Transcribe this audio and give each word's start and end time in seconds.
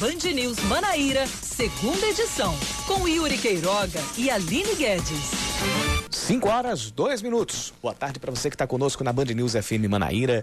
Band 0.00 0.32
News 0.32 0.58
Manaíra, 0.60 1.26
segunda 1.26 2.06
edição, 2.06 2.56
com 2.86 3.06
Yuri 3.06 3.36
Queiroga 3.36 4.00
e 4.16 4.30
Aline 4.30 4.74
Guedes. 4.74 5.30
5 6.10 6.48
horas, 6.48 6.90
2 6.90 7.20
minutos. 7.20 7.74
Boa 7.82 7.92
tarde 7.92 8.18
para 8.18 8.30
você 8.30 8.48
que 8.48 8.54
está 8.54 8.66
conosco 8.66 9.04
na 9.04 9.12
Band 9.12 9.26
News 9.26 9.52
FM 9.52 9.90
Manaíra. 9.90 10.42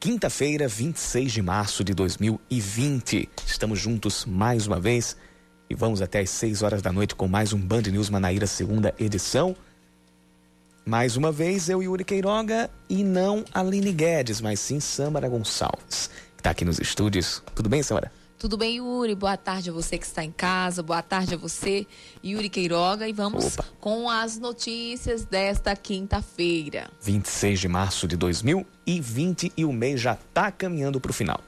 Quinta-feira, 0.00 0.66
26 0.66 1.32
de 1.32 1.40
março 1.40 1.84
de 1.84 1.94
2020. 1.94 3.28
Estamos 3.46 3.78
juntos 3.78 4.24
mais 4.26 4.66
uma 4.66 4.80
vez 4.80 5.16
e 5.70 5.74
vamos 5.76 6.02
até 6.02 6.18
às 6.18 6.30
6 6.30 6.64
horas 6.64 6.82
da 6.82 6.90
noite 6.90 7.14
com 7.14 7.28
mais 7.28 7.52
um 7.52 7.60
Band 7.60 7.82
News 7.82 8.10
Manaíra, 8.10 8.48
segunda 8.48 8.92
edição. 8.98 9.54
Mais 10.84 11.16
uma 11.16 11.30
vez, 11.30 11.68
eu, 11.68 11.80
Yuri 11.80 12.02
Queiroga, 12.02 12.68
e 12.88 13.04
não 13.04 13.44
Aline 13.54 13.92
Guedes, 13.92 14.40
mas 14.40 14.58
sim 14.58 14.80
Samara 14.80 15.28
Gonçalves, 15.28 16.10
que 16.34 16.40
está 16.40 16.50
aqui 16.50 16.64
nos 16.64 16.80
estúdios. 16.80 17.40
Tudo 17.54 17.68
bem, 17.68 17.84
Samara? 17.84 18.10
Tudo 18.40 18.56
bem, 18.56 18.76
Yuri? 18.78 19.14
Boa 19.14 19.36
tarde 19.36 19.68
a 19.68 19.72
você 19.74 19.98
que 19.98 20.06
está 20.06 20.24
em 20.24 20.32
casa. 20.32 20.82
Boa 20.82 21.02
tarde 21.02 21.34
a 21.34 21.36
você, 21.36 21.86
Yuri 22.24 22.48
Queiroga. 22.48 23.06
E 23.06 23.12
vamos 23.12 23.52
Opa. 23.52 23.66
com 23.78 24.08
as 24.08 24.38
notícias 24.38 25.26
desta 25.26 25.76
quinta-feira. 25.76 26.90
26 27.02 27.60
de 27.60 27.68
março 27.68 28.08
de 28.08 28.16
2020 28.16 29.52
e 29.54 29.62
o 29.66 29.70
mês 29.70 30.00
já 30.00 30.14
está 30.14 30.50
caminhando 30.50 30.98
para 30.98 31.10
o 31.10 31.12
final. 31.12 31.38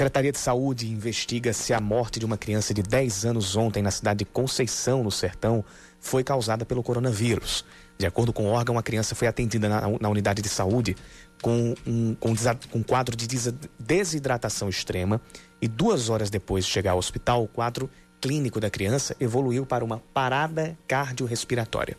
Secretaria 0.00 0.32
de 0.32 0.38
Saúde 0.38 0.90
investiga 0.90 1.52
se 1.52 1.74
a 1.74 1.78
morte 1.78 2.18
de 2.18 2.24
uma 2.24 2.38
criança 2.38 2.72
de 2.72 2.82
10 2.82 3.26
anos 3.26 3.54
ontem 3.54 3.82
na 3.82 3.90
cidade 3.90 4.20
de 4.20 4.24
Conceição, 4.24 5.04
no 5.04 5.10
Sertão, 5.10 5.62
foi 6.00 6.24
causada 6.24 6.64
pelo 6.64 6.82
coronavírus. 6.82 7.66
De 7.98 8.06
acordo 8.06 8.32
com 8.32 8.44
o 8.44 8.46
órgão, 8.46 8.78
a 8.78 8.82
criança 8.82 9.14
foi 9.14 9.28
atendida 9.28 9.68
na, 9.68 9.82
na 10.00 10.08
unidade 10.08 10.40
de 10.40 10.48
saúde 10.48 10.96
com 11.42 11.74
um 11.86 12.14
com, 12.14 12.34
com 12.70 12.82
quadro 12.82 13.14
de 13.14 13.28
desidratação 13.78 14.70
extrema 14.70 15.20
e 15.60 15.68
duas 15.68 16.08
horas 16.08 16.30
depois 16.30 16.64
de 16.64 16.70
chegar 16.70 16.92
ao 16.92 16.98
hospital, 16.98 17.44
o 17.44 17.48
quadro 17.48 17.90
clínico 18.22 18.58
da 18.58 18.70
criança 18.70 19.14
evoluiu 19.20 19.66
para 19.66 19.84
uma 19.84 19.98
parada 20.14 20.78
cardiorrespiratória. 20.88 21.94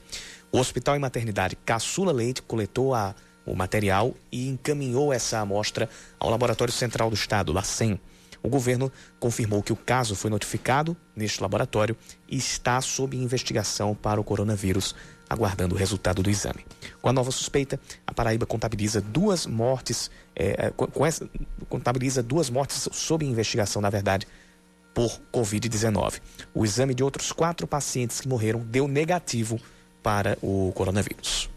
O 0.52 0.58
Hospital 0.58 0.96
e 0.96 1.00
Maternidade 1.00 1.56
Caçula 1.56 2.12
Leite 2.12 2.42
coletou 2.42 2.96
a 2.96 3.14
o 3.46 3.56
material 3.56 4.14
e 4.32 4.48
encaminhou 4.48 5.12
essa 5.12 5.40
amostra 5.40 5.90
ao 6.20 6.30
Laboratório 6.30 6.74
Central 6.74 7.10
do 7.10 7.16
Estado, 7.16 7.54
LACEN. 7.54 8.00
O 8.44 8.50
governo 8.50 8.92
confirmou 9.20 9.62
que 9.62 9.72
o 9.72 9.76
caso 9.76 10.16
foi 10.16 10.30
notificado 10.30 10.98
neste 11.16 11.42
laboratório 11.42 11.96
e 12.28 12.38
está 12.38 12.82
sob 12.82 13.16
investigação 13.16 13.94
para 13.94 14.20
o 14.20 14.24
coronavírus, 14.24 14.96
aguardando 15.30 15.76
o 15.76 15.78
resultado 15.78 16.24
do 16.24 16.30
exame. 16.30 16.66
Com 17.02 17.10
a 17.10 17.14
nova 17.14 17.32
suspeita, 17.32 17.80
a 18.06 18.14
Paraíba 18.14 18.46
contabiliza 18.46 19.00
duas 19.00 19.46
mortes, 19.46 20.10
é, 20.36 20.72
com 20.72 21.06
essa, 21.06 21.30
contabiliza 21.70 22.24
duas 22.24 22.50
mortes 22.50 22.90
sob 22.92 23.26
investigação, 23.26 23.82
na 23.82 23.90
verdade, 23.90 24.28
por 24.94 25.22
Covid-19. 25.32 26.20
O 26.54 26.66
exame 26.66 26.94
de 26.94 27.04
outros 27.04 27.32
quatro 27.32 27.68
pacientes 27.68 28.20
que 28.20 28.28
morreram 28.28 28.60
deu 28.60 28.88
negativo 28.88 29.60
para 30.02 30.38
o 30.42 30.72
coronavírus. 30.74 31.50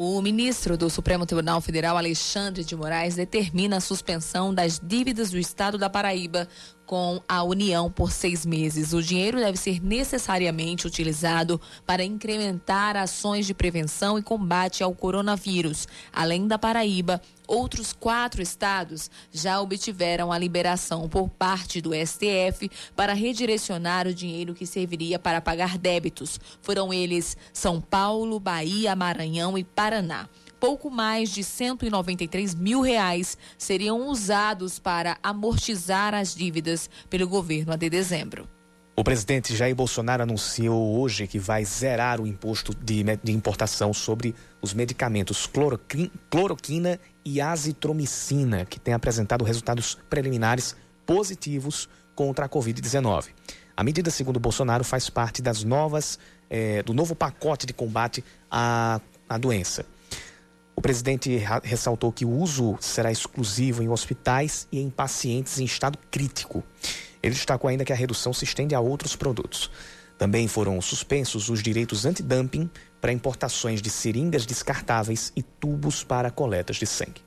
O 0.00 0.22
ministro 0.22 0.76
do 0.76 0.88
Supremo 0.88 1.26
Tribunal 1.26 1.60
Federal, 1.60 1.96
Alexandre 1.96 2.62
de 2.62 2.76
Moraes, 2.76 3.16
determina 3.16 3.78
a 3.78 3.80
suspensão 3.80 4.54
das 4.54 4.78
dívidas 4.78 5.32
do 5.32 5.38
Estado 5.38 5.76
da 5.76 5.90
Paraíba 5.90 6.46
com 6.88 7.20
a 7.28 7.42
União 7.42 7.90
por 7.90 8.10
seis 8.10 8.46
meses. 8.46 8.94
O 8.94 9.02
dinheiro 9.02 9.36
deve 9.36 9.58
ser 9.58 9.78
necessariamente 9.78 10.86
utilizado 10.86 11.60
para 11.84 12.02
incrementar 12.02 12.96
ações 12.96 13.46
de 13.46 13.52
prevenção 13.52 14.18
e 14.18 14.22
combate 14.22 14.82
ao 14.82 14.94
coronavírus. 14.94 15.86
Além 16.10 16.48
da 16.48 16.58
Paraíba, 16.58 17.20
outros 17.46 17.92
quatro 17.92 18.40
estados 18.40 19.10
já 19.30 19.60
obtiveram 19.60 20.32
a 20.32 20.38
liberação 20.38 21.10
por 21.10 21.28
parte 21.28 21.82
do 21.82 21.90
STF 21.92 22.70
para 22.96 23.12
redirecionar 23.12 24.06
o 24.06 24.14
dinheiro 24.14 24.54
que 24.54 24.64
serviria 24.64 25.18
para 25.18 25.42
pagar 25.42 25.76
débitos. 25.76 26.40
Foram 26.62 26.90
eles 26.90 27.36
São 27.52 27.82
Paulo, 27.82 28.40
Bahia, 28.40 28.96
Maranhão 28.96 29.58
e 29.58 29.62
Paraná 29.62 30.26
pouco 30.58 30.90
mais 30.90 31.30
de 31.30 31.42
193 31.42 32.54
mil 32.54 32.80
reais 32.80 33.36
seriam 33.56 34.08
usados 34.08 34.78
para 34.78 35.18
amortizar 35.22 36.14
as 36.14 36.34
dívidas 36.34 36.90
pelo 37.08 37.28
governo 37.28 37.72
até 37.72 37.88
dezembro. 37.88 38.48
O 38.98 39.04
presidente 39.04 39.54
Jair 39.54 39.76
Bolsonaro 39.76 40.24
anunciou 40.24 40.98
hoje 40.98 41.28
que 41.28 41.38
vai 41.38 41.64
zerar 41.64 42.20
o 42.20 42.26
imposto 42.26 42.74
de, 42.74 43.04
de 43.22 43.30
importação 43.30 43.94
sobre 43.94 44.34
os 44.60 44.74
medicamentos 44.74 45.48
cloroquina 46.28 46.98
e 47.24 47.40
azitromicina, 47.40 48.64
que 48.64 48.80
têm 48.80 48.94
apresentado 48.94 49.44
resultados 49.44 49.96
preliminares 50.10 50.74
positivos 51.06 51.88
contra 52.16 52.46
a 52.46 52.48
Covid-19. 52.48 53.26
A 53.76 53.84
medida, 53.84 54.10
segundo 54.10 54.40
Bolsonaro, 54.40 54.82
faz 54.82 55.08
parte 55.08 55.40
das 55.40 55.62
novas, 55.62 56.18
eh, 56.50 56.82
do 56.82 56.92
novo 56.92 57.14
pacote 57.14 57.66
de 57.66 57.72
combate 57.72 58.24
à, 58.50 59.00
à 59.28 59.38
doença. 59.38 59.86
O 60.78 60.80
presidente 60.80 61.42
ressaltou 61.64 62.12
que 62.12 62.24
o 62.24 62.30
uso 62.30 62.76
será 62.80 63.10
exclusivo 63.10 63.82
em 63.82 63.88
hospitais 63.88 64.68
e 64.70 64.78
em 64.78 64.88
pacientes 64.88 65.58
em 65.58 65.64
estado 65.64 65.98
crítico. 66.08 66.62
Ele 67.20 67.34
destacou 67.34 67.68
ainda 67.68 67.84
que 67.84 67.92
a 67.92 67.96
redução 67.96 68.32
se 68.32 68.44
estende 68.44 68.76
a 68.76 68.80
outros 68.80 69.16
produtos. 69.16 69.72
Também 70.16 70.46
foram 70.46 70.80
suspensos 70.80 71.48
os 71.48 71.64
direitos 71.64 72.06
antidumping 72.06 72.70
para 73.00 73.10
importações 73.10 73.82
de 73.82 73.90
seringas 73.90 74.46
descartáveis 74.46 75.32
e 75.34 75.42
tubos 75.42 76.04
para 76.04 76.30
coletas 76.30 76.76
de 76.76 76.86
sangue. 76.86 77.22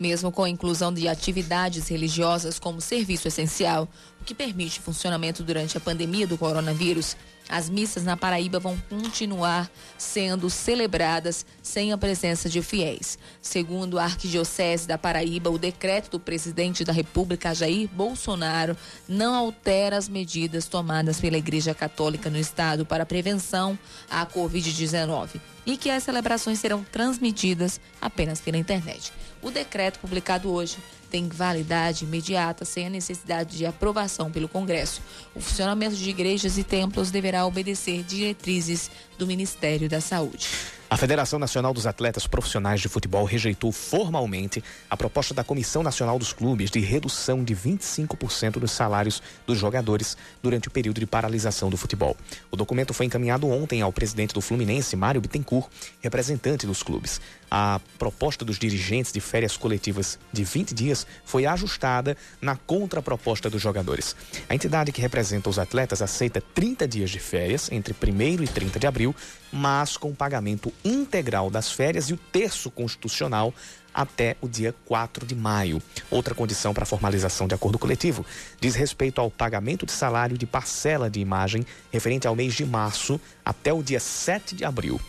Mesmo 0.00 0.32
com 0.32 0.44
a 0.44 0.48
inclusão 0.48 0.90
de 0.90 1.06
atividades 1.06 1.88
religiosas 1.88 2.58
como 2.58 2.80
serviço 2.80 3.28
essencial, 3.28 3.86
o 4.18 4.24
que 4.24 4.34
permite 4.34 4.80
funcionamento 4.80 5.42
durante 5.42 5.76
a 5.76 5.80
pandemia 5.80 6.26
do 6.26 6.38
coronavírus, 6.38 7.18
as 7.54 7.70
missas 7.70 8.02
na 8.02 8.16
Paraíba 8.16 8.58
vão 8.58 8.76
continuar 8.90 9.70
sendo 9.96 10.50
celebradas 10.50 11.46
sem 11.62 11.92
a 11.92 11.96
presença 11.96 12.48
de 12.48 12.60
fiéis. 12.60 13.16
Segundo 13.40 13.96
a 13.96 14.02
Arquidiocese 14.02 14.88
da 14.88 14.98
Paraíba, 14.98 15.50
o 15.50 15.56
decreto 15.56 16.10
do 16.10 16.18
presidente 16.18 16.82
da 16.82 16.92
República, 16.92 17.54
Jair 17.54 17.88
Bolsonaro, 17.92 18.76
não 19.06 19.36
altera 19.36 19.96
as 19.96 20.08
medidas 20.08 20.66
tomadas 20.66 21.20
pela 21.20 21.38
Igreja 21.38 21.72
Católica 21.72 22.28
no 22.28 22.38
estado 22.38 22.84
para 22.84 23.04
a 23.04 23.06
prevenção 23.06 23.78
à 24.10 24.26
Covid-19 24.26 25.40
e 25.64 25.76
que 25.76 25.90
as 25.90 26.02
celebrações 26.02 26.58
serão 26.58 26.82
transmitidas 26.82 27.80
apenas 28.00 28.40
pela 28.40 28.58
internet. 28.58 29.12
O 29.40 29.52
decreto 29.52 30.00
publicado 30.00 30.50
hoje 30.50 30.78
tem 31.14 31.28
validade 31.28 32.04
imediata, 32.04 32.64
sem 32.64 32.88
a 32.88 32.90
necessidade 32.90 33.56
de 33.56 33.64
aprovação 33.64 34.32
pelo 34.32 34.48
Congresso. 34.48 35.00
O 35.32 35.40
funcionamento 35.40 35.94
de 35.94 36.10
igrejas 36.10 36.58
e 36.58 36.64
templos 36.64 37.12
deverá 37.12 37.46
obedecer 37.46 38.02
diretrizes 38.02 38.90
do 39.16 39.24
Ministério 39.24 39.88
da 39.88 40.00
Saúde. 40.00 40.48
A 40.94 40.96
Federação 40.96 41.40
Nacional 41.40 41.74
dos 41.74 41.88
Atletas 41.88 42.24
Profissionais 42.24 42.80
de 42.80 42.88
Futebol 42.88 43.24
rejeitou 43.24 43.72
formalmente 43.72 44.62
a 44.88 44.96
proposta 44.96 45.34
da 45.34 45.42
Comissão 45.42 45.82
Nacional 45.82 46.20
dos 46.20 46.32
Clubes 46.32 46.70
de 46.70 46.78
redução 46.78 47.42
de 47.42 47.52
25% 47.52 48.60
dos 48.60 48.70
salários 48.70 49.20
dos 49.44 49.58
jogadores 49.58 50.16
durante 50.40 50.68
o 50.68 50.70
período 50.70 51.00
de 51.00 51.06
paralisação 51.06 51.68
do 51.68 51.76
futebol. 51.76 52.16
O 52.48 52.56
documento 52.56 52.94
foi 52.94 53.06
encaminhado 53.06 53.48
ontem 53.48 53.82
ao 53.82 53.92
presidente 53.92 54.34
do 54.34 54.40
Fluminense, 54.40 54.94
Mário 54.94 55.20
Bittencourt, 55.20 55.68
representante 56.00 56.64
dos 56.64 56.80
clubes. 56.80 57.20
A 57.50 57.80
proposta 57.98 58.44
dos 58.44 58.56
dirigentes 58.56 59.12
de 59.12 59.20
férias 59.20 59.56
coletivas 59.56 60.16
de 60.32 60.44
20 60.44 60.74
dias 60.74 61.04
foi 61.24 61.44
ajustada 61.44 62.16
na 62.40 62.54
contraproposta 62.54 63.50
dos 63.50 63.60
jogadores. 63.60 64.14
A 64.48 64.54
entidade 64.54 64.92
que 64.92 65.00
representa 65.00 65.50
os 65.50 65.58
atletas 65.58 66.00
aceita 66.00 66.40
30 66.40 66.86
dias 66.86 67.10
de 67.10 67.18
férias 67.18 67.68
entre 67.72 67.92
1 67.92 68.44
e 68.44 68.46
30 68.46 68.78
de 68.78 68.86
abril, 68.86 69.14
mas 69.54 69.96
com 69.96 70.12
pagamento 70.12 70.72
integral 70.84 71.48
das 71.48 71.70
férias 71.70 72.10
e 72.10 72.12
o 72.12 72.16
terço 72.16 72.72
constitucional 72.72 73.54
até 73.94 74.36
o 74.40 74.48
dia 74.48 74.74
4 74.84 75.24
de 75.24 75.36
maio. 75.36 75.80
Outra 76.10 76.34
condição 76.34 76.74
para 76.74 76.84
formalização 76.84 77.46
de 77.46 77.54
acordo 77.54 77.78
coletivo 77.78 78.26
diz 78.60 78.74
respeito 78.74 79.20
ao 79.20 79.30
pagamento 79.30 79.86
de 79.86 79.92
salário 79.92 80.36
de 80.36 80.44
parcela 80.44 81.08
de 81.08 81.20
imagem 81.20 81.64
referente 81.92 82.26
ao 82.26 82.34
mês 82.34 82.52
de 82.54 82.66
março 82.66 83.20
até 83.44 83.72
o 83.72 83.80
dia 83.80 84.00
7 84.00 84.56
de 84.56 84.64
abril. 84.64 85.00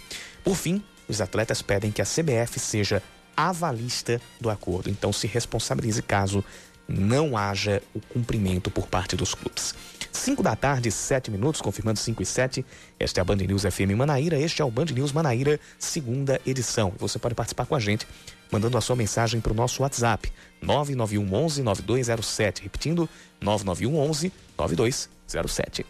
Por 0.44 0.56
fim, 0.56 0.84
os 1.10 1.22
atletas 1.22 1.64
pedem 1.64 1.92
que 1.92 2.02
a 2.02 2.06
CBF 2.06 2.60
seja 2.60 3.02
avalista 3.36 4.22
do 4.40 4.52
acordo, 4.52 4.92
então 4.92 5.12
se 5.12 5.26
responsabilize 5.26 6.04
caso 6.04 6.46
não 6.88 7.38
haja 7.38 7.82
o 7.94 8.00
cumprimento 8.00 8.70
por 8.70 8.88
parte 8.88 9.16
dos 9.16 9.34
clubes. 9.34 9.74
5 10.12 10.42
da 10.42 10.56
tarde, 10.56 10.90
7 10.92 11.30
minutos, 11.30 11.62
confirmando 11.62 12.00
5 12.00 12.24
e 12.24 12.26
7. 12.26 12.66
Esta 13.00 13.20
é 13.20 13.22
a 13.22 13.24
Band 13.24 13.36
News 13.36 13.64
FM 13.64 13.96
Manaíra. 13.98 14.40
Este 14.40 14.62
é 14.62 14.66
o 14.66 14.72
Band 14.72 14.86
News 14.86 15.12
Manaíra, 15.12 15.60
segunda 15.78 16.40
edição. 16.46 16.94
Você 16.98 17.20
pode 17.20 17.36
participar 17.36 17.66
com 17.66 17.76
a 17.76 17.80
gente, 17.80 18.08
mandando 18.52 18.78
a 18.78 18.82
sua 18.82 18.96
mensagem 18.96 19.42
para 19.42 19.52
o 19.52 19.56
nosso 19.56 19.84
WhatsApp, 19.84 20.32
991 20.62 21.34
11 21.34 21.64
9207. 21.64 22.64
Repetindo, 22.64 23.10
991 23.42 24.00
11 24.00 24.32
9207. 24.58 25.86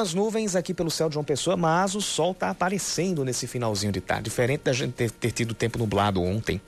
Algumas 0.00 0.14
nuvens 0.14 0.56
aqui 0.56 0.72
pelo 0.72 0.90
céu 0.90 1.10
de 1.10 1.14
João 1.14 1.24
Pessoa, 1.24 1.58
mas 1.58 1.94
o 1.94 2.00
sol 2.00 2.32
está 2.32 2.48
aparecendo 2.48 3.22
nesse 3.22 3.46
finalzinho 3.46 3.92
de 3.92 4.00
tarde. 4.00 4.24
Diferente 4.24 4.62
da 4.62 4.72
gente 4.72 4.94
ter, 4.94 5.10
ter 5.10 5.30
tido 5.30 5.52
tempo 5.52 5.78
nublado 5.78 6.22
ontem. 6.22 6.58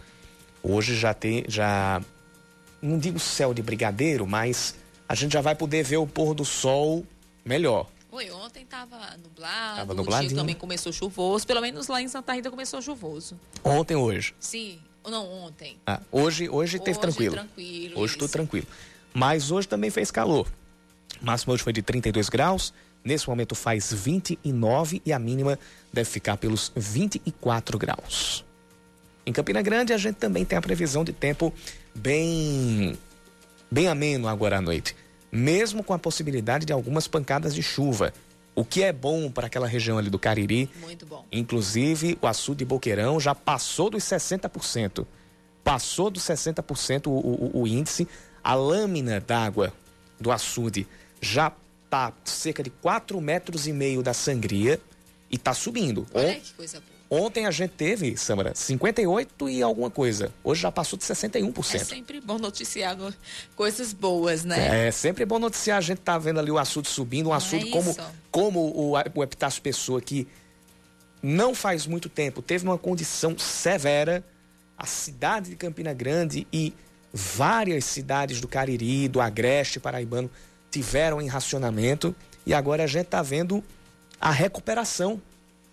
Hoje 0.62 0.94
já 0.94 1.14
tem, 1.14 1.42
já 1.48 2.02
não 2.82 2.98
digo 2.98 3.18
céu 3.18 3.54
de 3.54 3.62
brigadeiro, 3.62 4.26
mas 4.26 4.74
a 5.08 5.14
gente 5.14 5.32
já 5.32 5.40
vai 5.40 5.54
poder 5.54 5.82
ver 5.82 5.96
o 5.96 6.06
pôr 6.06 6.34
do 6.34 6.44
sol 6.44 7.06
melhor. 7.42 7.86
Oi, 8.10 8.30
ontem 8.32 8.64
estava 8.64 8.98
nublado, 9.16 9.76
Tava 9.76 9.94
o 9.94 10.20
dia 10.20 10.36
também 10.36 10.54
começou 10.54 10.92
chuvoso, 10.92 11.46
pelo 11.46 11.62
menos 11.62 11.88
lá 11.88 12.02
em 12.02 12.08
Santa 12.08 12.34
Rita 12.34 12.50
começou 12.50 12.82
chuvoso. 12.82 13.40
Ontem, 13.64 13.96
hoje? 13.96 14.34
Sim, 14.38 14.78
não, 15.06 15.26
ontem. 15.46 15.78
Ah, 15.86 16.02
hoje, 16.12 16.50
hoje, 16.50 16.76
hoje 16.76 16.78
teve 16.80 16.98
tranquilo. 16.98 17.34
tranquilo 17.36 17.98
hoje 17.98 18.18
tudo 18.18 18.30
tranquilo. 18.30 18.66
Mas 19.14 19.50
hoje 19.50 19.66
também 19.66 19.88
fez 19.88 20.10
calor. 20.10 20.46
O 21.18 21.24
máximo 21.24 21.54
hoje 21.54 21.62
foi 21.62 21.72
de 21.72 21.80
32 21.80 22.28
graus, 22.28 22.74
nesse 23.04 23.28
momento 23.28 23.54
faz 23.54 23.92
29 23.92 25.02
e 25.04 25.12
a 25.12 25.18
mínima 25.18 25.58
deve 25.92 26.08
ficar 26.08 26.36
pelos 26.36 26.72
24 26.76 27.78
graus. 27.78 28.44
Em 29.24 29.32
Campina 29.32 29.62
Grande, 29.62 29.92
a 29.92 29.98
gente 29.98 30.16
também 30.16 30.44
tem 30.44 30.58
a 30.58 30.62
previsão 30.62 31.04
de 31.04 31.12
tempo 31.12 31.52
bem, 31.94 32.98
bem 33.70 33.86
ameno 33.88 34.26
agora 34.26 34.58
à 34.58 34.60
noite, 34.60 34.96
mesmo 35.30 35.84
com 35.84 35.94
a 35.94 35.98
possibilidade 35.98 36.66
de 36.66 36.72
algumas 36.72 37.06
pancadas 37.06 37.54
de 37.54 37.62
chuva. 37.62 38.12
O 38.54 38.64
que 38.64 38.82
é 38.82 38.92
bom 38.92 39.30
para 39.30 39.46
aquela 39.46 39.66
região 39.66 39.96
ali 39.96 40.10
do 40.10 40.18
Cariri. 40.18 40.68
Muito 40.80 41.06
bom. 41.06 41.24
Inclusive, 41.32 42.18
o 42.20 42.26
açude 42.26 42.58
de 42.58 42.64
Boqueirão 42.64 43.18
já 43.18 43.34
passou 43.34 43.88
dos 43.88 44.02
60%. 44.04 45.06
Passou 45.64 46.10
dos 46.10 46.22
60% 46.24 47.06
o, 47.06 47.10
o, 47.10 47.62
o 47.62 47.66
índice. 47.66 48.06
A 48.44 48.54
lâmina 48.54 49.20
d'água 49.20 49.72
do 50.20 50.30
açude 50.30 50.86
já 51.20 51.52
está 51.92 52.10
cerca 52.24 52.62
de 52.62 52.70
4 52.70 53.20
metros 53.20 53.66
e 53.66 53.72
meio 53.72 54.02
da 54.02 54.14
sangria 54.14 54.80
e 55.30 55.36
está 55.36 55.52
subindo. 55.52 56.06
Olha 56.14 56.34
que 56.36 56.54
coisa 56.54 56.80
boa. 56.80 56.92
Ontem 57.24 57.44
a 57.44 57.50
gente 57.50 57.72
teve, 57.72 58.16
Samara, 58.16 58.54
58 58.54 59.50
e 59.50 59.62
alguma 59.62 59.90
coisa. 59.90 60.32
Hoje 60.42 60.62
já 60.62 60.72
passou 60.72 60.98
de 60.98 61.04
61%. 61.04 61.74
É 61.74 61.78
sempre 61.78 62.20
bom 62.22 62.38
noticiar 62.38 62.96
coisas 63.54 63.92
boas, 63.92 64.44
né? 64.44 64.88
É 64.88 64.90
sempre 64.90 65.26
bom 65.26 65.38
noticiar. 65.38 65.76
A 65.76 65.82
gente 65.82 65.98
tá 65.98 66.16
vendo 66.16 66.40
ali 66.40 66.50
o 66.50 66.56
açude 66.56 66.88
subindo, 66.88 67.28
um 67.28 67.34
açude 67.34 67.68
é 67.68 67.70
como, 67.70 67.94
como 68.30 68.60
o, 68.60 68.92
o 69.14 69.22
Epitácio 69.22 69.60
Pessoa, 69.60 70.00
que 70.00 70.26
não 71.22 71.54
faz 71.54 71.86
muito 71.86 72.08
tempo 72.08 72.40
teve 72.40 72.64
uma 72.64 72.78
condição 72.78 73.38
severa. 73.38 74.24
A 74.78 74.86
cidade 74.86 75.50
de 75.50 75.56
Campina 75.56 75.92
Grande 75.92 76.46
e 76.50 76.72
várias 77.12 77.84
cidades 77.84 78.40
do 78.40 78.48
Cariri, 78.48 79.06
do 79.06 79.20
Agreste 79.20 79.78
Paraibano 79.78 80.30
tiveram 80.72 81.22
em 81.22 81.28
racionamento. 81.28 82.14
E 82.44 82.52
agora 82.52 82.82
a 82.82 82.86
gente 82.88 83.04
está 83.04 83.22
vendo 83.22 83.62
a 84.20 84.32
recuperação 84.32 85.20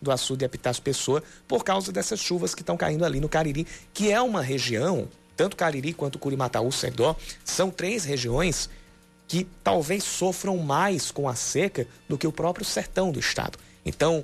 do 0.02 0.12
açude 0.12 0.46
Epitácio 0.46 0.84
Pessoa 0.84 1.24
por 1.48 1.64
causa 1.64 1.92
dessas 1.92 2.20
chuvas 2.20 2.54
que 2.54 2.62
estão 2.62 2.78
caindo 2.78 3.04
ali 3.04 3.20
no 3.20 3.28
Cariri, 3.28 3.66
que 3.94 4.12
é 4.12 4.22
uma 4.22 4.42
região, 4.42 5.08
tanto 5.36 5.56
Cariri 5.56 5.94
quanto 5.94 6.20
Curimataú, 6.20 6.72
Sedó, 6.72 7.16
são 7.44 7.72
três 7.72 8.04
regiões 8.04 8.70
que 9.28 9.48
talvez 9.64 10.04
sofram 10.04 10.58
mais 10.58 11.12
com 11.12 11.28
a 11.28 11.36
seca 11.36 11.88
do 12.08 12.18
que 12.18 12.28
o 12.28 12.32
próprio 12.32 12.66
sertão 12.66 13.12
do 13.12 13.20
estado. 13.20 13.58
Então, 13.86 14.24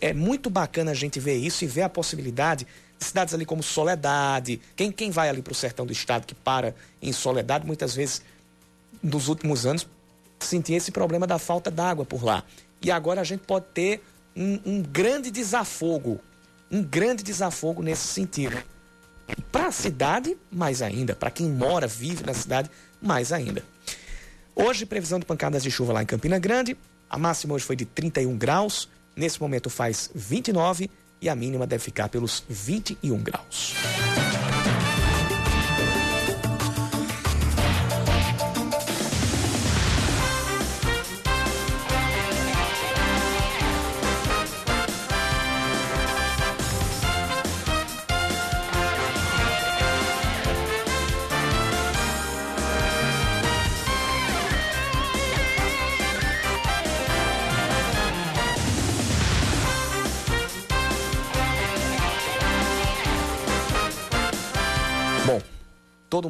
é 0.00 0.12
muito 0.12 0.48
bacana 0.48 0.92
a 0.92 0.94
gente 0.94 1.18
ver 1.20 1.36
isso 1.36 1.64
e 1.64 1.66
ver 1.66 1.82
a 1.82 1.88
possibilidade 1.88 2.66
de 2.98 3.04
cidades 3.04 3.34
ali 3.34 3.44
como 3.44 3.62
Soledade, 3.62 4.60
quem, 4.76 4.90
quem 4.90 5.10
vai 5.10 5.28
ali 5.28 5.42
para 5.42 5.52
o 5.52 5.54
sertão 5.54 5.84
do 5.84 5.92
estado 5.92 6.26
que 6.26 6.34
para 6.34 6.74
em 7.02 7.12
Soledade, 7.12 7.66
muitas 7.66 7.94
vezes, 7.94 8.22
nos 9.04 9.28
últimos 9.28 9.66
anos, 9.66 9.86
sentia 10.40 10.78
esse 10.78 10.90
problema 10.90 11.26
da 11.26 11.38
falta 11.38 11.70
d'água 11.70 12.06
por 12.06 12.24
lá. 12.24 12.42
E 12.82 12.90
agora 12.90 13.20
a 13.20 13.24
gente 13.24 13.42
pode 13.42 13.66
ter 13.74 14.02
um, 14.34 14.58
um 14.64 14.82
grande 14.82 15.30
desafogo, 15.30 16.18
um 16.70 16.82
grande 16.82 17.22
desafogo 17.22 17.82
nesse 17.82 18.06
sentido. 18.08 18.56
Para 19.52 19.68
a 19.68 19.72
cidade, 19.72 20.36
mais 20.50 20.82
ainda. 20.82 21.14
Para 21.14 21.30
quem 21.30 21.48
mora, 21.48 21.86
vive 21.86 22.24
na 22.24 22.34
cidade, 22.34 22.70
mais 23.00 23.32
ainda. 23.32 23.62
Hoje, 24.54 24.86
previsão 24.86 25.18
de 25.18 25.26
pancadas 25.26 25.62
de 25.62 25.70
chuva 25.70 25.92
lá 25.92 26.02
em 26.02 26.06
Campina 26.06 26.38
Grande. 26.38 26.76
A 27.08 27.18
máxima 27.18 27.54
hoje 27.54 27.64
foi 27.64 27.76
de 27.76 27.84
31 27.84 28.36
graus. 28.36 28.88
Nesse 29.16 29.40
momento 29.40 29.70
faz 29.70 30.10
29 30.14 30.90
e 31.20 31.28
a 31.28 31.34
mínima 31.34 31.66
deve 31.66 31.82
ficar 31.82 32.08
pelos 32.08 32.44
21 32.48 33.18
graus. 33.18 33.74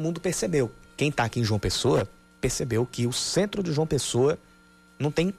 Mundo 0.05 0.21
percebeu. 0.21 0.71
Quem 0.95 1.09
está 1.09 1.25
aqui 1.25 1.39
em 1.39 1.43
João 1.43 1.59
Pessoa 1.59 2.07
percebeu 2.39 2.85
que 2.85 3.07
o 3.07 3.13
centro 3.13 3.63
de 3.63 3.73
João 3.73 3.87
Pessoa 3.87 4.37
não 4.99 5.11
tem 5.11 5.33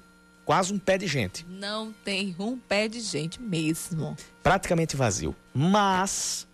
quase 0.44 0.72
um 0.72 0.78
pé 0.78 0.98
de 0.98 1.06
gente. 1.06 1.46
Não 1.48 1.92
tem 2.04 2.34
um 2.38 2.58
pé 2.58 2.88
de 2.88 3.00
gente 3.00 3.40
mesmo. 3.40 4.16
Praticamente 4.42 4.96
vazio. 4.96 5.34
Mas 5.54 6.46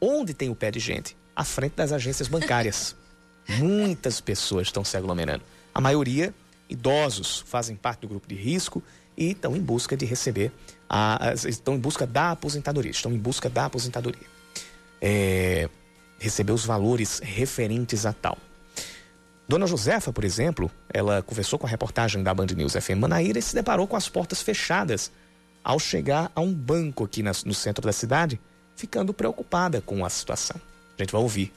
onde 0.00 0.32
tem 0.32 0.48
o 0.48 0.54
pé 0.54 0.70
de 0.70 0.80
gente? 0.80 1.16
À 1.36 1.44
frente 1.44 1.74
das 1.74 1.92
agências 1.92 2.28
bancárias. 2.28 2.96
Muitas 3.58 4.20
pessoas 4.20 4.68
estão 4.68 4.84
se 4.84 4.96
aglomerando. 4.96 5.42
A 5.74 5.80
maioria, 5.80 6.34
idosos, 6.68 7.44
fazem 7.46 7.76
parte 7.76 8.00
do 8.00 8.08
grupo 8.08 8.26
de 8.26 8.34
risco 8.34 8.82
e 9.16 9.32
estão 9.32 9.54
em 9.54 9.60
busca 9.60 9.96
de 9.96 10.06
receber, 10.06 10.50
a, 10.88 11.34
estão 11.46 11.74
em 11.74 11.78
busca 11.78 12.06
da 12.06 12.30
aposentadoria, 12.30 12.90
estão 12.90 13.12
em 13.12 13.18
busca 13.18 13.50
da 13.50 13.66
aposentadoria. 13.66 14.26
É, 15.00 15.68
receber 16.20 16.52
os 16.52 16.64
valores 16.64 17.18
referentes 17.24 18.06
a 18.06 18.12
tal. 18.12 18.38
Dona 19.48 19.66
Josefa, 19.66 20.12
por 20.12 20.22
exemplo, 20.24 20.70
ela 20.92 21.22
conversou 21.22 21.58
com 21.58 21.66
a 21.66 21.70
reportagem 21.70 22.22
da 22.22 22.32
Band 22.32 22.46
News 22.54 22.74
FM 22.74 23.00
Manaíra 23.00 23.38
e 23.38 23.42
se 23.42 23.52
deparou 23.52 23.88
com 23.88 23.96
as 23.96 24.08
portas 24.08 24.40
fechadas 24.40 25.10
ao 25.64 25.80
chegar 25.80 26.30
a 26.36 26.40
um 26.40 26.54
banco 26.54 27.04
aqui 27.04 27.22
no 27.22 27.54
centro 27.54 27.84
da 27.84 27.92
cidade, 27.92 28.40
ficando 28.76 29.12
preocupada 29.12 29.80
com 29.80 30.04
a 30.04 30.10
situação. 30.10 30.60
A 30.96 31.02
gente 31.02 31.10
vai 31.10 31.20
ouvir. 31.20 31.52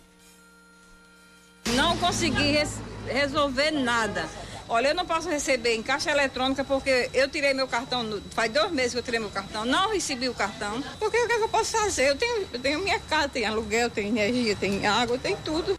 Não 1.76 1.96
consegui 1.98 2.52
res 2.54 2.80
resolver 3.06 3.72
nada. 3.72 4.28
Olha, 4.74 4.88
eu 4.88 4.96
não 4.96 5.06
posso 5.06 5.30
receber 5.30 5.76
em 5.76 5.84
caixa 5.84 6.10
eletrônica 6.10 6.64
porque 6.64 7.08
eu 7.14 7.30
tirei 7.30 7.54
meu 7.54 7.68
cartão, 7.68 8.20
faz 8.32 8.52
dois 8.52 8.72
meses 8.72 8.94
que 8.94 8.98
eu 8.98 9.04
tirei 9.04 9.20
meu 9.20 9.30
cartão, 9.30 9.64
não 9.66 9.94
recebi 9.94 10.28
o 10.28 10.34
cartão. 10.34 10.82
Porque 10.98 11.16
o 11.16 11.28
que, 11.28 11.34
é 11.34 11.38
que 11.38 11.44
eu 11.44 11.50
posso 11.50 11.74
fazer? 11.74 12.10
Eu 12.10 12.18
tenho, 12.18 12.48
eu 12.52 12.60
tenho 12.60 12.80
minha 12.80 13.00
casa, 13.00 13.30
tem 13.30 13.46
aluguel, 13.46 13.92
tem 13.92 14.08
energia, 14.08 14.56
tem 14.56 14.88
água, 14.88 15.16
tem 15.20 15.38
tudo. 15.46 15.78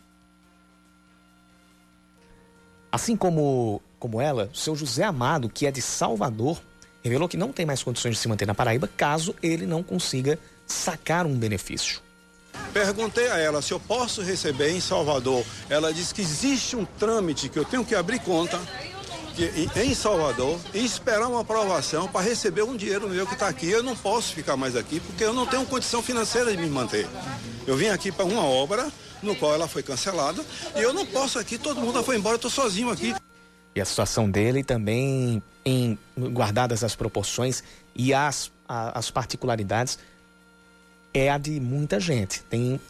Assim 2.93 3.17
como, 3.17 3.83
como 3.99 4.21
ela, 4.21 4.49
o 4.55 4.57
seu 4.57 4.77
José 4.77 5.03
Amado, 5.03 5.49
que 5.49 5.67
é 5.67 5.73
de 5.73 5.83
Salvador, 5.83 6.63
revelou 7.03 7.29
que 7.29 7.37
não 7.37 7.53
tem 7.53 7.67
mais 7.67 7.83
condições 7.83 8.13
de 8.13 8.19
se 8.19 8.29
manter 8.29 8.47
na 8.47 8.55
Paraíba 8.55 8.89
caso 8.97 9.35
ele 9.43 9.67
não 9.67 9.83
consiga 9.83 10.39
sacar 10.69 11.27
um 11.27 11.37
benefício. 11.37 12.01
Perguntei 12.73 13.30
a 13.30 13.38
ela 13.38 13.62
se 13.62 13.73
eu 13.73 13.78
posso 13.78 14.23
receber 14.23 14.70
em 14.70 14.80
Salvador. 14.80 15.44
Ela 15.68 15.92
disse 15.92 16.12
que 16.12 16.20
existe 16.20 16.75
um 16.75 16.84
trâmite 16.84 17.49
que 17.49 17.58
eu 17.58 17.64
tenho 17.64 17.84
que 17.84 17.94
abrir 17.94 18.18
conta 18.20 18.61
que, 19.34 19.68
em 19.80 19.94
Salvador 19.94 20.58
e 20.73 20.84
esperar 20.84 21.28
uma 21.28 21.40
aprovação 21.40 22.08
para 22.08 22.25
receber 22.25 22.62
um 22.62 22.76
dinheiro 22.76 23.08
meu 23.08 23.26
que 23.26 23.34
está 23.34 23.49
aqui. 23.49 23.68
Eu 23.68 23.82
não 23.82 23.96
posso 23.96 24.32
ficar 24.32 24.56
mais 24.56 24.76
aqui 24.76 25.00
porque 25.00 25.25
eu 25.25 25.32
não 25.32 25.46
tenho 25.46 25.64
condição 25.66 26.02
financeira 26.02 26.50
de 26.50 26.56
me 26.56 26.68
manter. 26.68 27.06
Eu 27.66 27.76
vim 27.76 27.88
aqui 27.88 28.11
para 28.11 28.25
uma 28.25 28.44
obra 28.44 28.90
no 29.23 29.34
qual 29.34 29.54
ela 29.54 29.66
foi 29.66 29.82
cancelada 29.82 30.44
e 30.76 30.80
eu 30.80 30.92
não 30.92 31.06
posso 31.06 31.38
aqui, 31.38 31.58
todo 31.58 31.80
mundo 31.80 32.02
foi 32.02 32.16
embora, 32.16 32.34
eu 32.34 32.37
estou 32.37 32.50
sozinho 32.50 32.90
aqui. 32.90 33.14
E 33.75 33.80
a 33.80 33.84
situação 33.84 34.30
dele 34.30 34.62
também, 34.62 35.42
em 35.64 35.99
guardadas 36.16 36.84
as 36.84 36.94
proporções 36.94 37.64
e 37.94 38.14
as, 38.14 38.52
a, 38.68 38.96
as 38.96 39.11
particularidades, 39.11 39.99
é 41.14 41.30
a 41.30 41.38
de 41.38 41.61
muita 41.61 42.00
gente. 42.00 42.42
Tem 42.42 42.80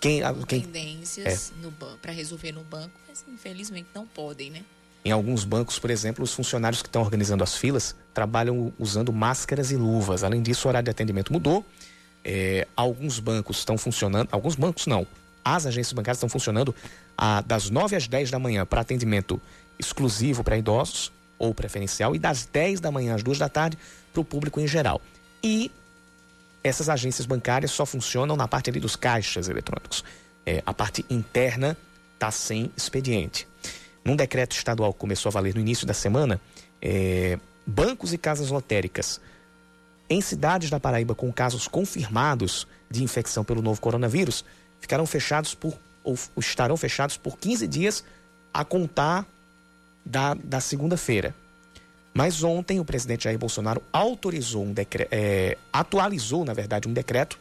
quem, 0.00 0.22
quem 0.46 0.60
tendências 0.60 1.52
é. 1.52 1.68
para 2.00 2.12
resolver 2.12 2.52
no 2.52 2.62
banco, 2.62 2.92
mas 3.08 3.24
infelizmente 3.28 3.88
não 3.92 4.06
podem, 4.06 4.50
né? 4.50 4.62
Em 5.04 5.10
alguns 5.10 5.44
bancos, 5.44 5.78
por 5.78 5.90
exemplo, 5.90 6.24
os 6.24 6.32
funcionários 6.32 6.80
que 6.80 6.88
estão 6.88 7.02
organizando 7.02 7.42
as 7.44 7.56
filas 7.56 7.94
trabalham 8.14 8.72
usando 8.78 9.12
máscaras 9.12 9.70
e 9.70 9.76
luvas. 9.76 10.24
Além 10.24 10.40
disso, 10.40 10.66
o 10.66 10.68
horário 10.70 10.84
de 10.84 10.90
atendimento 10.90 11.32
mudou. 11.32 11.64
É, 12.24 12.66
alguns 12.74 13.18
bancos 13.18 13.58
estão 13.58 13.76
funcionando, 13.76 14.28
alguns 14.32 14.54
bancos 14.54 14.86
não. 14.86 15.06
As 15.44 15.66
agências 15.66 15.92
bancárias 15.92 16.16
estão 16.16 16.28
funcionando 16.28 16.74
a, 17.18 17.42
das 17.42 17.68
9 17.68 17.96
às 17.96 18.08
10 18.08 18.30
da 18.30 18.38
manhã 18.38 18.64
para 18.64 18.80
atendimento 18.80 19.38
exclusivo 19.78 20.42
para 20.42 20.56
idosos 20.56 21.12
ou 21.38 21.52
preferencial, 21.52 22.14
e 22.14 22.18
das 22.18 22.46
10 22.46 22.80
da 22.80 22.90
manhã 22.90 23.14
às 23.14 23.22
2 23.22 23.38
da 23.38 23.48
tarde 23.48 23.76
para 24.12 24.20
o 24.20 24.24
público 24.24 24.60
em 24.60 24.66
geral. 24.66 25.02
E 25.42 25.70
essas 26.64 26.88
agências 26.88 27.26
bancárias 27.26 27.70
só 27.70 27.84
funcionam 27.84 28.36
na 28.36 28.48
parte 28.48 28.70
ali 28.70 28.80
dos 28.80 28.96
caixas 28.96 29.48
eletrônicos. 29.48 30.02
É, 30.46 30.62
a 30.64 30.72
parte 30.72 31.04
interna 31.10 31.76
está 32.14 32.30
sem 32.30 32.72
expediente. 32.74 33.46
Num 34.02 34.16
decreto 34.16 34.56
estadual 34.56 34.92
que 34.92 34.98
começou 34.98 35.28
a 35.28 35.32
valer 35.32 35.54
no 35.54 35.60
início 35.60 35.86
da 35.86 35.94
semana, 35.94 36.40
é, 36.80 37.38
bancos 37.66 38.14
e 38.14 38.18
casas 38.18 38.50
lotéricas 38.50 39.20
em 40.08 40.20
cidades 40.20 40.70
da 40.70 40.80
Paraíba 40.80 41.14
com 41.14 41.32
casos 41.32 41.68
confirmados 41.68 42.66
de 42.90 43.02
infecção 43.02 43.44
pelo 43.44 43.62
novo 43.62 43.80
coronavírus 43.80 44.44
ficarão 44.80 45.06
fechados 45.06 45.54
por 45.54 45.74
ou 46.02 46.14
estarão 46.36 46.76
fechados 46.76 47.16
por 47.16 47.38
15 47.38 47.66
dias 47.66 48.04
a 48.52 48.62
contar 48.62 49.26
da, 50.04 50.34
da 50.34 50.60
segunda-feira. 50.60 51.34
Mas 52.14 52.44
ontem 52.44 52.78
o 52.78 52.84
presidente 52.84 53.24
Jair 53.24 53.38
Bolsonaro 53.38 53.82
autorizou 53.92 54.64
um 54.64 54.72
decreto, 54.72 55.08
é, 55.10 55.58
atualizou, 55.72 56.44
na 56.44 56.54
verdade, 56.54 56.88
um 56.88 56.92
decreto 56.92 57.36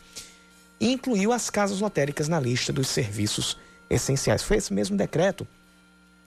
e 0.79 0.91
incluiu 0.91 1.31
as 1.31 1.51
casas 1.51 1.79
lotéricas 1.79 2.27
na 2.27 2.39
lista 2.39 2.73
dos 2.73 2.87
serviços 2.87 3.55
essenciais. 3.87 4.41
Foi 4.41 4.57
esse 4.57 4.73
mesmo 4.73 4.97
decreto 4.97 5.47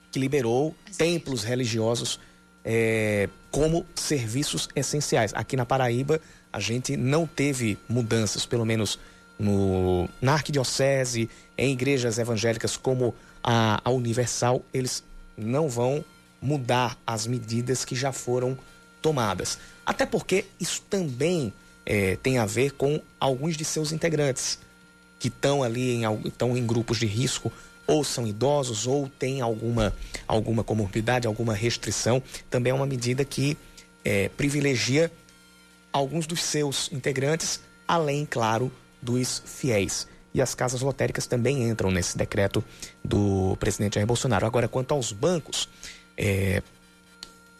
que 0.09 0.17
liberou 0.17 0.73
templos 0.97 1.43
religiosos 1.43 2.19
é, 2.63 3.27
como 3.51 3.85
serviços 3.93 4.69
essenciais. 4.73 5.33
Aqui 5.35 5.57
na 5.57 5.65
Paraíba, 5.65 6.21
a 6.51 6.59
gente 6.61 6.95
não 6.95 7.27
teve 7.27 7.77
mudanças, 7.89 8.45
pelo 8.45 8.65
menos 8.65 8.97
no, 9.37 10.07
na 10.21 10.33
arquidiocese, 10.33 11.29
em 11.57 11.73
igrejas 11.73 12.17
evangélicas 12.17 12.77
como 12.77 13.13
a, 13.43 13.81
a 13.83 13.89
Universal, 13.89 14.63
eles 14.73 15.03
não 15.37 15.69
vão 15.69 16.03
mudar 16.41 16.97
as 17.05 17.27
medidas 17.27 17.83
que 17.83 17.95
já 17.95 18.11
foram 18.11 18.57
tomadas. 19.01 19.57
Até 19.85 20.05
porque 20.05 20.45
isso 20.59 20.81
também 20.89 21.53
é, 21.85 22.17
tem 22.17 22.37
a 22.37 22.45
ver 22.45 22.71
com 22.71 23.01
alguns 23.19 23.55
de 23.55 23.63
seus 23.63 23.91
integrantes 23.91 24.59
que 25.19 25.29
estão 25.29 25.63
ali 25.63 25.93
em, 25.93 26.01
estão 26.25 26.55
em 26.55 26.65
grupos 26.65 26.99
de 26.99 27.05
risco, 27.05 27.51
ou 27.87 28.03
são 28.03 28.27
idosos, 28.27 28.85
ou 28.85 29.07
têm 29.07 29.39
alguma, 29.39 29.95
alguma 30.27 30.63
comorbidade, 30.63 31.25
alguma 31.25 31.53
restrição. 31.53 32.21
Também 32.49 32.71
é 32.71 32.73
uma 32.73 32.85
medida 32.85 33.23
que 33.23 33.57
é, 34.03 34.29
privilegia 34.29 35.11
alguns 35.91 36.27
dos 36.27 36.43
seus 36.43 36.91
integrantes, 36.91 37.61
além, 37.87 38.25
claro, 38.25 38.71
dos 39.01 39.41
fiéis. 39.45 40.07
E 40.33 40.41
as 40.41 40.53
casas 40.53 40.81
lotéricas 40.81 41.25
também 41.25 41.67
entram 41.67 41.89
nesse 41.89 42.17
decreto 42.17 42.63
do 43.03 43.55
presidente 43.59 43.95
Jair 43.95 44.05
Bolsonaro. 44.05 44.45
Agora, 44.45 44.67
quanto 44.67 44.93
aos 44.93 45.11
bancos, 45.11 45.67
é, 46.17 46.61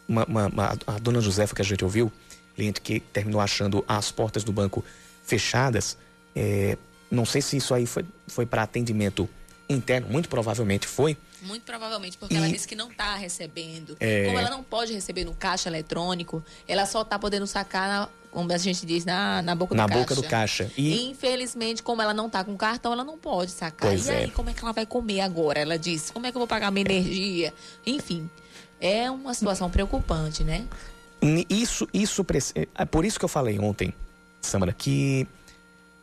uma, 0.08 0.24
uma, 0.24 0.46
uma, 0.48 0.78
a 0.86 0.98
dona 0.98 1.20
Josefa 1.20 1.54
que 1.54 1.62
a 1.62 1.64
gente 1.64 1.84
ouviu, 1.84 2.10
cliente 2.54 2.80
que 2.80 3.00
terminou 3.00 3.40
achando 3.40 3.84
as 3.86 4.10
portas 4.10 4.42
do 4.42 4.52
banco 4.52 4.84
fechadas, 5.22 5.96
é, 6.34 6.76
não 7.10 7.24
sei 7.24 7.40
se 7.40 7.56
isso 7.56 7.72
aí 7.74 7.86
foi, 7.86 8.04
foi 8.26 8.46
para 8.46 8.62
atendimento 8.62 9.28
interno, 9.68 10.08
muito 10.08 10.28
provavelmente 10.28 10.86
foi. 10.86 11.16
Muito 11.42 11.62
provavelmente, 11.62 12.16
porque 12.18 12.34
e... 12.34 12.36
ela 12.36 12.48
disse 12.48 12.66
que 12.66 12.74
não 12.74 12.90
está 12.90 13.14
recebendo. 13.14 13.96
É... 14.00 14.24
Como 14.24 14.38
ela 14.38 14.50
não 14.50 14.62
pode 14.62 14.92
receber 14.92 15.24
no 15.24 15.34
caixa 15.34 15.68
eletrônico, 15.68 16.42
ela 16.66 16.86
só 16.86 17.02
está 17.02 17.18
podendo 17.18 17.46
sacar, 17.46 17.88
na, 17.88 18.08
como 18.30 18.52
a 18.52 18.58
gente 18.58 18.84
diz, 18.84 19.04
na, 19.04 19.42
na 19.42 19.54
boca 19.54 19.74
do 19.74 19.76
na 19.76 19.84
caixa. 19.84 19.98
Na 19.98 20.04
boca 20.04 20.14
do 20.16 20.22
caixa. 20.24 20.72
E... 20.76 21.10
Infelizmente, 21.10 21.82
como 21.82 22.02
ela 22.02 22.14
não 22.14 22.26
está 22.26 22.42
com 22.42 22.56
cartão, 22.56 22.92
ela 22.92 23.04
não 23.04 23.18
pode 23.18 23.50
sacar. 23.50 23.90
Pois 23.90 24.08
e 24.08 24.10
aí, 24.10 24.24
é. 24.24 24.28
como 24.28 24.50
é 24.50 24.54
que 24.54 24.62
ela 24.62 24.72
vai 24.72 24.86
comer 24.86 25.20
agora? 25.20 25.60
Ela 25.60 25.78
disse, 25.78 26.12
como 26.12 26.26
é 26.26 26.30
que 26.30 26.36
eu 26.36 26.40
vou 26.40 26.48
pagar 26.48 26.70
minha 26.70 26.84
energia? 26.84 27.54
Enfim, 27.86 28.28
é 28.80 29.10
uma 29.10 29.34
situação 29.34 29.70
preocupante, 29.70 30.44
né? 30.44 30.66
Isso, 31.48 31.88
isso, 31.92 32.24
é 32.74 32.84
por 32.84 33.04
isso 33.04 33.18
que 33.18 33.24
eu 33.24 33.28
falei 33.28 33.58
ontem, 33.58 33.92
Samara, 34.40 34.72
que 34.72 35.26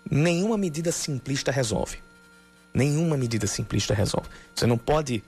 nenhuma 0.09 0.57
medida 0.57 0.91
simplista 0.91 1.51
resolve. 1.51 1.99
Nenhuma 2.73 3.15
medida 3.15 3.47
simplista 3.47 3.93
resolve. 3.93 4.27
Você 4.53 4.67
não 4.67 4.77
pode 4.77 5.23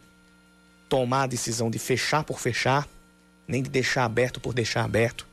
tomar 0.89 1.23
a 1.23 1.27
decisão 1.27 1.69
de 1.69 1.79
fechar 1.79 2.23
por 2.23 2.39
fechar, 2.39 2.87
nem 3.47 3.63
de 3.63 3.69
deixar 3.69 4.03
aberto 4.03 4.41
por 4.41 4.53
deixar 4.53 4.83
aberto, 4.83 5.25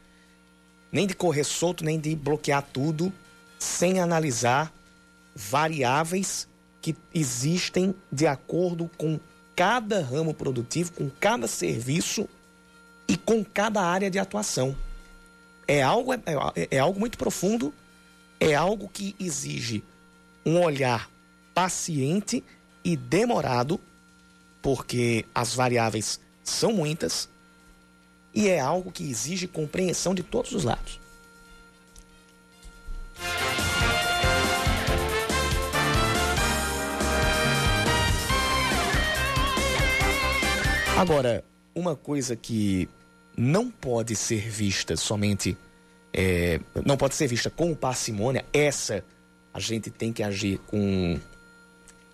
nem 0.92 1.06
de 1.06 1.14
correr 1.14 1.42
solto, 1.42 1.84
nem 1.84 1.98
de 1.98 2.14
bloquear 2.14 2.62
tudo, 2.62 3.12
sem 3.58 3.98
analisar 3.98 4.72
variáveis 5.34 6.46
que 6.80 6.94
existem 7.12 7.94
de 8.12 8.26
acordo 8.26 8.88
com 8.96 9.18
cada 9.54 10.02
ramo 10.02 10.34
produtivo, 10.34 10.92
com 10.92 11.10
cada 11.20 11.46
serviço 11.46 12.28
e 13.06 13.16
com 13.16 13.44
cada 13.44 13.82
área 13.82 14.10
de 14.10 14.18
atuação. 14.18 14.76
É 15.66 15.82
algo, 15.82 16.12
é, 16.12 16.20
é, 16.56 16.68
é 16.72 16.78
algo 16.78 16.98
muito 16.98 17.16
profundo, 17.16 17.72
é 18.38 18.54
algo 18.54 18.88
que 18.88 19.14
exige 19.18 19.82
um 20.44 20.60
olhar 20.62 21.10
paciente 21.54 22.44
e 22.84 22.96
demorado, 22.96 23.80
porque 24.60 25.24
as 25.34 25.54
variáveis 25.54 26.20
são 26.42 26.72
muitas, 26.72 27.28
e 28.34 28.48
é 28.48 28.60
algo 28.60 28.90
que 28.90 29.08
exige 29.08 29.46
compreensão 29.46 30.14
de 30.14 30.22
todos 30.22 30.52
os 30.52 30.64
lados. 30.64 31.00
Agora, 40.96 41.44
uma 41.74 41.96
coisa 41.96 42.36
que 42.36 42.88
não 43.36 43.68
pode 43.68 44.14
ser 44.14 44.48
vista 44.48 44.96
somente, 44.96 45.58
é, 46.12 46.60
não 46.86 46.96
pode 46.96 47.16
ser 47.16 47.26
vista 47.26 47.50
com 47.50 47.74
parcimônia, 47.74 48.44
essa 48.52 49.04
a 49.52 49.58
gente 49.58 49.90
tem 49.90 50.12
que 50.12 50.22
agir 50.22 50.58
com 50.68 51.18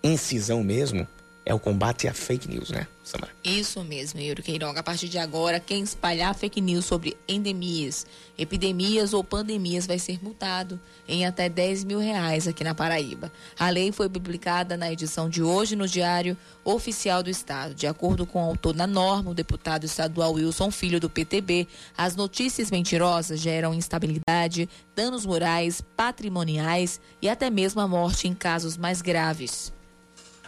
incisão 0.03 0.63
mesmo, 0.63 1.07
é 1.43 1.53
o 1.53 1.59
combate 1.59 2.07
à 2.07 2.13
fake 2.13 2.47
news, 2.47 2.69
né, 2.69 2.87
Samara? 3.03 3.31
Isso 3.43 3.83
mesmo, 3.83 4.19
Yuri 4.19 4.43
Queiroga. 4.43 4.79
A 4.79 4.83
partir 4.83 5.09
de 5.09 5.17
agora, 5.17 5.59
quem 5.59 5.81
espalhar 5.81 6.35
fake 6.35 6.61
news 6.61 6.85
sobre 6.85 7.17
endemias, 7.27 8.05
epidemias 8.37 9.11
ou 9.11 9.23
pandemias 9.23 9.87
vai 9.87 9.97
ser 9.97 10.23
multado 10.23 10.79
em 11.07 11.25
até 11.25 11.49
10 11.49 11.83
mil 11.83 11.99
reais 11.99 12.47
aqui 12.47 12.63
na 12.63 12.75
Paraíba. 12.75 13.31
A 13.57 13.69
lei 13.69 13.91
foi 13.91 14.07
publicada 14.07 14.77
na 14.77 14.91
edição 14.91 15.27
de 15.27 15.41
hoje 15.41 15.75
no 15.75 15.87
Diário 15.87 16.37
Oficial 16.63 17.23
do 17.23 17.29
Estado. 17.29 17.73
De 17.73 17.87
acordo 17.87 18.25
com 18.25 18.39
o 18.39 18.49
autor 18.49 18.73
da 18.73 18.85
norma, 18.85 19.31
o 19.31 19.35
deputado 19.35 19.83
estadual 19.83 20.33
Wilson 20.33 20.69
Filho, 20.69 20.99
do 20.99 21.09
PTB, 21.09 21.67
as 21.97 22.15
notícias 22.15 22.69
mentirosas 22.69 23.39
geram 23.39 23.73
instabilidade, 23.73 24.69
danos 24.95 25.25
morais, 25.25 25.81
patrimoniais 25.97 27.01
e 27.19 27.27
até 27.27 27.49
mesmo 27.49 27.81
a 27.81 27.87
morte 27.87 28.27
em 28.27 28.35
casos 28.35 28.77
mais 28.77 29.01
graves. 29.01 29.73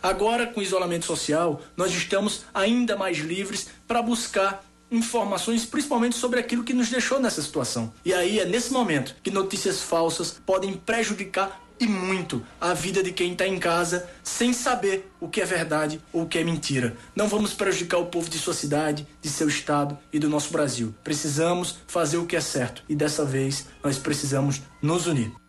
Agora, 0.04 0.46
com 0.46 0.62
isolamento 0.62 1.06
social, 1.06 1.62
nós 1.78 1.94
estamos 1.94 2.44
ainda 2.54 2.98
mais 2.98 3.20
livres 3.20 3.70
para 3.88 4.02
buscar 4.02 4.62
informações, 4.92 5.66
principalmente 5.66 6.18
sobre 6.18 6.42
aquilo 6.42 6.64
que 6.64 6.74
nos 6.74 6.90
deixou 6.90 7.22
nessa 7.22 7.42
situação. 7.42 7.92
E 8.04 8.14
aí 8.14 8.38
é 8.38 8.46
nesse 8.46 8.74
momento 8.74 9.16
que 9.24 9.32
notícias 9.32 9.82
falsas 9.82 10.40
podem 10.46 10.74
prejudicar 10.74 11.64
e 11.80 11.88
muito 11.88 12.46
a 12.62 12.74
vida 12.74 13.02
de 13.02 13.12
quem 13.12 13.32
está 13.32 13.48
em 13.48 13.58
casa 13.58 14.08
sem 14.24 14.54
saber 14.54 15.10
o 15.20 15.28
que 15.28 15.42
é 15.42 15.46
verdade 15.46 16.00
ou 16.12 16.24
o 16.24 16.28
que 16.28 16.38
é 16.38 16.44
mentira. 16.44 16.96
Não 17.16 17.28
vamos 17.28 17.54
prejudicar 17.54 17.98
o 17.98 18.08
povo 18.08 18.30
de 18.30 18.38
sua 18.38 18.54
cidade, 18.54 19.08
de 19.22 19.30
seu 19.30 19.48
estado 19.48 19.98
e 20.12 20.20
do 20.20 20.30
nosso 20.30 20.52
Brasil. 20.52 20.94
Precisamos 21.04 21.78
fazer 21.88 22.18
o 22.18 22.26
que 22.26 22.36
é 22.36 22.42
certo 22.42 22.84
e 22.88 22.96
dessa 22.96 23.26
vez 23.26 23.68
nós 23.82 23.98
precisamos 23.98 24.62
nos 24.82 25.08
unir. 25.08 25.43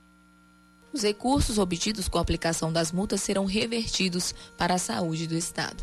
Os 0.95 1.03
recursos 1.03 1.59
obtidos 1.59 2.09
com 2.09 2.19
a 2.19 2.21
aplicação 2.21 2.73
das 2.73 2.93
multas 2.93 3.21
serão 3.21 3.47
revertidos 3.47 4.33
para 4.57 4.75
a 4.75 4.79
saúde 4.79 5.27
do 5.27 5.35
Estado. 5.35 5.83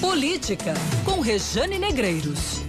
Política, 0.00 0.74
com 1.04 1.20
Rejane 1.20 1.78
Negreiros. 1.78 2.60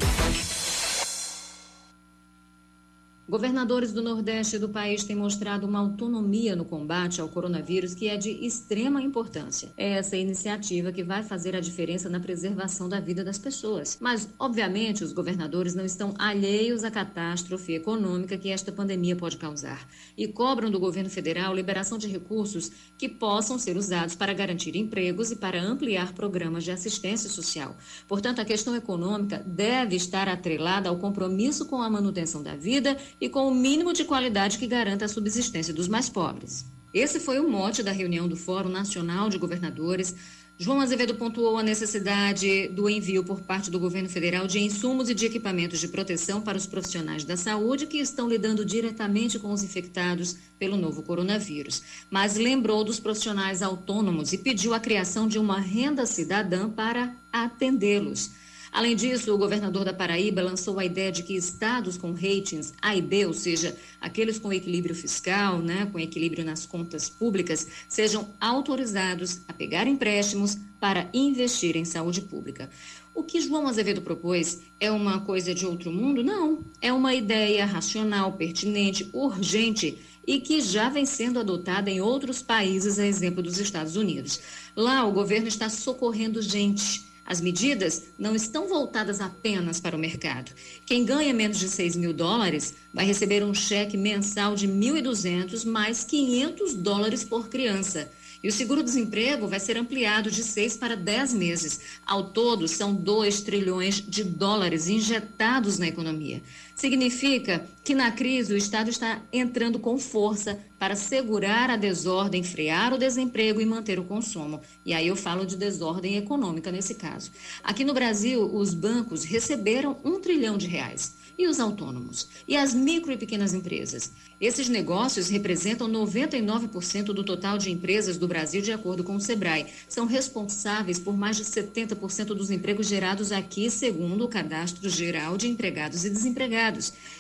Governadores 3.29 3.91
do 3.91 4.01
Nordeste 4.01 4.57
do 4.57 4.69
país 4.69 5.03
têm 5.03 5.13
mostrado 5.13 5.67
uma 5.67 5.79
autonomia 5.79 6.55
no 6.55 6.63
combate 6.63 7.19
ao 7.19 7.27
coronavírus 7.27 7.93
que 7.93 8.07
é 8.07 8.15
de 8.15 8.29
extrema 8.29 9.01
importância. 9.01 9.74
É 9.75 9.96
essa 9.98 10.15
iniciativa 10.15 10.93
que 10.93 11.03
vai 11.03 11.22
fazer 11.22 11.53
a 11.53 11.60
diferença 11.60 12.07
na 12.07 12.22
preservação 12.22 12.88
da 12.88 13.01
vida 13.01 13.25
das 13.25 13.38
pessoas. 13.38 13.98
Mas, 14.00 14.29
obviamente, 14.39 15.03
os 15.03 15.12
governadores 15.12 15.75
não 15.75 15.84
estão 15.84 16.13
alheios 16.17 16.86
à 16.86 16.89
catástrofe 16.89 17.74
econômica 17.74 18.38
que 18.38 18.50
esta 18.50 18.72
pandemia 18.72 19.13
pode 19.13 19.36
causar 19.36 19.86
e 20.17 20.25
cobram 20.25 20.72
do 20.72 20.79
governo 20.79 21.10
federal 21.10 21.53
liberação 21.53 21.98
de 21.98 22.07
recursos 22.07 22.72
que 22.98 23.10
possam 23.10 23.60
ser 23.60 23.75
usados 23.75 24.15
para 24.15 24.34
garantir 24.34 24.74
empregos 24.77 25.31
e 25.31 25.36
para 25.36 25.62
ampliar 25.62 26.13
programas 26.13 26.63
de 26.63 26.72
assistência 26.72 27.29
social. 27.29 27.75
Portanto, 28.07 28.39
a 28.39 28.46
questão 28.46 28.74
econômica 28.74 29.43
deve 29.46 29.98
estar 29.98 30.29
atrelada 30.29 30.88
ao 30.88 30.96
compromisso 30.96 31.65
com 31.65 31.81
a 31.81 31.89
manutenção 31.89 32.41
da 32.41 32.55
vida 32.55 32.96
e 33.20 33.30
com 33.30 33.48
o 33.48 33.54
mínimo 33.54 33.94
de 33.94 34.04
qualidade 34.04 34.58
que 34.58 34.68
garanta 34.68 35.06
a 35.06 35.10
subsistência 35.10 35.74
dos 35.74 35.88
mais 35.88 36.10
pobres. 36.10 36.66
Esse 36.94 37.20
foi 37.20 37.40
o 37.40 37.50
mote 37.50 37.84
da 37.84 37.92
reunião 37.92 38.28
do 38.28 38.36
Fórum 38.36 38.70
Nacional 38.70 39.30
de 39.30 39.38
Governadores 39.38 40.16
João 40.60 40.82
Azevedo 40.82 41.14
pontuou 41.14 41.60
a 41.60 41.64
necessidade 41.64 42.68
do 42.70 42.90
envio 42.90 43.24
por 43.24 43.42
parte 43.42 43.70
do 43.70 43.80
governo 43.80 44.10
federal 44.10 44.48
de 44.48 44.60
insumos 44.60 45.08
e 45.08 45.14
de 45.14 45.24
equipamentos 45.24 45.80
de 45.80 45.88
proteção 45.88 46.42
para 46.42 46.58
os 46.58 46.66
profissionais 46.66 47.24
da 47.24 47.38
saúde 47.38 47.86
que 47.86 48.00
estão 48.00 48.28
lidando 48.28 48.66
diretamente 48.66 49.38
com 49.38 49.52
os 49.52 49.62
infectados 49.62 50.36
pelo 50.58 50.76
novo 50.76 51.04
coronavírus. 51.04 51.84
Mas 52.10 52.38
lembrou 52.38 52.84
dos 52.84 53.00
profissionais 53.00 53.62
autônomos 53.62 54.34
e 54.34 54.38
pediu 54.40 54.74
a 54.74 54.80
criação 54.80 55.28
de 55.28 55.38
uma 55.38 55.60
renda 55.60 56.08
cidadã 56.08 56.68
para 56.68 57.16
atendê-los. 57.32 58.32
Além 58.77 58.96
disso, 58.96 59.34
o 59.34 59.38
governador 59.39 59.84
da 59.84 59.91
Paraíba 59.91 60.39
lançou 60.39 60.77
a 60.77 60.86
ideia 60.86 61.12
de 61.12 61.24
que 61.24 61.36
estados 61.36 61.98
com 61.98 62.12
ratings 62.12 62.75
A 62.79 62.96
e 62.96 63.01
B, 63.01 63.25
ou 63.25 63.34
seja, 63.34 63.75
aqueles 64.00 64.38
com 64.38 64.53
equilíbrio 64.53 64.93
fiscal, 64.93 65.57
né, 65.57 65.89
com 65.91 65.98
equilíbrio 65.98 66.46
nas 66.46 66.63
contas 66.63 67.10
públicas, 67.10 67.67
sejam 67.89 68.29
autorizados 68.39 69.41
a 69.48 69.53
pegar 69.53 69.88
empréstimos 69.88 70.60
para 70.79 71.10
investir 71.12 71.75
em 71.75 71.86
saúde 71.86 72.22
pública. 72.22 72.69
O 73.15 73.24
que 73.24 73.41
João 73.41 73.67
Azevedo 73.67 74.00
propôs 74.00 74.62
é 74.79 74.91
uma 74.91 75.22
coisa 75.22 75.55
de 75.55 75.65
outro 75.65 75.91
mundo? 75.91 76.24
Não. 76.24 76.63
É 76.79 76.93
uma 76.93 77.15
ideia 77.15 77.65
racional, 77.65 78.34
pertinente, 78.34 79.10
urgente 79.12 79.98
e 80.27 80.39
que 80.39 80.62
já 80.62 80.88
vem 80.88 81.03
sendo 81.03 81.39
adotada 81.39 81.89
em 81.89 82.00
outros 82.00 82.43
países, 82.43 83.00
a 83.00 83.07
exemplo 83.07 83.41
dos 83.41 83.57
Estados 83.57 83.96
Unidos. 83.96 84.39
Lá, 84.75 85.03
o 85.03 85.12
governo 85.12 85.48
está 85.48 85.67
socorrendo 85.67 86.43
gente 86.43 87.07
as 87.27 87.41
medidas 87.41 88.03
não 88.17 88.34
estão 88.34 88.69
voltadas 88.69 89.19
apenas 89.19 89.81
para 89.81 89.98
o 89.98 90.00
mercado. 90.00 90.53
Quem 90.86 91.03
ganha 91.03 91.34
menos 91.34 91.60
de 91.60 91.67
6 91.67 91.98
mil 91.98 92.13
dólares 92.13 92.74
vai 92.93 93.05
receber 93.05 93.43
um 93.43 93.53
cheque 93.53 93.98
mensal 93.98 94.55
de 94.55 94.65
1.200 94.65 95.65
mais 95.65 96.05
500 96.05 96.74
dólares 96.74 97.25
por 97.25 97.50
criança. 97.50 98.10
E 98.41 98.48
o 98.48 98.51
seguro-desemprego 98.51 99.48
vai 99.48 99.60
ser 99.60 99.77
ampliado 99.77 100.29
de 100.29 100.43
seis 100.43 100.77
para 100.77 100.96
dez 100.96 101.34
meses. 101.34 101.81
Ao 102.05 102.29
todo, 102.29 102.67
são 102.67 102.93
2 102.93 103.41
trilhões 103.41 103.96
de 103.96 104.24
dólares 104.24 104.88
injetados 104.88 105.77
na 105.79 105.88
economia. 105.88 106.41
Significa 106.77 107.67
que 107.84 107.96
na 107.96 108.12
crise 108.12 108.53
o 108.53 108.57
Estado 108.57 108.91
está 108.91 109.19
entrando 109.34 109.79
com 109.79 109.98
força 109.98 110.60
para 110.77 110.96
segurar 110.96 111.72
a 111.72 111.75
desordem, 111.75 112.43
frear 112.43 112.93
o 112.93 113.00
desemprego 113.00 113.60
e 113.60 113.65
manter 113.65 113.98
o 113.98 114.03
consumo. 114.03 114.62
E 114.86 114.93
aí 114.93 115.07
eu 115.07 115.15
falo 115.15 115.43
de 115.43 115.57
desordem 115.57 116.17
econômica 116.17 116.72
nesse 116.72 116.93
caso. 116.93 117.31
Aqui 117.63 117.84
no 117.84 117.96
Brasil, 117.96 118.43
os 118.43 118.75
bancos 118.75 119.24
receberam 119.24 119.98
um 120.05 120.19
trilhão 120.19 120.55
de 120.55 120.67
reais 120.67 121.15
e 121.38 121.48
os 121.48 121.60
autônomos? 121.60 122.27
E 122.48 122.57
as 122.57 122.74
micro 122.74 123.12
e 123.12 123.17
pequenas 123.17 123.53
empresas? 123.53 124.12
Esses 124.41 124.67
negócios 124.69 125.29
representam 125.29 125.88
99% 125.88 127.05
do 127.05 127.24
total 127.24 127.57
de 127.57 127.72
empresas 127.72 128.18
do 128.18 128.27
Brasil, 128.27 128.61
de 128.61 128.72
acordo 128.72 129.03
com 129.03 129.16
o 129.16 129.22
Sebrae. 129.22 129.68
São 129.87 130.05
responsáveis 130.05 131.00
por 131.00 131.16
mais 131.16 131.37
de 131.37 131.44
70% 131.44 132.25
dos 132.27 132.51
empregos 132.51 132.87
gerados 132.87 133.31
aqui, 133.31 133.70
segundo 133.70 134.25
o 134.25 134.27
Cadastro 134.27 134.90
Geral 134.90 135.37
de 135.37 135.48
Empregados 135.48 136.05
e 136.05 136.09
Desempregados. 136.09 136.67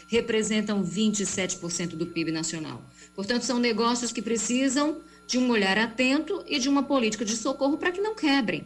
Representam 0.07 0.83
27% 0.83 1.95
do 1.95 2.07
PIB 2.07 2.31
nacional. 2.31 2.81
Portanto, 3.15 3.43
são 3.43 3.59
negócios 3.59 4.11
que 4.11 4.21
precisam 4.21 4.97
de 5.27 5.37
um 5.37 5.49
olhar 5.49 5.77
atento 5.77 6.43
e 6.47 6.57
de 6.59 6.69
uma 6.69 6.83
política 6.83 7.25
de 7.25 7.35
socorro 7.35 7.77
para 7.77 7.91
que 7.91 8.01
não 8.01 8.15
quebrem. 8.15 8.65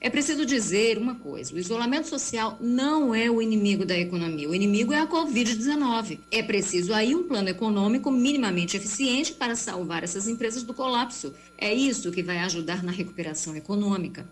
É 0.00 0.10
preciso 0.10 0.44
dizer 0.44 0.98
uma 0.98 1.14
coisa: 1.14 1.54
o 1.54 1.58
isolamento 1.58 2.08
social 2.08 2.58
não 2.60 3.14
é 3.14 3.30
o 3.30 3.40
inimigo 3.40 3.84
da 3.84 3.98
economia. 3.98 4.48
O 4.48 4.54
inimigo 4.54 4.92
é 4.92 5.00
a 5.00 5.06
Covid-19. 5.06 6.18
É 6.30 6.42
preciso 6.42 6.92
aí 6.92 7.14
um 7.14 7.24
plano 7.24 7.48
econômico 7.48 8.10
minimamente 8.10 8.76
eficiente 8.76 9.32
para 9.32 9.56
salvar 9.56 10.04
essas 10.04 10.28
empresas 10.28 10.62
do 10.62 10.74
colapso. 10.74 11.34
É 11.56 11.72
isso 11.72 12.12
que 12.12 12.22
vai 12.22 12.38
ajudar 12.38 12.82
na 12.82 12.92
recuperação 12.92 13.56
econômica. 13.56 14.28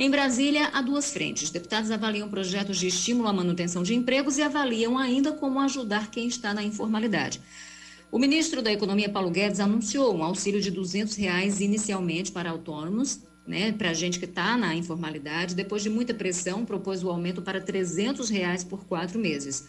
Em 0.00 0.08
Brasília, 0.08 0.70
há 0.72 0.80
duas 0.80 1.10
frentes. 1.10 1.50
Deputados 1.50 1.90
avaliam 1.90 2.28
projetos 2.28 2.78
de 2.78 2.86
estímulo 2.86 3.26
à 3.26 3.32
manutenção 3.32 3.82
de 3.82 3.96
empregos 3.96 4.38
e 4.38 4.42
avaliam 4.42 4.96
ainda 4.96 5.32
como 5.32 5.58
ajudar 5.58 6.08
quem 6.08 6.28
está 6.28 6.54
na 6.54 6.62
informalidade. 6.62 7.40
O 8.08 8.16
ministro 8.16 8.62
da 8.62 8.72
Economia, 8.72 9.08
Paulo 9.08 9.28
Guedes, 9.28 9.58
anunciou 9.58 10.14
um 10.14 10.22
auxílio 10.22 10.60
de 10.60 10.70
200 10.70 11.16
reais 11.16 11.60
inicialmente 11.60 12.30
para 12.30 12.48
autônomos 12.48 13.22
né, 13.48 13.72
para 13.72 13.94
gente 13.94 14.18
que 14.18 14.26
está 14.26 14.58
na 14.58 14.74
informalidade, 14.74 15.54
depois 15.54 15.82
de 15.82 15.88
muita 15.88 16.12
pressão, 16.12 16.66
propôs 16.66 17.02
o 17.02 17.08
aumento 17.08 17.40
para 17.40 17.60
300 17.60 18.28
reais 18.28 18.62
por 18.62 18.84
quatro 18.84 19.18
meses. 19.18 19.66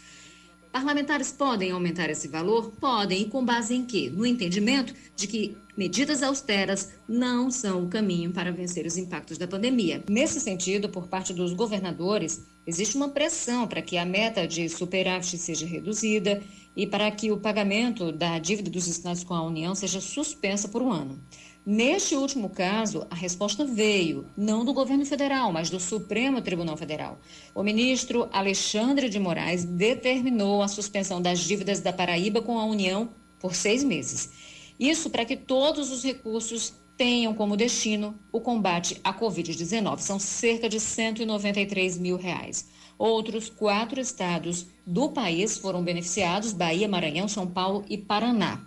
Parlamentares 0.71 1.32
podem 1.32 1.71
aumentar 1.71 2.10
esse 2.10 2.27
valor? 2.27 2.71
Podem. 2.79 3.23
E 3.23 3.25
com 3.25 3.43
base 3.43 3.73
em 3.73 3.84
quê? 3.84 4.12
No 4.13 4.25
entendimento 4.25 4.93
de 5.15 5.27
que 5.27 5.58
medidas 5.75 6.21
austeras 6.21 6.91
não 7.08 7.49
são 7.49 7.84
o 7.84 7.88
caminho 7.88 8.32
para 8.32 8.51
vencer 8.51 8.86
os 8.86 8.97
impactos 8.97 9.38
da 9.38 9.47
pandemia. 9.47 10.03
Nesse 10.08 10.39
sentido, 10.39 10.88
por 10.89 11.08
parte 11.08 11.34
dos 11.34 11.53
governadores, 11.53 12.45
existe 12.67 12.95
uma 12.95 13.10
pressão 13.10 13.67
para 13.67 13.82
que 13.82 13.97
a 13.97 14.05
meta 14.05 14.47
de 14.47 14.69
superávit 14.69 15.38
seja 15.38 15.65
reduzida 15.65 16.41
e 16.75 16.88
para 16.88 17.10
que 17.12 17.32
o 17.32 17.38
pagamento 17.38 18.12
da 18.12 18.39
dívida 18.39 18.69
dos 18.69 18.88
estados 18.88 19.23
com 19.23 19.34
a 19.34 19.43
União 19.43 19.75
seja 19.75 19.99
suspensa 19.99 20.67
por 20.67 20.82
um 20.82 20.91
ano. 20.91 21.19
Neste 21.65 22.15
último 22.15 22.49
caso, 22.49 23.05
a 23.10 23.15
resposta 23.15 23.65
veio 23.65 24.25
não 24.36 24.63
do 24.63 24.73
governo 24.73 25.05
federal, 25.05 25.51
mas 25.51 25.69
do 25.69 25.79
Supremo 25.79 26.41
Tribunal 26.41 26.77
Federal. 26.77 27.19
O 27.53 27.62
ministro 27.62 28.27
Alexandre 28.32 29.10
de 29.10 29.19
Moraes 29.19 29.65
determinou 29.65 30.62
a 30.62 30.67
suspensão 30.67 31.21
das 31.21 31.39
dívidas 31.39 31.79
da 31.79 31.93
Paraíba 31.93 32.41
com 32.41 32.58
a 32.58 32.65
União 32.65 33.10
por 33.39 33.53
seis 33.53 33.84
meses. 33.84 34.32
Isso 34.79 35.10
para 35.10 35.25
que 35.25 35.36
todos 35.36 35.91
os 35.91 36.03
recursos 36.03 36.73
tenham 36.97 37.34
como 37.34 37.55
destino 37.55 38.17
o 38.32 38.41
combate 38.41 38.99
à 39.03 39.13
Covid-19. 39.13 39.99
São 39.99 40.19
cerca 40.19 40.67
de 40.67 40.79
193 40.79 41.97
mil 41.97 42.17
reais. 42.17 42.67
Outros 42.99 43.49
quatro 43.49 43.99
estados 43.99 44.67
do 44.85 45.09
país 45.09 45.57
foram 45.57 45.81
beneficiados: 45.81 46.53
Bahia, 46.53 46.88
Maranhão, 46.88 47.27
São 47.27 47.47
Paulo 47.47 47.83
e 47.89 47.97
Paraná 47.97 48.62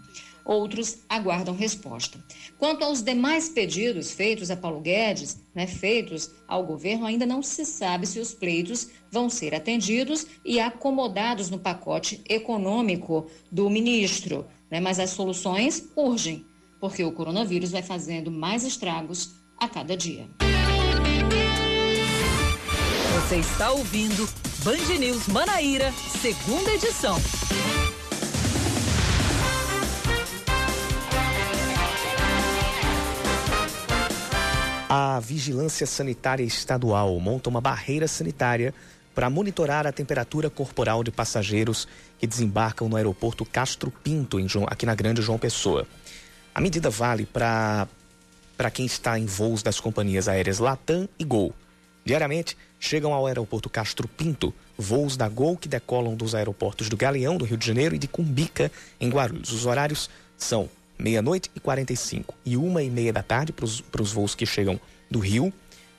outros 0.44 0.98
aguardam 1.08 1.54
resposta. 1.54 2.22
Quanto 2.58 2.84
aos 2.84 3.02
demais 3.02 3.48
pedidos 3.48 4.12
feitos 4.12 4.50
a 4.50 4.56
Paulo 4.56 4.80
Guedes, 4.80 5.40
né, 5.54 5.66
feitos 5.66 6.30
ao 6.46 6.64
governo, 6.64 7.06
ainda 7.06 7.26
não 7.26 7.42
se 7.42 7.64
sabe 7.64 8.06
se 8.06 8.18
os 8.18 8.34
pleitos 8.34 8.88
vão 9.10 9.28
ser 9.28 9.54
atendidos 9.54 10.26
e 10.44 10.60
acomodados 10.60 11.50
no 11.50 11.58
pacote 11.58 12.20
econômico 12.28 13.26
do 13.50 13.68
ministro. 13.70 14.46
Né, 14.70 14.80
mas 14.80 14.98
as 14.98 15.10
soluções 15.10 15.88
urgem, 15.94 16.44
porque 16.80 17.04
o 17.04 17.12
coronavírus 17.12 17.70
vai 17.70 17.82
fazendo 17.82 18.30
mais 18.30 18.64
estragos 18.64 19.34
a 19.58 19.68
cada 19.68 19.96
dia. 19.96 20.28
Você 23.22 23.36
está 23.36 23.70
ouvindo 23.70 24.28
Band 24.64 24.98
News 24.98 25.28
Manaíra, 25.28 25.92
segunda 26.20 26.70
edição. 26.72 27.16
A 34.88 35.20
Vigilância 35.20 35.86
Sanitária 35.86 36.42
Estadual 36.42 37.18
monta 37.20 37.48
uma 37.48 37.60
barreira 37.60 38.08
sanitária 38.08 38.74
para 39.14 39.30
monitorar 39.30 39.86
a 39.86 39.92
temperatura 39.92 40.50
corporal 40.50 41.02
de 41.04 41.10
passageiros 41.10 41.86
que 42.18 42.26
desembarcam 42.26 42.88
no 42.88 42.96
aeroporto 42.96 43.44
Castro 43.46 43.90
Pinto, 44.02 44.38
em, 44.38 44.46
aqui 44.66 44.84
na 44.84 44.94
Grande 44.94 45.22
João 45.22 45.38
Pessoa. 45.38 45.86
A 46.54 46.60
medida 46.60 46.90
vale 46.90 47.24
para 47.24 47.86
quem 48.72 48.84
está 48.84 49.18
em 49.18 49.26
voos 49.26 49.62
das 49.62 49.80
companhias 49.80 50.28
aéreas 50.28 50.58
Latam 50.58 51.08
e 51.18 51.24
Gol. 51.24 51.54
Diariamente, 52.04 52.56
chegam 52.82 53.14
ao 53.14 53.28
aeroporto 53.28 53.70
Castro 53.70 54.08
Pinto 54.08 54.52
voos 54.76 55.16
da 55.16 55.28
Gol 55.28 55.56
que 55.56 55.68
decolam 55.68 56.16
dos 56.16 56.34
aeroportos 56.34 56.88
do 56.88 56.96
Galeão, 56.96 57.36
do 57.36 57.44
Rio 57.44 57.56
de 57.56 57.64
Janeiro, 57.64 57.94
e 57.94 57.98
de 57.98 58.08
Cumbica, 58.08 58.72
em 59.00 59.08
Guarulhos. 59.08 59.52
Os 59.52 59.64
horários 59.64 60.10
são 60.36 60.68
meia-noite 60.98 61.48
e 61.54 61.60
45 61.60 62.34
e 62.44 62.56
uma 62.56 62.82
e 62.82 62.90
meia 62.90 63.12
da 63.12 63.22
tarde 63.22 63.52
para 63.52 64.02
os 64.02 64.12
voos 64.12 64.34
que 64.34 64.44
chegam 64.44 64.80
do 65.08 65.20
Rio 65.20 65.52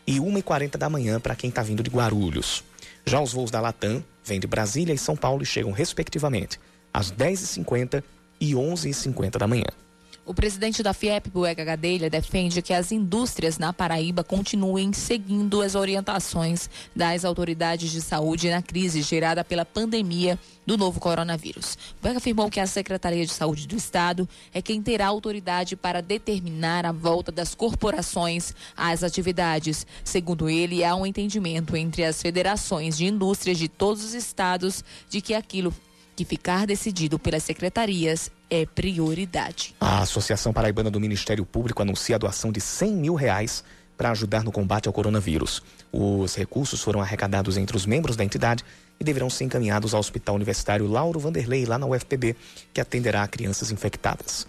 e 0.06 0.19
uma 0.19 0.39
e 0.39 0.43
quarenta 0.43 0.78
da 0.78 0.89
manhã 0.89 1.22
para 1.22 1.36
quem 1.36 1.50
está 1.50 1.63
vindo 1.63 1.82
de 1.82 1.89
Guarulhos. 1.89 2.65
Já 3.06 3.22
os 3.22 3.32
voos 3.32 3.50
da 3.50 3.62
Latam 3.62 4.04
vêm 4.26 4.39
de 4.39 4.48
Brasília 4.48 4.93
e 4.93 4.98
São 4.98 5.15
Paulo 5.15 5.41
e 5.41 5.46
chegam 5.46 5.72
respectivamente 5.72 6.60
às 6.93 7.10
10h50 7.13 8.04
e 8.41 8.52
11h50 8.52 9.38
da 9.38 9.48
manhã. 9.48 9.83
O 10.26 10.34
presidente 10.34 10.82
da 10.82 10.94
FIEP, 10.94 11.30
Buega 11.30 11.66
Gadelha, 11.66 12.10
defende 12.10 12.62
que 12.62 12.74
as 12.74 12.94
indústrias 12.94 13.58
na 13.58 13.74
Paraíba 13.74 14.24
continuem 14.24 14.94
seguindo 14.94 15.62
as 15.62 15.76
orientações 15.76 16.70
das 16.96 17.26
autoridades 17.26 17.92
de 17.92 18.00
saúde 18.00 18.50
na 18.50 18.62
crise 18.62 19.02
gerada 19.02 19.44
pela 19.44 19.66
pandemia 19.66 20.40
do 20.66 20.78
novo 20.78 20.98
coronavírus. 20.98 21.78
Buega 22.02 22.20
afirmou 22.20 22.50
que 22.50 22.62
a 22.62 22.66
Secretaria 22.66 23.26
de 23.26 23.34
Saúde 23.34 23.68
do 23.68 23.76
Estado 23.76 24.28
é 24.54 24.62
quem 24.62 24.82
terá 24.82 25.08
autoridade 25.08 25.76
para 25.76 26.02
determinar 26.02 26.86
a 26.86 26.94
volta 26.94 27.30
das 27.30 27.54
corporações 27.54 28.56
às 28.78 29.04
atividades. 29.04 29.86
Segundo 30.06 30.50
ele, 30.50 30.86
há 30.86 30.96
um 30.96 31.06
entendimento 31.06 31.76
entre 31.76 32.06
as 32.06 32.22
federações 32.22 32.98
de 32.98 33.06
indústrias 33.06 33.58
de 33.58 33.68
todos 33.68 34.06
os 34.06 34.14
estados 34.14 34.86
de 35.10 35.20
que 35.20 35.34
aquilo 35.34 35.74
que 36.15 36.26
ficar 36.26 36.65
decidido 36.65 37.17
pelas 37.17 37.43
secretarias 37.43 38.32
é 38.49 38.65
prioridade. 38.65 39.76
A 39.80 39.99
Associação 39.99 40.54
Paraibana 40.54 40.91
do 40.91 40.99
Ministério 40.99 41.45
Público 41.45 41.82
anuncia 41.82 42.15
a 42.15 42.19
doação 42.19 42.52
de 42.52 42.62
100 42.62 42.93
mil 42.93 43.15
reais 43.15 43.63
para 43.97 44.12
ajudar 44.12 44.43
no 44.43 44.52
combate 44.52 44.88
ao 44.88 44.93
coronavírus. 44.93 45.62
Os 45.91 46.36
recursos 46.36 46.82
foram 46.82 47.02
arrecadados 47.02 47.58
entre 47.58 47.78
os 47.78 47.86
membros 47.86 48.15
da 48.15 48.23
entidade 48.23 48.63
e 48.99 49.04
deverão 49.04 49.30
ser 49.30 49.45
encaminhados 49.45 49.93
ao 49.93 49.99
Hospital 49.99 50.36
Universitário 50.36 50.88
Lauro 50.88 51.19
Vanderlei, 51.19 51.65
lá 51.65 51.78
na 51.78 51.86
UFPB, 51.86 52.36
que 52.73 52.82
atenderá 52.82 53.28
crianças 53.28 53.71
infectadas. 53.71 54.47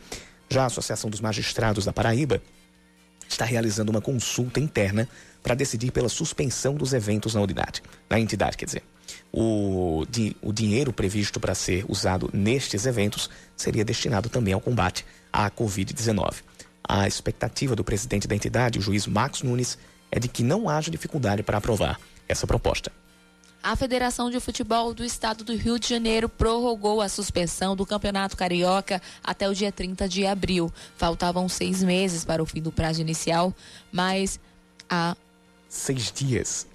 Já 0.48 0.64
a 0.64 0.66
Associação 0.66 1.11
dos 1.11 1.20
Magistrados 1.20 1.85
da 1.85 1.92
Paraíba 1.92 2.40
está 3.35 3.44
realizando 3.44 3.90
uma 3.90 4.01
consulta 4.01 4.61
interna 4.61 5.09
para 5.42 5.55
decidir 5.55 5.90
pela 5.90 6.09
suspensão 6.09 6.75
dos 6.75 6.92
eventos 6.92 7.35
na 7.35 7.40
unidade, 7.40 7.83
na 8.09 8.18
entidade, 8.18 8.57
quer 8.57 8.64
dizer. 8.64 8.83
O, 9.33 10.07
di, 10.09 10.37
o 10.40 10.53
dinheiro 10.53 10.92
previsto 10.92 11.38
para 11.38 11.55
ser 11.55 11.85
usado 11.88 12.31
nestes 12.33 12.87
eventos 12.87 13.29
seria 13.57 13.85
destinado 13.85 14.29
também 14.29 14.55
ao 14.55 14.61
combate 14.61 15.05
à 15.33 15.51
Covid-19. 15.51 16.37
A 16.87 17.07
expectativa 17.07 17.77
do 17.77 17.85
presidente 17.85 18.29
da 18.29 18.35
entidade, 18.35 18.79
o 18.79 18.83
juiz 18.83 19.07
Max 19.07 19.42
Nunes, 19.42 19.77
é 20.11 20.18
de 20.18 20.29
que 20.29 20.42
não 20.42 20.68
haja 20.68 20.90
dificuldade 20.90 21.42
para 21.42 21.59
aprovar 21.59 21.99
essa 22.29 22.47
proposta. 22.47 22.90
A 23.64 23.74
Federação 23.74 24.29
de 24.29 24.38
Futebol 24.40 24.92
do 24.92 25.03
Estado 25.03 25.42
do 25.42 25.57
Rio 25.57 25.79
de 25.79 25.88
Janeiro 25.88 26.29
prorrogou 26.29 27.00
a 27.00 27.09
suspensão 27.09 27.74
do 27.74 27.87
Campeonato 27.87 28.37
Carioca 28.37 29.00
até 29.22 29.48
o 29.48 29.55
dia 29.55 29.72
30 29.72 30.07
de 30.07 30.27
abril. 30.27 30.70
Faltavam 30.98 31.48
seis 31.48 31.83
meses 31.83 32.27
para 32.27 32.42
o 32.42 32.46
fim 32.46 32.61
do 32.61 32.70
prazo 32.70 33.00
inicial, 33.00 33.55
mas 33.90 34.38
a. 34.87 35.16
Seis 35.66 36.12
dias. 36.12 36.66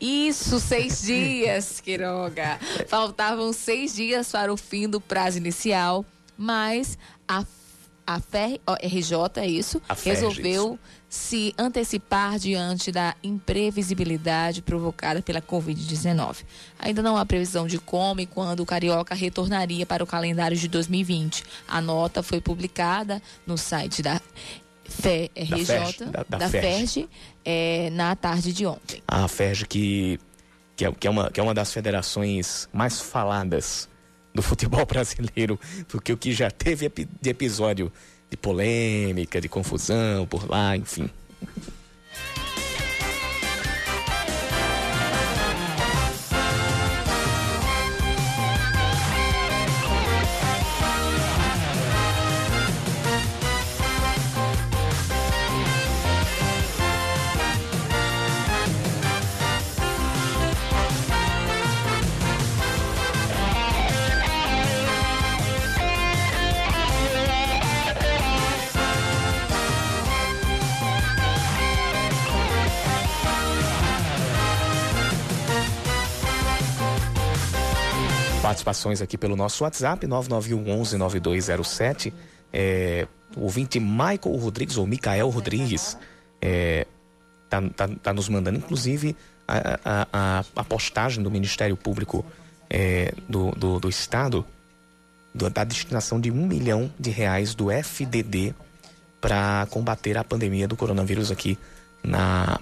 Isso, 0.00 0.60
seis 0.60 1.02
dias, 1.02 1.80
Quiroga. 1.80 2.60
Faltavam 2.86 3.52
seis 3.52 3.92
dias 3.92 4.30
para 4.30 4.52
o 4.52 4.56
fim 4.56 4.88
do 4.88 5.00
prazo 5.00 5.36
inicial, 5.36 6.06
mas 6.38 6.96
a 7.26 7.44
a 8.10 8.18
FRJ, 8.18 9.16
é 9.36 9.46
isso, 9.46 9.80
a 9.88 9.94
resolveu 9.94 10.74
isso. 10.74 10.78
Se 11.10 11.52
antecipar 11.58 12.38
diante 12.38 12.92
da 12.92 13.16
imprevisibilidade 13.20 14.62
provocada 14.62 15.20
pela 15.20 15.42
Covid-19. 15.42 16.44
Ainda 16.78 17.02
não 17.02 17.16
há 17.16 17.26
previsão 17.26 17.66
de 17.66 17.80
como 17.80 18.20
e 18.20 18.26
quando 18.26 18.60
o 18.60 18.66
Carioca 18.66 19.12
retornaria 19.12 19.84
para 19.84 20.04
o 20.04 20.06
calendário 20.06 20.56
de 20.56 20.68
2020. 20.68 21.42
A 21.66 21.80
nota 21.80 22.22
foi 22.22 22.40
publicada 22.40 23.20
no 23.44 23.58
site 23.58 24.02
da 24.02 24.20
FRJ, 24.84 26.04
da, 26.06 26.24
da, 26.28 26.38
da, 26.38 26.48
FERJ, 26.48 27.08
é, 27.44 27.90
na 27.90 28.14
tarde 28.14 28.52
de 28.52 28.64
ontem. 28.64 29.02
A 29.08 29.26
FERJ 29.26 29.66
que, 29.66 30.20
que, 30.76 30.84
é, 30.84 30.92
que, 30.92 31.08
é 31.08 31.10
uma, 31.10 31.28
que 31.28 31.40
é 31.40 31.42
uma 31.42 31.54
das 31.54 31.72
federações 31.72 32.68
mais 32.72 33.00
faladas 33.00 33.88
do 34.32 34.42
futebol 34.42 34.86
brasileiro, 34.86 35.58
porque 35.88 36.12
o 36.12 36.16
que 36.16 36.32
já 36.32 36.52
teve 36.52 36.88
de 36.88 37.30
episódio 37.30 37.92
de 38.30 38.36
polêmica, 38.36 39.40
de 39.40 39.48
confusão 39.48 40.26
por 40.26 40.48
lá, 40.48 40.76
enfim. 40.76 41.10
Participações 78.70 79.02
aqui 79.02 79.18
pelo 79.18 79.34
nosso 79.36 79.64
WhatsApp, 79.64 80.06
9911-9207. 80.06 82.12
É, 82.52 83.08
o 83.36 83.42
ouvinte 83.42 83.80
Michael 83.80 84.36
Rodrigues, 84.36 84.76
ou 84.76 84.86
Micael 84.86 85.28
Rodrigues, 85.28 85.98
é, 86.40 86.86
tá, 87.48 87.60
tá, 87.76 87.88
tá 87.88 88.12
nos 88.12 88.28
mandando, 88.28 88.58
inclusive, 88.58 89.16
a, 89.46 89.78
a, 89.84 90.06
a, 90.12 90.44
a 90.56 90.64
postagem 90.64 91.22
do 91.22 91.30
Ministério 91.30 91.76
Público 91.76 92.24
é, 92.68 93.12
do, 93.28 93.52
do, 93.52 93.78
do, 93.80 93.88
Estado 93.88 94.44
do, 95.34 95.48
da 95.50 95.64
destinação 95.64 96.20
de 96.20 96.30
um 96.30 96.46
milhão 96.46 96.92
de 96.98 97.10
reais 97.10 97.54
do 97.54 97.70
FDD 97.70 98.54
para 99.20 99.66
combater 99.70 100.16
a 100.16 100.24
pandemia 100.24 100.66
do 100.66 100.76
coronavírus 100.76 101.30
aqui 101.30 101.58
na, 102.02 102.58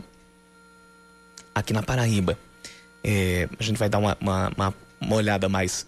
aqui 1.55 1.73
na 1.73 1.83
Paraíba. 1.83 2.37
É, 3.05 3.49
a 3.59 3.63
gente 3.63 3.77
vai 3.77 3.89
dar 3.89 3.99
uma, 3.99 4.17
uma, 4.21 4.51
uma 4.57 4.75
uma 5.01 5.17
olhada 5.17 5.49
mais 5.49 5.87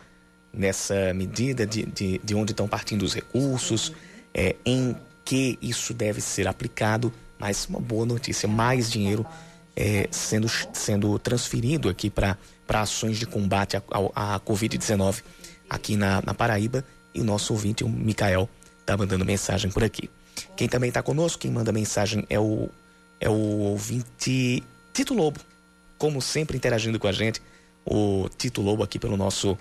nessa 0.52 1.14
medida 1.14 1.66
de, 1.66 1.84
de, 1.86 2.20
de 2.22 2.34
onde 2.34 2.52
estão 2.52 2.66
partindo 2.68 3.02
os 3.02 3.14
recursos, 3.14 3.92
é, 4.34 4.56
em 4.64 4.96
que 5.24 5.58
isso 5.62 5.94
deve 5.94 6.20
ser 6.20 6.48
aplicado, 6.48 7.12
mas 7.38 7.66
uma 7.66 7.80
boa 7.80 8.04
notícia, 8.04 8.48
mais 8.48 8.90
dinheiro 8.90 9.24
é, 9.76 10.08
sendo, 10.10 10.48
sendo 10.72 11.18
transferido 11.18 11.88
aqui 11.88 12.10
para 12.10 12.36
ações 12.68 13.18
de 13.18 13.26
combate 13.26 13.76
à, 13.76 13.82
à 14.34 14.40
Covid-19 14.40 15.22
aqui 15.68 15.96
na, 15.96 16.22
na 16.22 16.34
Paraíba. 16.34 16.84
E 17.14 17.20
o 17.20 17.24
nosso 17.24 17.52
ouvinte, 17.52 17.82
o 17.82 17.88
Mikael, 17.88 18.48
está 18.80 18.96
mandando 18.96 19.24
mensagem 19.24 19.70
por 19.70 19.82
aqui. 19.82 20.10
Quem 20.56 20.68
também 20.68 20.88
está 20.88 21.02
conosco, 21.02 21.40
quem 21.40 21.50
manda 21.50 21.72
mensagem 21.72 22.24
é 22.28 22.38
o, 22.38 22.68
é 23.20 23.28
o 23.28 23.32
ouvinte 23.32 24.62
Tito 24.92 25.14
Lobo, 25.14 25.40
como 25.98 26.20
sempre 26.20 26.56
interagindo 26.56 26.98
com 26.98 27.06
a 27.06 27.12
gente 27.12 27.40
o 27.84 28.28
Tito 28.36 28.60
Lobo 28.60 28.82
aqui 28.82 28.98
pelo 28.98 29.16
nosso 29.16 29.56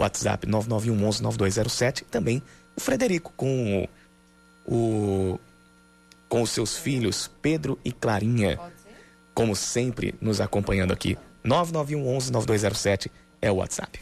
WhatsApp 0.00 0.46
9911-9207. 0.46 2.04
Também 2.10 2.42
o 2.76 2.80
Frederico 2.80 3.32
com 3.36 3.88
o, 4.66 5.38
com 6.28 6.42
os 6.42 6.50
seus 6.50 6.76
filhos 6.76 7.30
Pedro 7.40 7.78
e 7.84 7.92
Clarinha. 7.92 8.58
Como 9.34 9.54
sempre, 9.54 10.14
nos 10.20 10.40
acompanhando 10.40 10.92
aqui. 10.92 11.16
9911-9207 11.44 13.10
é 13.40 13.50
o 13.50 13.56
WhatsApp. 13.56 13.98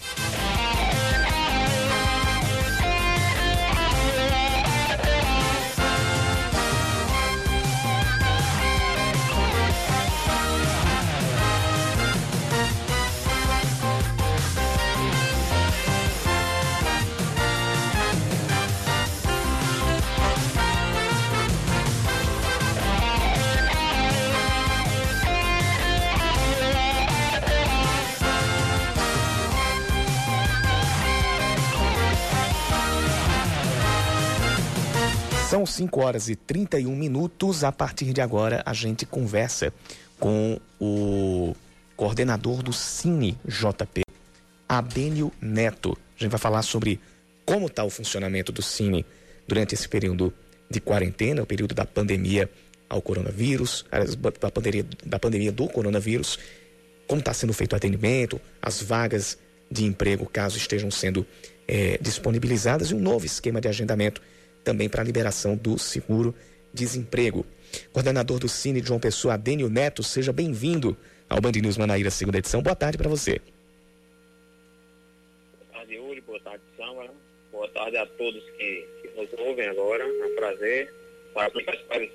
São 35.58 35.66
5 35.66 36.00
horas 36.00 36.28
e 36.28 36.36
31 36.36 36.94
minutos. 36.94 37.64
A 37.64 37.72
partir 37.72 38.12
de 38.12 38.20
agora, 38.20 38.62
a 38.64 38.72
gente 38.72 39.04
conversa 39.04 39.72
com 40.16 40.60
o 40.80 41.52
coordenador 41.96 42.62
do 42.62 42.72
Cine 42.72 43.36
JP, 43.44 44.02
Abênio 44.68 45.32
Neto. 45.40 45.98
A 46.16 46.22
gente 46.22 46.30
vai 46.30 46.38
falar 46.38 46.62
sobre 46.62 47.00
como 47.44 47.66
está 47.66 47.82
o 47.82 47.90
funcionamento 47.90 48.52
do 48.52 48.62
Cine 48.62 49.04
durante 49.48 49.74
esse 49.74 49.88
período 49.88 50.32
de 50.70 50.78
quarentena, 50.78 51.42
o 51.42 51.46
período 51.46 51.74
da 51.74 51.84
pandemia 51.84 52.48
ao 52.88 53.02
coronavírus, 53.02 53.84
da 54.40 54.52
pandemia, 54.52 54.86
da 55.04 55.18
pandemia 55.18 55.50
do 55.50 55.66
coronavírus, 55.66 56.38
como 57.08 57.18
está 57.18 57.34
sendo 57.34 57.52
feito 57.52 57.72
o 57.72 57.76
atendimento, 57.76 58.40
as 58.62 58.80
vagas 58.80 59.36
de 59.68 59.84
emprego, 59.84 60.24
caso 60.24 60.56
estejam 60.56 60.88
sendo 60.88 61.26
é, 61.66 61.98
disponibilizadas, 62.00 62.92
e 62.92 62.94
um 62.94 63.00
novo 63.00 63.26
esquema 63.26 63.60
de 63.60 63.66
agendamento 63.66 64.22
também 64.64 64.88
para 64.88 65.02
a 65.02 65.04
liberação 65.04 65.56
do 65.56 65.78
seguro-desemprego. 65.78 67.44
Coordenador 67.92 68.38
do 68.38 68.48
Cine 68.48 68.82
João 68.82 69.00
Pessoa, 69.00 69.34
Adênio 69.34 69.68
Neto, 69.68 70.02
seja 70.02 70.32
bem-vindo 70.32 70.96
ao 71.28 71.40
Band 71.40 71.52
News 71.52 71.76
Manaíra, 71.76 72.10
segunda 72.10 72.38
edição. 72.38 72.62
Boa 72.62 72.76
tarde 72.76 72.96
para 72.96 73.08
você. 73.08 73.40
Boa 75.52 75.72
tarde, 75.72 75.94
Yuri. 75.94 76.20
Boa 76.22 76.40
tarde, 76.40 76.62
Samba. 76.76 77.08
Boa 77.52 77.68
tarde 77.68 77.96
a 77.96 78.06
todos 78.06 78.42
que, 78.56 78.86
que 79.02 79.08
nos 79.16 79.28
ouvem 79.38 79.68
agora. 79.68 80.04
É 80.04 80.26
um 80.26 80.34
prazer 80.34 80.94
para 81.34 81.50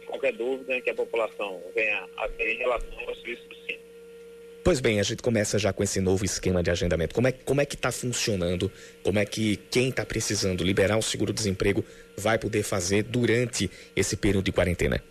qualquer 0.07 0.33
dúvida 0.33 0.81
que 0.81 0.89
a 0.89 0.95
população 0.95 1.61
venha 1.75 2.07
a 2.17 2.27
ter 2.29 2.55
em 2.55 2.57
relação 2.57 2.99
ao 3.07 3.15
serviço 3.15 3.47
do 3.47 3.55
Cine. 3.55 3.82
Pois 4.63 4.79
bem, 4.79 4.97
a 4.97 5.03
gente 5.03 5.21
começa 5.21 5.59
já 5.59 5.73
com 5.73 5.83
esse 5.83 5.99
novo 5.99 6.23
esquema 6.23 6.63
de 6.63 6.71
agendamento. 6.71 7.13
Como 7.13 7.27
é, 7.27 7.33
como 7.33 7.59
é 7.59 7.65
que 7.65 7.75
está 7.75 7.91
funcionando? 7.91 8.71
Como 9.03 9.19
é 9.19 9.25
que 9.25 9.57
quem 9.57 9.89
está 9.89 10.05
precisando 10.05 10.63
liberar 10.63 10.97
o 10.97 11.01
seguro-desemprego 11.01 11.83
vai 12.17 12.39
poder 12.39 12.63
fazer 12.63 13.03
durante 13.03 13.69
esse 13.93 14.15
período 14.15 14.45
de 14.45 14.53
quarentena? 14.53 15.03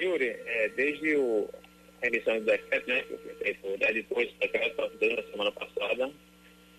Yuri, 0.00 0.26
é, 0.44 0.68
desde 0.70 1.14
o, 1.14 1.48
a 2.02 2.06
emissão 2.08 2.36
do 2.40 2.46
decreto, 2.46 2.88
né, 2.88 3.02
que 3.02 3.16
foi 3.16 3.34
feito 3.34 3.78
depois 3.78 4.32
do 4.32 4.38
decreto, 4.40 4.90
desde 4.98 5.20
a 5.20 5.30
semana 5.30 5.52
passada, 5.52 6.10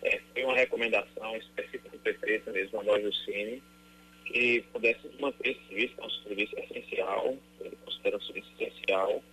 é, 0.04 0.19
foi 0.34 0.43
uma 0.43 0.56
recomendação 0.56 1.38
específica 1.38 1.89
do 1.91 2.00
prefeito 2.00 2.52
mesmo, 2.52 2.82
a 2.82 2.84
loja 2.84 3.04
do 3.04 3.13
Cine, 3.13 3.63
que 4.26 4.65
pudesse 4.74 5.00
manter 5.17 5.52
esse 5.52 5.62
serviço, 5.69 5.95
que 5.95 6.02
é 6.02 6.06
um 6.06 6.10
serviço 6.10 6.60
essencial, 6.60 7.38
ele 7.62 7.78
considera 7.86 8.17
um 8.17 8.21
serviço 8.21 8.52
essencial, 8.60 9.24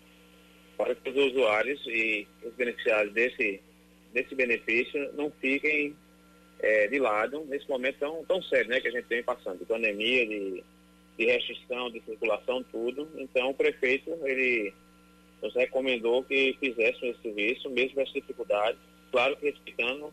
para 0.76 0.94
que 0.94 1.10
os 1.10 1.32
usuários 1.32 1.80
e 1.86 2.26
os 2.44 2.52
beneficiários 2.54 3.12
desse, 3.12 3.60
desse 4.12 4.34
benefício 4.34 5.12
não 5.14 5.30
fiquem 5.40 5.96
é, 6.60 6.86
de 6.86 6.98
lado 6.98 7.44
nesse 7.46 7.68
momento 7.68 7.98
tão, 7.98 8.24
tão 8.24 8.42
sério 8.42 8.68
né, 8.68 8.80
que 8.80 8.88
a 8.88 8.90
gente 8.92 9.06
vem 9.06 9.22
passando, 9.22 9.58
de 9.58 9.64
pandemia, 9.64 10.26
de, 10.26 10.64
de 11.18 11.26
restrição, 11.26 11.90
de 11.90 12.00
circulação, 12.02 12.64
tudo. 12.70 13.08
Então 13.16 13.50
o 13.50 13.54
prefeito, 13.54 14.10
ele 14.24 14.72
nos 15.42 15.54
recomendou 15.54 16.22
que 16.22 16.56
fizéssemos 16.60 17.16
esse 17.16 17.22
serviço, 17.22 17.70
mesmo 17.70 17.94
com 17.94 18.00
essa 18.02 18.12
dificuldade, 18.12 18.78
claro 19.10 19.36
que 19.36 19.46
respeitando 19.46 20.12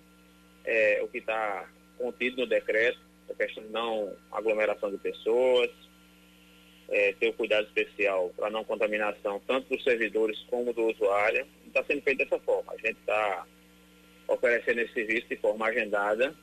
é, 0.65 1.01
o 1.03 1.07
que 1.07 1.19
está 1.19 1.69
contido 1.97 2.41
no 2.41 2.47
decreto, 2.47 2.99
a 3.29 3.33
questão 3.33 3.63
de 3.63 3.69
não 3.69 4.15
aglomeração 4.31 4.89
de 4.89 4.97
pessoas, 4.97 5.69
é, 6.89 7.13
ter 7.13 7.29
o 7.29 7.33
cuidado 7.33 7.67
especial 7.67 8.31
para 8.35 8.49
não 8.49 8.63
contaminação 8.63 9.41
tanto 9.47 9.69
dos 9.69 9.83
servidores 9.83 10.39
como 10.49 10.73
do 10.73 10.87
usuário. 10.87 11.45
Está 11.67 11.83
sendo 11.83 12.01
feito 12.01 12.19
dessa 12.19 12.39
forma. 12.39 12.73
A 12.73 12.77
gente 12.77 12.99
está 12.99 13.45
oferecendo 14.27 14.81
esse 14.81 14.93
serviço 14.93 15.27
de 15.27 15.35
forma 15.37 15.67
agendada 15.67 16.33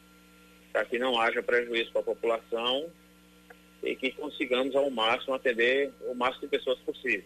para 0.72 0.84
que 0.84 0.98
não 0.98 1.18
haja 1.20 1.42
prejuízo 1.42 1.90
para 1.92 2.02
a 2.02 2.04
população 2.04 2.90
e 3.82 3.94
que 3.96 4.10
consigamos 4.12 4.74
ao 4.74 4.90
máximo 4.90 5.34
atender 5.34 5.92
o 6.08 6.14
máximo 6.14 6.42
de 6.42 6.48
pessoas 6.48 6.78
possíveis. 6.80 7.24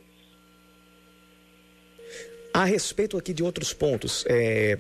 A 2.52 2.64
respeito 2.64 3.16
aqui 3.16 3.32
de 3.32 3.42
outros 3.42 3.72
pontos, 3.72 4.24
é, 4.28 4.78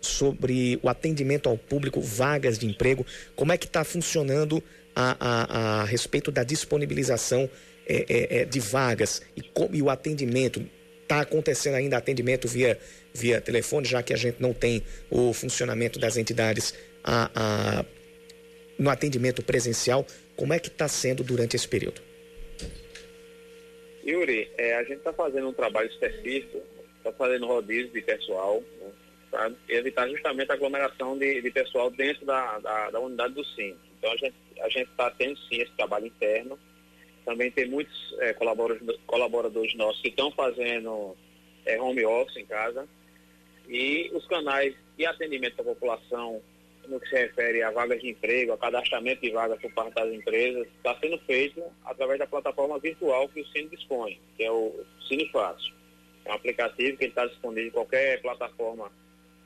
sobre 0.00 0.78
o 0.82 0.88
atendimento 0.88 1.48
ao 1.48 1.58
público, 1.58 2.00
vagas 2.00 2.58
de 2.58 2.66
emprego, 2.66 3.04
como 3.36 3.52
é 3.52 3.58
que 3.58 3.66
está 3.66 3.84
funcionando 3.84 4.62
a, 4.94 5.16
a, 5.20 5.80
a 5.80 5.84
respeito 5.84 6.30
da 6.30 6.42
disponibilização 6.42 7.48
é, 7.90 8.06
é, 8.08 8.40
é, 8.42 8.44
de 8.44 8.60
vagas 8.60 9.20
e, 9.36 9.42
e 9.72 9.82
o 9.82 9.90
atendimento. 9.90 10.64
Está 11.02 11.22
acontecendo 11.22 11.74
ainda 11.74 11.96
atendimento 11.96 12.46
via, 12.46 12.78
via 13.12 13.40
telefone, 13.40 13.84
já 13.84 14.00
que 14.00 14.12
a 14.12 14.16
gente 14.16 14.40
não 14.40 14.54
tem 14.54 14.84
o 15.10 15.32
funcionamento 15.32 15.98
das 15.98 16.16
entidades 16.16 16.72
a, 17.02 17.28
a, 17.34 17.84
no 18.78 18.88
atendimento 18.88 19.42
presencial. 19.42 20.06
Como 20.36 20.52
é 20.52 20.60
que 20.60 20.68
está 20.68 20.86
sendo 20.86 21.24
durante 21.24 21.56
esse 21.56 21.66
período? 21.66 22.00
Yuri, 24.06 24.48
é, 24.56 24.76
a 24.76 24.84
gente 24.84 24.98
está 24.98 25.12
fazendo 25.12 25.48
um 25.48 25.52
trabalho 25.52 25.90
específico, 25.90 26.62
está 26.98 27.12
fazendo 27.12 27.48
rodízio 27.48 27.90
de 27.90 28.02
pessoal, 28.02 28.62
né, 28.80 28.92
para 29.32 29.52
evitar 29.68 30.08
justamente 30.08 30.52
a 30.52 30.54
aglomeração 30.54 31.18
de, 31.18 31.42
de 31.42 31.50
pessoal 31.50 31.90
dentro 31.90 32.24
da, 32.24 32.60
da, 32.60 32.90
da, 32.90 33.00
unidade 33.00 33.34
do 33.34 33.44
SIM. 33.44 33.76
Então 33.98 34.12
a 34.12 34.16
gente 34.16 34.34
a 34.60 34.68
está 34.68 35.10
tendo 35.10 35.36
sim 35.48 35.60
esse 35.60 35.72
trabalho 35.72 36.06
interno 36.06 36.56
também 37.24 37.50
tem 37.50 37.68
muitos 37.68 38.14
é, 38.18 38.32
colaboradores, 38.34 38.98
colaboradores 39.06 39.74
nossos 39.76 40.00
que 40.00 40.08
estão 40.08 40.30
fazendo 40.32 41.16
é, 41.64 41.80
home 41.80 42.04
office 42.04 42.36
em 42.36 42.46
casa. 42.46 42.88
E 43.68 44.10
os 44.12 44.26
canais 44.26 44.74
de 44.96 45.06
atendimento 45.06 45.56
da 45.56 45.64
população, 45.64 46.42
no 46.88 46.98
que 46.98 47.08
se 47.08 47.14
refere 47.14 47.62
a 47.62 47.70
vagas 47.70 48.00
de 48.00 48.10
emprego, 48.10 48.52
a 48.52 48.58
cadastramento 48.58 49.22
de 49.22 49.30
vagas 49.30 49.60
por 49.60 49.72
parte 49.72 49.94
das 49.94 50.12
empresas, 50.12 50.66
está 50.76 50.96
sendo 51.00 51.18
feito 51.18 51.62
através 51.84 52.18
da 52.18 52.26
plataforma 52.26 52.78
virtual 52.78 53.28
que 53.28 53.40
o 53.40 53.46
Cine 53.48 53.68
dispõe, 53.68 54.20
que 54.36 54.42
é 54.42 54.50
o 54.50 54.84
Cine 55.08 55.28
Fácil. 55.30 55.72
É 56.24 56.32
um 56.32 56.34
aplicativo 56.34 56.96
que 56.96 57.06
está 57.06 57.26
disponível 57.26 57.68
em 57.68 57.72
qualquer 57.72 58.20
plataforma 58.20 58.90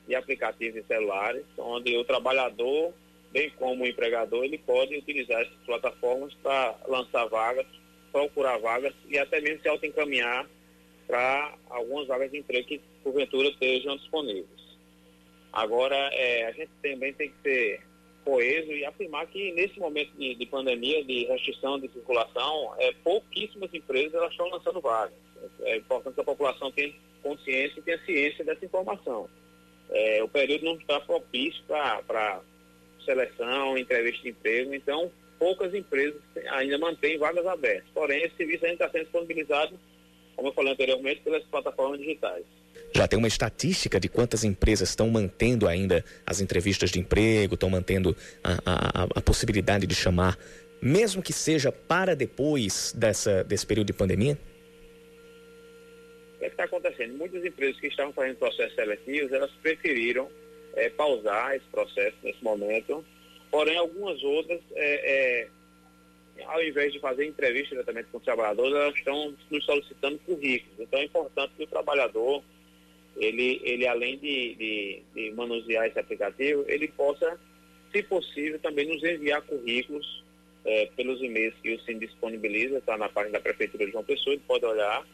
de 0.06 0.14
aplicativos 0.14 0.80
de 0.80 0.86
celulares, 0.86 1.44
onde 1.58 1.96
o 1.96 2.04
trabalhador 2.04 2.92
bem 3.34 3.50
como 3.58 3.82
o 3.82 3.86
empregador, 3.86 4.44
ele 4.44 4.58
pode 4.58 4.96
utilizar 4.96 5.42
essas 5.42 5.58
plataformas 5.66 6.32
para 6.34 6.76
lançar 6.86 7.26
vagas, 7.26 7.66
procurar 8.12 8.58
vagas 8.58 8.94
e 9.08 9.18
até 9.18 9.40
mesmo 9.40 9.60
se 9.60 9.68
auto-encaminhar 9.68 10.48
para 11.08 11.58
algumas 11.68 12.06
vagas 12.06 12.30
de 12.30 12.38
emprego 12.38 12.68
que 12.68 12.80
porventura 13.02 13.48
estejam 13.48 13.96
disponíveis. 13.96 14.46
Agora, 15.52 15.96
é, 16.12 16.46
a 16.46 16.52
gente 16.52 16.70
também 16.80 17.12
tem 17.12 17.28
que 17.28 17.42
ser 17.42 17.82
coeso 18.24 18.70
e 18.72 18.84
afirmar 18.84 19.26
que 19.26 19.52
nesse 19.52 19.78
momento 19.80 20.12
de, 20.16 20.36
de 20.36 20.46
pandemia, 20.46 21.04
de 21.04 21.24
restrição 21.24 21.78
de 21.78 21.88
circulação, 21.88 22.74
é, 22.78 22.92
pouquíssimas 23.02 23.74
empresas 23.74 24.14
elas 24.14 24.30
estão 24.30 24.48
lançando 24.48 24.80
vagas. 24.80 25.18
É 25.62 25.76
importante 25.76 26.14
que 26.14 26.20
a 26.20 26.24
população 26.24 26.70
tenha 26.70 26.94
consciência 27.20 27.80
e 27.80 27.82
tenha 27.82 27.98
ciência 28.04 28.44
dessa 28.44 28.64
informação. 28.64 29.28
É, 29.90 30.22
o 30.22 30.28
período 30.28 30.64
não 30.64 30.76
está 30.76 31.00
propício 31.00 31.62
para 31.66 32.40
seleção, 33.04 33.78
entrevista 33.78 34.22
de 34.22 34.30
emprego, 34.30 34.74
então 34.74 35.10
poucas 35.38 35.74
empresas 35.74 36.20
ainda 36.50 36.78
mantêm 36.78 37.18
vagas 37.18 37.46
abertas. 37.46 37.88
Porém, 37.92 38.22
esse 38.24 38.36
serviço 38.36 38.64
ainda 38.64 38.84
está 38.84 38.90
sendo 38.90 39.02
disponibilizado, 39.04 39.78
como 40.36 40.48
eu 40.48 40.52
falei 40.52 40.72
anteriormente, 40.72 41.20
pelas 41.22 41.42
plataformas 41.44 42.00
digitais. 42.00 42.44
Já 42.94 43.06
tem 43.08 43.18
uma 43.18 43.28
estatística 43.28 43.98
de 43.98 44.08
quantas 44.08 44.44
empresas 44.44 44.88
estão 44.88 45.10
mantendo 45.10 45.66
ainda 45.66 46.04
as 46.26 46.40
entrevistas 46.40 46.90
de 46.90 47.00
emprego, 47.00 47.54
estão 47.54 47.68
mantendo 47.68 48.16
a, 48.42 48.52
a, 48.64 49.02
a 49.16 49.20
possibilidade 49.20 49.86
de 49.86 49.94
chamar, 49.94 50.38
mesmo 50.80 51.22
que 51.22 51.32
seja 51.32 51.72
para 51.72 52.14
depois 52.14 52.92
dessa, 52.96 53.42
desse 53.44 53.66
período 53.66 53.88
de 53.88 53.92
pandemia? 53.92 54.38
O 56.34 56.38
que 56.38 56.44
é 56.44 56.48
está 56.48 56.64
acontecendo? 56.64 57.16
Muitas 57.16 57.44
empresas 57.44 57.80
que 57.80 57.86
estavam 57.86 58.12
fazendo 58.12 58.36
processos 58.36 58.74
seletivos, 58.74 59.32
elas 59.32 59.50
preferiram 59.62 60.28
é, 60.76 60.90
pausar 60.90 61.54
esse 61.54 61.66
processo 61.66 62.16
nesse 62.22 62.42
momento. 62.42 63.04
Porém, 63.50 63.76
algumas 63.76 64.22
outras, 64.22 64.60
é, 64.74 65.48
é, 66.36 66.44
ao 66.46 66.62
invés 66.62 66.92
de 66.92 67.00
fazer 67.00 67.26
entrevista 67.26 67.70
diretamente 67.70 68.08
com 68.10 68.18
os 68.18 68.24
trabalhadores, 68.24 68.74
elas 68.74 68.94
estão 68.94 69.34
nos 69.50 69.64
solicitando 69.64 70.18
currículos. 70.20 70.80
Então, 70.80 70.98
é 70.98 71.04
importante 71.04 71.52
que 71.56 71.64
o 71.64 71.68
trabalhador, 71.68 72.42
ele, 73.16 73.60
ele 73.62 73.86
além 73.86 74.18
de, 74.18 74.54
de, 74.54 75.02
de 75.14 75.30
manusear 75.32 75.86
esse 75.86 75.98
aplicativo, 75.98 76.64
ele 76.66 76.88
possa, 76.88 77.38
se 77.92 78.02
possível, 78.02 78.58
também 78.58 78.86
nos 78.86 79.02
enviar 79.04 79.42
currículos 79.42 80.24
é, 80.64 80.86
pelos 80.96 81.22
e-mails 81.22 81.54
que 81.62 81.74
o 81.74 81.80
SIM 81.82 81.98
disponibiliza, 81.98 82.78
está 82.78 82.96
na 82.96 83.08
página 83.08 83.34
da 83.34 83.40
Prefeitura 83.40 83.86
de 83.86 83.92
João 83.92 84.02
Pessoa, 84.02 84.34
ele 84.34 84.42
pode 84.46 84.64
olhar 84.64 85.06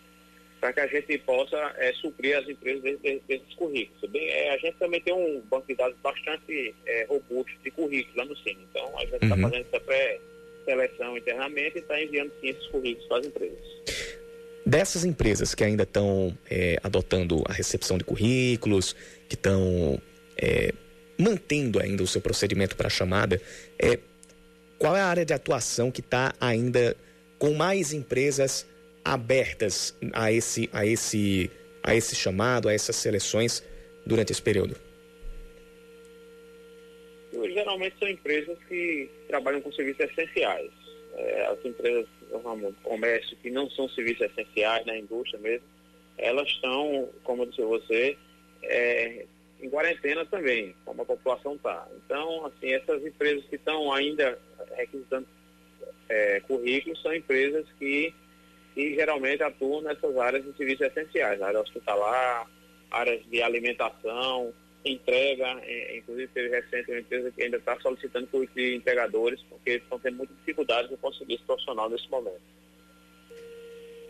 para 0.60 0.72
que 0.72 0.80
a 0.80 0.86
gente 0.86 1.18
possa 1.18 1.56
é, 1.78 1.92
suprir 1.94 2.36
as 2.36 2.48
empresas 2.48 2.82
desses, 2.82 3.22
desses 3.26 3.54
currículos. 3.54 4.10
Bem, 4.10 4.28
é, 4.28 4.54
a 4.54 4.58
gente 4.58 4.76
também 4.78 5.00
tem 5.00 5.14
um 5.14 5.40
banco 5.50 5.66
de 5.66 5.74
dados 5.74 5.96
bastante 6.02 6.74
é, 6.86 7.06
robusto 7.08 7.58
de 7.64 7.70
currículos 7.70 8.16
lá 8.16 8.24
no 8.24 8.36
Cine. 8.36 8.66
Então, 8.70 8.98
a 8.98 9.00
gente 9.00 9.14
está 9.14 9.34
uhum. 9.34 9.42
fazendo 9.42 9.66
essa 9.66 9.80
pré-seleção 9.80 11.16
internamente 11.16 11.78
e 11.78 11.80
está 11.80 12.02
enviando 12.02 12.30
sim 12.40 12.48
esses 12.48 12.66
currículos 12.66 13.08
para 13.08 13.18
as 13.18 13.26
empresas. 13.26 13.58
Dessas 14.66 15.04
empresas 15.04 15.54
que 15.54 15.64
ainda 15.64 15.84
estão 15.84 16.36
adotando 16.82 17.42
a 17.48 17.52
recepção 17.52 17.96
de 17.96 18.04
currículos, 18.04 18.94
que 19.26 19.34
estão 19.34 20.00
mantendo 21.20 21.80
ainda 21.80 22.02
o 22.02 22.06
seu 22.06 22.20
procedimento 22.20 22.76
para 22.76 22.88
chamada, 22.88 23.40
é, 23.78 23.98
qual 24.78 24.96
é 24.96 25.00
a 25.00 25.06
área 25.06 25.24
de 25.24 25.32
atuação 25.32 25.90
que 25.90 26.00
está 26.00 26.34
ainda 26.40 26.96
com 27.38 27.54
mais 27.54 27.92
empresas 27.92 28.66
abertas 29.04 29.96
a 30.12 30.32
esse, 30.32 30.68
a 30.72 30.86
esse, 30.86 31.50
a 31.82 31.94
esse 31.94 32.14
chamado, 32.14 32.68
a 32.68 32.72
essas 32.72 32.96
seleções 32.96 33.64
durante 34.06 34.32
esse 34.32 34.42
período? 34.42 34.76
Geralmente 37.32 37.96
são 37.98 38.08
empresas 38.08 38.58
que 38.68 39.08
trabalham 39.28 39.60
com 39.60 39.72
serviços 39.72 40.00
essenciais. 40.10 40.70
É, 41.16 41.46
as 41.46 41.64
empresas 41.64 42.06
do 42.30 42.74
comércio 42.82 43.36
que 43.42 43.50
não 43.50 43.68
são 43.70 43.88
serviços 43.88 44.22
essenciais 44.22 44.86
na 44.86 44.96
indústria 44.96 45.40
mesmo, 45.40 45.66
elas 46.16 46.48
estão, 46.48 47.08
como 47.24 47.46
disse 47.46 47.62
você, 47.62 48.16
é, 48.62 49.26
em 49.60 49.68
quarentena 49.68 50.24
também, 50.26 50.74
como 50.84 51.02
a 51.02 51.04
população 51.04 51.54
está. 51.54 51.86
Então, 52.04 52.46
assim, 52.46 52.72
essas 52.72 53.04
empresas 53.04 53.44
que 53.46 53.56
estão 53.56 53.92
ainda 53.92 54.38
requisitando 54.76 55.26
é, 56.08 56.40
currículos 56.40 57.00
são 57.02 57.14
empresas 57.14 57.66
que 57.78 58.14
que 58.80 58.94
geralmente 58.94 59.42
atuam 59.42 59.82
nessas 59.82 60.16
áreas 60.16 60.42
de 60.42 60.56
serviços 60.56 60.86
essenciais, 60.86 61.42
área 61.42 61.60
hospitalar, 61.60 62.46
áreas 62.90 63.20
de 63.30 63.42
alimentação, 63.42 64.54
entrega, 64.82 65.60
inclusive 65.94 66.28
teve 66.28 66.48
recente 66.48 66.90
uma 66.90 67.00
empresa 67.00 67.30
que 67.30 67.42
ainda 67.42 67.58
está 67.58 67.78
solicitando 67.80 68.26
de 68.56 68.74
entregadores, 68.74 69.40
porque 69.50 69.72
estão 69.72 69.98
tendo 69.98 70.16
muita 70.16 70.32
dificuldade 70.32 70.88
de 70.88 70.96
conseguir 70.96 71.34
esse 71.34 71.44
profissional 71.44 71.90
nesse 71.90 72.10
momento. 72.10 72.40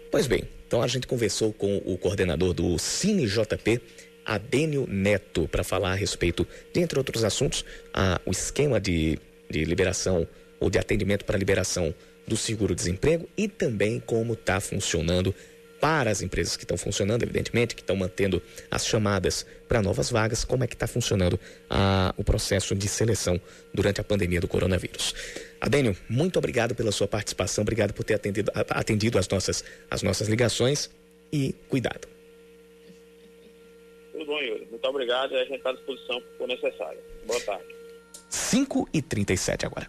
Pois 0.08 0.28
bem, 0.28 0.42
então 0.66 0.82
a 0.82 0.86
gente 0.86 1.06
conversou 1.06 1.52
com 1.52 1.78
o 1.78 1.98
coordenador 1.98 2.54
do 2.54 2.78
Cine 2.78 3.26
JP, 3.26 3.80
Adênio 4.24 4.86
Neto, 4.88 5.48
para 5.48 5.64
falar 5.64 5.90
a 5.90 5.94
respeito, 5.94 6.46
de, 6.72 6.80
entre 6.80 6.96
outros 6.96 7.24
assuntos, 7.24 7.64
a, 7.92 8.20
o 8.24 8.30
esquema 8.30 8.80
de, 8.80 9.18
de 9.48 9.64
liberação 9.64 10.28
ou 10.60 10.70
de 10.70 10.78
atendimento 10.78 11.24
para 11.24 11.36
liberação 11.36 11.92
do 12.26 12.36
seguro-desemprego 12.36 13.28
e 13.36 13.48
também 13.48 14.00
como 14.00 14.34
está 14.34 14.60
funcionando 14.60 15.34
para 15.80 16.10
as 16.10 16.20
empresas 16.20 16.56
que 16.56 16.64
estão 16.64 16.76
funcionando, 16.76 17.22
evidentemente, 17.22 17.74
que 17.74 17.80
estão 17.80 17.96
mantendo 17.96 18.42
as 18.70 18.86
chamadas 18.86 19.46
para 19.66 19.80
novas 19.80 20.10
vagas, 20.10 20.44
como 20.44 20.62
é 20.62 20.66
que 20.66 20.74
está 20.74 20.86
funcionando 20.86 21.40
o 22.16 22.22
processo 22.22 22.74
de 22.74 22.86
seleção 22.86 23.40
durante 23.72 24.00
a 24.00 24.04
pandemia 24.04 24.40
do 24.40 24.46
coronavírus. 24.46 25.14
Adênio, 25.60 25.96
muito 26.08 26.38
obrigado 26.38 26.74
pela 26.74 26.92
sua 26.92 27.08
participação, 27.08 27.62
obrigado 27.62 27.94
por 27.94 28.04
ter 28.04 28.14
atendido, 28.14 28.52
atendido 28.54 29.18
as, 29.18 29.26
nossas, 29.28 29.64
as 29.90 30.02
nossas 30.02 30.28
ligações 30.28 30.90
e 31.32 31.54
cuidado. 31.68 32.06
Tudo 34.12 34.26
bom, 34.26 34.38
Yuri. 34.38 34.66
Muito 34.70 34.86
obrigado 34.86 35.32
e 35.32 35.36
a 35.36 35.44
gente 35.44 35.56
está 35.56 35.70
à 35.70 35.72
disposição 35.72 36.22
por 36.36 36.46
necessário. 36.46 37.00
Boa 37.26 37.40
tarde. 37.40 37.64
5 38.28 38.88
e 38.92 39.00
37 39.00 39.66
agora. 39.66 39.88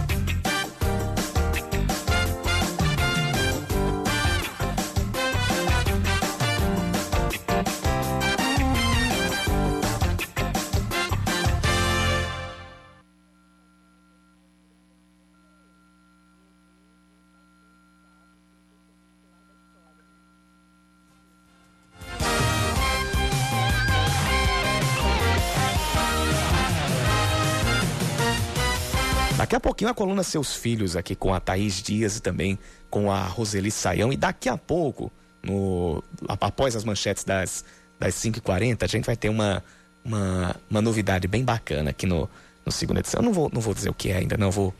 Daqui 29.81 29.85
a 29.85 29.87
pouquinho 29.87 29.89
a 29.89 29.93
coluna 29.95 30.23
Seus 30.23 30.55
Filhos 30.55 30.95
aqui 30.95 31.15
com 31.15 31.33
a 31.33 31.39
Thaís 31.39 31.81
Dias 31.81 32.17
e 32.17 32.21
também 32.21 32.59
com 32.87 33.11
a 33.11 33.23
Roseli 33.23 33.71
Saião. 33.71 34.13
E 34.13 34.17
daqui 34.17 34.47
a 34.47 34.55
pouco, 34.55 35.11
no, 35.41 36.03
após 36.27 36.75
as 36.75 36.83
manchetes 36.83 37.23
das, 37.23 37.65
das 37.99 38.13
5h40, 38.15 38.83
a 38.83 38.87
gente 38.87 39.05
vai 39.05 39.15
ter 39.15 39.29
uma, 39.29 39.63
uma, 40.05 40.55
uma 40.69 40.81
novidade 40.81 41.27
bem 41.27 41.43
bacana 41.43 41.89
aqui 41.89 42.05
no, 42.05 42.29
no 42.63 42.71
segunda 42.71 42.99
edição. 42.99 43.21
Eu 43.21 43.25
não 43.25 43.33
vou, 43.33 43.49
não 43.51 43.59
vou 43.59 43.73
dizer 43.73 43.89
o 43.89 43.93
que 43.93 44.09
é 44.09 44.17
ainda, 44.17 44.37
não 44.37 44.51
vou, 44.51 44.71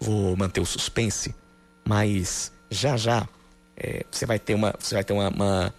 vou 0.00 0.36
manter 0.36 0.60
o 0.60 0.66
suspense, 0.66 1.32
mas 1.84 2.50
já 2.68 2.96
já 2.96 3.28
é, 3.76 4.04
você 4.10 4.26
vai 4.26 4.40
ter 4.40 4.54
uma, 4.54 4.74
você 4.76 4.96
vai 4.96 5.04
ter 5.04 5.12
uma, 5.12 5.28
uma, 5.28 5.74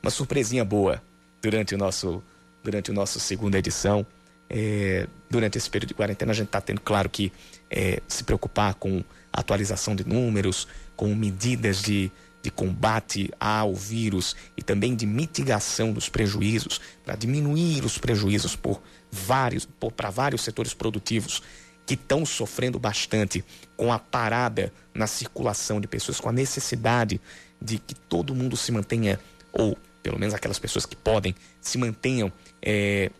uma 0.00 0.10
surpresinha 0.10 0.64
boa 0.64 1.02
durante 1.42 1.74
o 1.74 1.78
nosso, 1.78 2.22
durante 2.62 2.92
o 2.92 2.94
nosso 2.94 3.18
segunda 3.18 3.58
edição. 3.58 4.06
É, 4.54 5.08
durante 5.30 5.56
esse 5.56 5.70
período 5.70 5.88
de 5.88 5.94
quarentena, 5.94 6.30
a 6.30 6.34
gente 6.34 6.48
está 6.48 6.60
tendo, 6.60 6.82
claro, 6.82 7.08
que 7.08 7.32
é, 7.70 8.02
se 8.06 8.22
preocupar 8.22 8.74
com 8.74 9.02
atualização 9.32 9.96
de 9.96 10.06
números, 10.06 10.68
com 10.94 11.14
medidas 11.14 11.80
de, 11.80 12.12
de 12.42 12.50
combate 12.50 13.30
ao 13.40 13.74
vírus 13.74 14.36
e 14.54 14.62
também 14.62 14.94
de 14.94 15.06
mitigação 15.06 15.90
dos 15.90 16.10
prejuízos, 16.10 16.82
para 17.02 17.16
diminuir 17.16 17.82
os 17.82 17.96
prejuízos 17.96 18.54
por 18.54 18.82
vários, 19.10 19.66
para 19.96 20.10
vários 20.10 20.42
setores 20.42 20.74
produtivos 20.74 21.42
que 21.86 21.94
estão 21.94 22.26
sofrendo 22.26 22.78
bastante 22.78 23.42
com 23.74 23.90
a 23.90 23.98
parada 23.98 24.70
na 24.94 25.06
circulação 25.06 25.80
de 25.80 25.88
pessoas, 25.88 26.20
com 26.20 26.28
a 26.28 26.32
necessidade 26.32 27.18
de 27.60 27.78
que 27.78 27.94
todo 27.94 28.34
mundo 28.34 28.54
se 28.54 28.70
mantenha, 28.70 29.18
ou 29.50 29.78
pelo 30.02 30.18
menos 30.18 30.34
aquelas 30.34 30.58
pessoas 30.58 30.84
que 30.84 30.96
podem, 30.96 31.34
se 31.60 31.78
mantenham 31.78 32.30
é, 32.60 33.10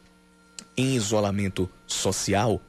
em 0.77 0.95
isolamento 0.95 1.69
social, 1.87 2.61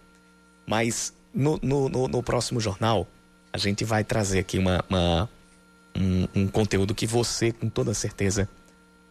mas 0.65 1.13
no, 1.33 1.59
no, 1.61 1.89
no, 1.89 2.07
no, 2.07 2.23
próximo 2.23 2.59
jornal 2.59 3.07
a 3.51 3.57
gente 3.57 3.83
vai 3.83 4.03
trazer 4.03 4.39
aqui 4.39 4.57
uma, 4.57 4.83
uma 4.89 5.29
um, 5.95 6.27
um 6.35 6.47
conteúdo 6.47 6.93
que 6.93 7.05
você, 7.05 7.51
com 7.51 7.69
toda 7.69 7.93
certeza, 7.93 8.49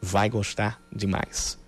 vai 0.00 0.28
gostar 0.28 0.80
demais. 0.94 1.58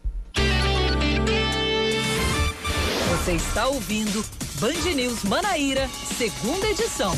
Você 3.10 3.32
está 3.32 3.68
ouvindo 3.68 4.24
Band 4.60 4.94
News 4.94 5.22
Manaíra, 5.24 5.88
segunda 6.18 6.66
edição. 6.66 7.16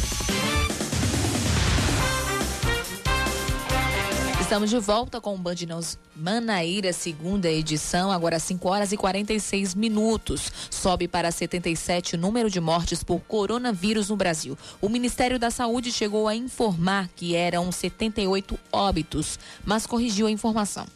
Estamos 4.46 4.70
de 4.70 4.78
volta 4.78 5.20
com 5.20 5.35
o 5.35 5.38
Band 5.38 5.56
News 5.66 5.98
Manaíra, 6.14 6.92
segunda 6.92 7.50
edição, 7.50 8.12
agora 8.12 8.38
5 8.38 8.68
horas 8.68 8.92
e 8.92 8.96
46 8.96 9.74
minutos. 9.74 10.52
Sobe 10.70 11.09
para 11.09 11.32
77 11.32 12.14
o 12.14 12.18
número 12.18 12.48
de 12.48 12.61
mortes 12.61 13.02
por 13.02 13.18
coronavírus 13.18 14.09
no 14.09 14.14
Brasil. 14.14 14.56
O 14.80 14.88
Ministério 14.88 15.37
da 15.37 15.50
Saúde 15.50 15.90
chegou 15.90 16.28
a 16.28 16.37
informar 16.37 17.09
que 17.16 17.35
eram 17.35 17.72
78 17.72 18.56
óbitos, 18.70 19.37
mas 19.64 19.85
corrigiu 19.85 20.28
a 20.28 20.30
informação. 20.30 20.87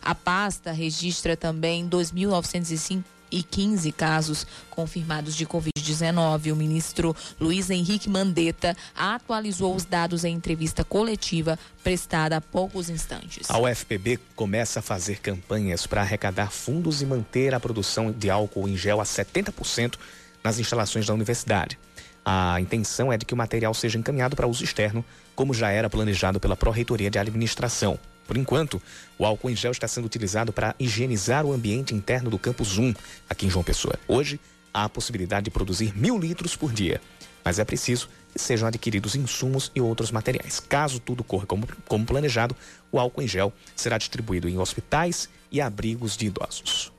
A 0.00 0.14
pasta 0.14 0.70
registra 0.70 1.36
também 1.36 1.88
2.905 1.88 3.02
e 3.30 3.42
15 3.42 3.92
casos 3.92 4.46
confirmados 4.68 5.36
de 5.36 5.46
Covid-19. 5.46 6.52
O 6.52 6.56
ministro 6.56 7.14
Luiz 7.40 7.70
Henrique 7.70 8.08
Mandetta 8.08 8.76
atualizou 8.94 9.74
os 9.74 9.84
dados 9.84 10.24
em 10.24 10.34
entrevista 10.34 10.84
coletiva 10.84 11.58
prestada 11.82 12.36
há 12.36 12.40
poucos 12.40 12.90
instantes. 12.90 13.50
A 13.50 13.58
UFPB 13.58 14.18
começa 14.34 14.80
a 14.80 14.82
fazer 14.82 15.20
campanhas 15.20 15.86
para 15.86 16.02
arrecadar 16.02 16.50
fundos 16.50 17.02
e 17.02 17.06
manter 17.06 17.54
a 17.54 17.60
produção 17.60 18.12
de 18.12 18.30
álcool 18.30 18.68
em 18.68 18.76
gel 18.76 19.00
a 19.00 19.04
70% 19.04 19.94
nas 20.42 20.58
instalações 20.58 21.06
da 21.06 21.14
universidade. 21.14 21.78
A 22.24 22.60
intenção 22.60 23.12
é 23.12 23.16
de 23.16 23.24
que 23.24 23.34
o 23.34 23.36
material 23.36 23.72
seja 23.72 23.98
encaminhado 23.98 24.36
para 24.36 24.46
uso 24.46 24.62
externo, 24.62 25.04
como 25.34 25.54
já 25.54 25.70
era 25.70 25.88
planejado 25.88 26.38
pela 26.38 26.56
Pró-Reitoria 26.56 27.10
de 27.10 27.18
Administração. 27.18 27.98
Por 28.30 28.38
enquanto, 28.38 28.80
o 29.18 29.26
álcool 29.26 29.50
em 29.50 29.56
gel 29.56 29.72
está 29.72 29.88
sendo 29.88 30.04
utilizado 30.04 30.52
para 30.52 30.76
higienizar 30.78 31.44
o 31.44 31.52
ambiente 31.52 31.96
interno 31.96 32.30
do 32.30 32.38
campus 32.38 32.78
1, 32.78 32.94
aqui 33.28 33.46
em 33.46 33.50
João 33.50 33.64
Pessoa. 33.64 33.98
Hoje, 34.06 34.38
há 34.72 34.84
a 34.84 34.88
possibilidade 34.88 35.46
de 35.46 35.50
produzir 35.50 35.92
mil 35.98 36.16
litros 36.16 36.54
por 36.54 36.72
dia, 36.72 37.00
mas 37.44 37.58
é 37.58 37.64
preciso 37.64 38.08
que 38.32 38.38
sejam 38.38 38.68
adquiridos 38.68 39.16
insumos 39.16 39.72
e 39.74 39.80
outros 39.80 40.12
materiais. 40.12 40.60
Caso 40.60 41.00
tudo 41.00 41.24
corra 41.24 41.44
como, 41.44 41.66
como 41.88 42.06
planejado, 42.06 42.54
o 42.92 43.00
álcool 43.00 43.22
em 43.22 43.26
gel 43.26 43.52
será 43.74 43.98
distribuído 43.98 44.48
em 44.48 44.58
hospitais 44.58 45.28
e 45.50 45.60
abrigos 45.60 46.16
de 46.16 46.26
idosos 46.26 46.92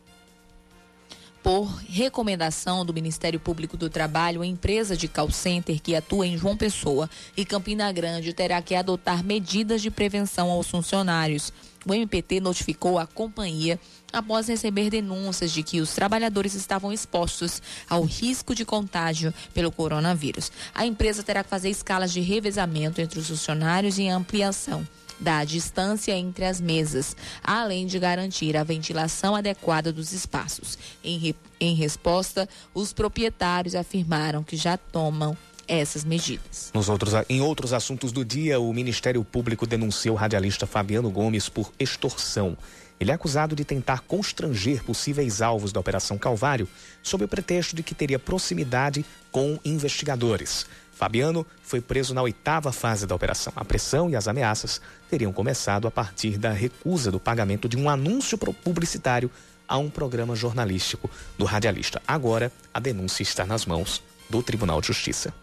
por 1.43 1.65
recomendação 1.87 2.85
do 2.85 2.93
Ministério 2.93 3.39
Público 3.39 3.75
do 3.75 3.89
Trabalho, 3.89 4.41
a 4.41 4.45
empresa 4.45 4.95
de 4.95 5.07
call 5.07 5.31
center 5.31 5.81
que 5.81 5.95
atua 5.95 6.27
em 6.27 6.37
João 6.37 6.55
Pessoa 6.55 7.09
e 7.35 7.43
Campina 7.43 7.91
Grande 7.91 8.33
terá 8.33 8.61
que 8.61 8.75
adotar 8.75 9.23
medidas 9.23 9.81
de 9.81 9.89
prevenção 9.89 10.51
aos 10.51 10.69
funcionários. 10.69 11.51
O 11.85 11.93
MPT 11.93 12.39
notificou 12.39 12.99
a 12.99 13.07
companhia 13.07 13.79
após 14.13 14.47
receber 14.47 14.91
denúncias 14.91 15.51
de 15.51 15.63
que 15.63 15.81
os 15.81 15.93
trabalhadores 15.93 16.53
estavam 16.53 16.93
expostos 16.93 17.61
ao 17.89 18.03
risco 18.03 18.53
de 18.53 18.63
contágio 18.63 19.33
pelo 19.51 19.71
coronavírus. 19.71 20.51
A 20.75 20.85
empresa 20.85 21.23
terá 21.23 21.43
que 21.43 21.49
fazer 21.49 21.69
escalas 21.69 22.13
de 22.13 22.21
revezamento 22.21 23.01
entre 23.01 23.19
os 23.19 23.27
funcionários 23.27 23.97
e 23.97 24.07
ampliação 24.07 24.87
da 25.21 25.45
distância 25.45 26.11
entre 26.11 26.43
as 26.43 26.59
mesas, 26.59 27.15
além 27.43 27.85
de 27.85 27.99
garantir 27.99 28.57
a 28.57 28.63
ventilação 28.63 29.35
adequada 29.35 29.93
dos 29.93 30.11
espaços. 30.11 30.77
Em, 31.03 31.17
re, 31.17 31.35
em 31.59 31.75
resposta, 31.75 32.49
os 32.73 32.91
proprietários 32.91 33.75
afirmaram 33.75 34.43
que 34.43 34.57
já 34.57 34.75
tomam 34.75 35.37
essas 35.67 36.03
medidas. 36.03 36.71
Nos 36.73 36.89
outros, 36.89 37.13
em 37.29 37.39
outros 37.39 37.71
assuntos 37.71 38.11
do 38.11 38.25
dia, 38.25 38.59
o 38.59 38.73
Ministério 38.73 39.23
Público 39.23 39.65
denunciou 39.67 40.15
o 40.15 40.19
radialista 40.19 40.65
Fabiano 40.65 41.09
Gomes 41.09 41.47
por 41.47 41.71
extorsão. 41.79 42.57
Ele 42.99 43.09
é 43.09 43.13
acusado 43.13 43.55
de 43.55 43.63
tentar 43.63 44.01
constranger 44.01 44.83
possíveis 44.83 45.41
alvos 45.41 45.71
da 45.71 45.79
Operação 45.79 46.17
Calvário 46.17 46.67
sob 47.01 47.23
o 47.23 47.27
pretexto 47.27 47.75
de 47.75 47.81
que 47.81 47.95
teria 47.95 48.19
proximidade 48.19 49.05
com 49.31 49.57
investigadores. 49.63 50.67
Fabiano 50.91 51.47
foi 51.63 51.81
preso 51.81 52.13
na 52.13 52.21
oitava 52.21 52.71
fase 52.71 53.07
da 53.07 53.15
operação. 53.15 53.51
A 53.55 53.65
pressão 53.65 54.07
e 54.07 54.15
as 54.15 54.27
ameaças 54.27 54.79
teriam 55.11 55.33
começado 55.33 55.89
a 55.89 55.91
partir 55.91 56.37
da 56.37 56.51
recusa 56.51 57.11
do 57.11 57.19
pagamento 57.19 57.67
de 57.67 57.75
um 57.75 57.89
anúncio 57.89 58.37
publicitário 58.37 59.29
a 59.67 59.77
um 59.77 59.89
programa 59.89 60.37
jornalístico 60.37 61.11
do 61.37 61.43
radialista. 61.43 62.01
Agora, 62.07 62.49
a 62.73 62.79
denúncia 62.79 63.21
está 63.21 63.45
nas 63.45 63.65
mãos 63.65 64.01
do 64.29 64.41
Tribunal 64.41 64.79
de 64.79 64.87
Justiça. 64.87 65.33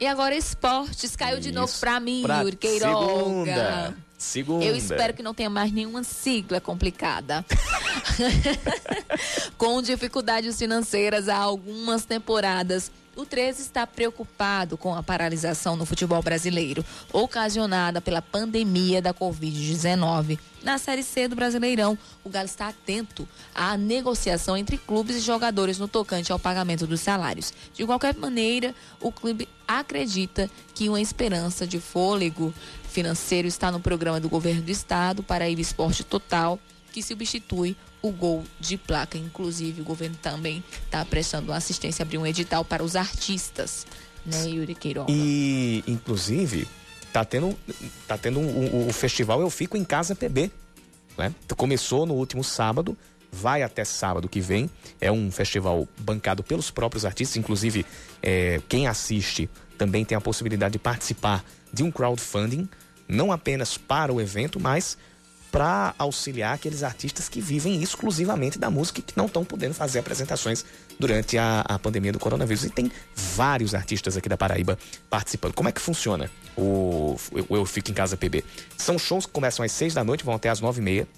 E 0.00 0.06
agora 0.06 0.34
esportes 0.34 1.14
caiu 1.14 1.34
Isso. 1.34 1.48
de 1.48 1.52
novo 1.52 1.70
para 1.78 2.00
mim, 2.00 2.22
pra 2.22 2.40
Yuri 2.40 2.56
Queiroga. 2.56 3.04
Segunda. 3.06 3.96
Segunda. 4.16 4.64
Eu 4.64 4.74
espero 4.74 5.12
que 5.12 5.22
não 5.22 5.34
tenha 5.34 5.50
mais 5.50 5.70
nenhuma 5.70 6.02
sigla 6.02 6.62
complicada. 6.62 7.44
Com 9.58 9.82
dificuldades 9.82 10.58
financeiras 10.58 11.28
há 11.28 11.36
algumas 11.36 12.06
temporadas, 12.06 12.90
o 13.20 13.26
13 13.26 13.60
está 13.60 13.86
preocupado 13.86 14.78
com 14.78 14.94
a 14.94 15.02
paralisação 15.02 15.76
no 15.76 15.84
futebol 15.84 16.22
brasileiro, 16.22 16.84
ocasionada 17.12 18.00
pela 18.00 18.22
pandemia 18.22 19.02
da 19.02 19.12
Covid-19. 19.12 20.38
Na 20.62 20.78
Série 20.78 21.02
C 21.02 21.28
do 21.28 21.36
Brasileirão, 21.36 21.98
o 22.24 22.30
Galo 22.30 22.46
está 22.46 22.68
atento 22.68 23.28
à 23.54 23.76
negociação 23.76 24.56
entre 24.56 24.78
clubes 24.78 25.16
e 25.16 25.20
jogadores 25.20 25.78
no 25.78 25.86
tocante 25.86 26.32
ao 26.32 26.38
pagamento 26.38 26.86
dos 26.86 27.00
salários. 27.00 27.52
De 27.74 27.84
qualquer 27.84 28.14
maneira, 28.14 28.74
o 29.00 29.12
clube 29.12 29.48
acredita 29.68 30.50
que 30.74 30.88
uma 30.88 31.00
esperança 31.00 31.66
de 31.66 31.78
fôlego 31.78 32.54
financeiro 32.88 33.46
está 33.46 33.70
no 33.70 33.80
programa 33.80 34.18
do 34.18 34.28
governo 34.28 34.62
do 34.62 34.70
estado, 34.70 35.22
Paraíba 35.22 35.60
Esporte 35.60 36.04
Total, 36.04 36.58
que 36.92 37.02
substitui 37.02 37.76
o 38.02 38.10
gol 38.10 38.44
de 38.58 38.76
placa. 38.76 39.18
Inclusive, 39.18 39.80
o 39.80 39.84
governo 39.84 40.16
também 40.20 40.62
está 40.84 41.04
prestando 41.04 41.52
assistência, 41.52 42.02
abrir 42.02 42.18
um 42.18 42.26
edital 42.26 42.64
para 42.64 42.82
os 42.82 42.96
artistas, 42.96 43.86
né, 44.24 44.48
Yuri 44.48 44.74
Queiroga? 44.74 45.10
E, 45.10 45.84
inclusive, 45.86 46.66
tá 47.12 47.24
tendo, 47.24 47.56
tá 48.06 48.16
tendo 48.16 48.40
o, 48.40 48.88
o, 48.88 48.92
festival 48.92 49.40
Eu 49.40 49.50
Fico 49.50 49.76
em 49.76 49.84
Casa 49.84 50.14
PB. 50.14 50.50
Né? 51.16 51.34
Começou 51.56 52.06
no 52.06 52.14
último 52.14 52.42
sábado, 52.42 52.96
vai 53.30 53.62
até 53.62 53.84
sábado 53.84 54.28
que 54.28 54.40
vem. 54.40 54.70
É 55.00 55.10
um 55.10 55.30
festival 55.30 55.86
bancado 55.98 56.42
pelos 56.42 56.70
próprios 56.70 57.04
artistas, 57.04 57.36
inclusive 57.36 57.84
é, 58.22 58.60
quem 58.68 58.86
assiste 58.86 59.48
também 59.76 60.04
tem 60.04 60.16
a 60.16 60.20
possibilidade 60.20 60.72
de 60.72 60.78
participar 60.78 61.44
de 61.72 61.82
um 61.82 61.90
crowdfunding, 61.90 62.68
não 63.08 63.32
apenas 63.32 63.78
para 63.78 64.12
o 64.12 64.20
evento, 64.20 64.60
mas 64.60 64.98
para 65.50 65.94
auxiliar 65.98 66.54
aqueles 66.54 66.82
artistas 66.82 67.28
que 67.28 67.40
vivem 67.40 67.82
exclusivamente 67.82 68.58
da 68.58 68.70
música 68.70 69.00
e 69.00 69.02
que 69.02 69.16
não 69.16 69.26
estão 69.26 69.44
podendo 69.44 69.74
fazer 69.74 69.98
apresentações 69.98 70.64
durante 70.98 71.36
a, 71.36 71.60
a, 71.62 71.78
pandemia 71.78 72.12
do 72.12 72.18
coronavírus. 72.18 72.64
E 72.64 72.70
tem 72.70 72.90
vários 73.14 73.74
artistas 73.74 74.16
aqui 74.16 74.28
da 74.28 74.36
Paraíba 74.36 74.78
participando. 75.08 75.54
Como 75.54 75.68
é 75.68 75.72
que 75.72 75.80
funciona 75.80 76.30
o, 76.56 77.16
o 77.48 77.56
Eu 77.56 77.66
Fico 77.66 77.90
em 77.90 77.94
Casa 77.94 78.16
PB? 78.16 78.44
São 78.76 78.98
shows 78.98 79.26
que 79.26 79.32
começam 79.32 79.64
às 79.64 79.72
seis 79.72 79.92
da 79.92 80.04
noite, 80.04 80.24
vão 80.24 80.34
até 80.34 80.48
às 80.48 80.60
nove 80.60 80.80
e 80.80 80.84
meia. 80.84 81.08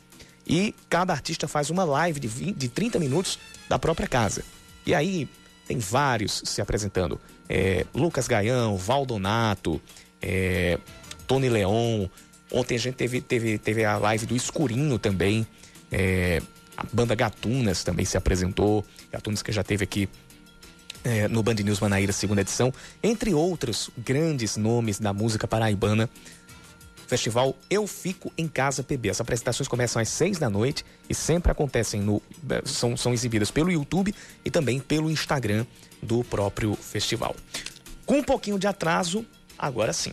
E 0.47 0.75
cada 0.89 1.13
artista 1.13 1.47
faz 1.47 1.71
uma 1.71 1.85
live 1.85 2.19
de, 2.19 2.27
20, 2.27 2.57
de 2.57 2.69
30 2.69 2.99
minutos 2.99 3.39
da 3.69 3.79
própria 3.79 4.09
casa. 4.09 4.43
E 4.87 4.95
aí 4.95 5.29
tem 5.69 5.79
vários 5.79 6.43
se 6.45 6.61
apresentando. 6.61 7.21
É, 7.49 7.87
Lucas 7.95 8.27
Gaião, 8.27 8.77
Valdonato, 8.77 9.81
é, 10.21 10.79
Tony 11.27 11.49
Leon, 11.49 12.09
Ontem 12.53 12.75
a 12.75 12.79
gente 12.79 12.95
teve, 12.97 13.21
teve, 13.21 13.59
teve 13.59 13.85
a 13.85 13.97
live 13.97 14.27
do 14.27 14.37
Escurinho 14.37 14.99
também. 14.99 15.47
É, 15.91 16.43
a 16.77 16.85
banda 16.93 17.15
Gatunas 17.15 17.83
também 17.83 18.05
se 18.05 18.17
apresentou. 18.17 18.85
Gatunas 19.11 19.43
que 19.43 19.51
já 19.51 19.65
teve 19.65 19.85
aqui 19.85 20.09
é, 21.03 21.27
no 21.29 21.43
Band 21.43 21.55
News 21.55 21.81
Manaíra, 21.81 22.13
segunda 22.13 22.43
edição. 22.43 22.73
Entre 23.03 23.33
outros 23.33 23.91
grandes 23.97 24.59
nomes 24.59 25.01
da 25.01 25.13
música 25.15 25.49
paraibana. 25.49 26.09
Festival 27.07 27.55
Eu 27.69 27.87
Fico 27.87 28.33
em 28.39 28.49
Casa 28.49 28.83
PB. 28.83 29.11
As 29.11 29.21
apresentações 29.21 29.69
começam 29.69 30.01
às 30.01 30.09
seis 30.09 30.39
da 30.39 30.49
noite 30.49 30.85
e 31.09 31.15
sempre 31.15 31.53
acontecem 31.53 32.01
no. 32.01 32.23
São, 32.65 32.97
são 32.97 33.13
exibidas 33.13 33.51
pelo 33.51 33.71
YouTube 33.71 34.15
e 34.43 34.51
também 34.51 34.81
pelo 34.81 35.11
Instagram 35.11 35.67
do 36.03 36.25
próprio 36.25 36.75
festival. 36.75 37.37
Com 38.07 38.19
um 38.19 38.23
pouquinho 38.23 38.59
de 38.59 38.67
atraso, 38.67 39.27
agora 39.59 39.93
sim 39.93 40.13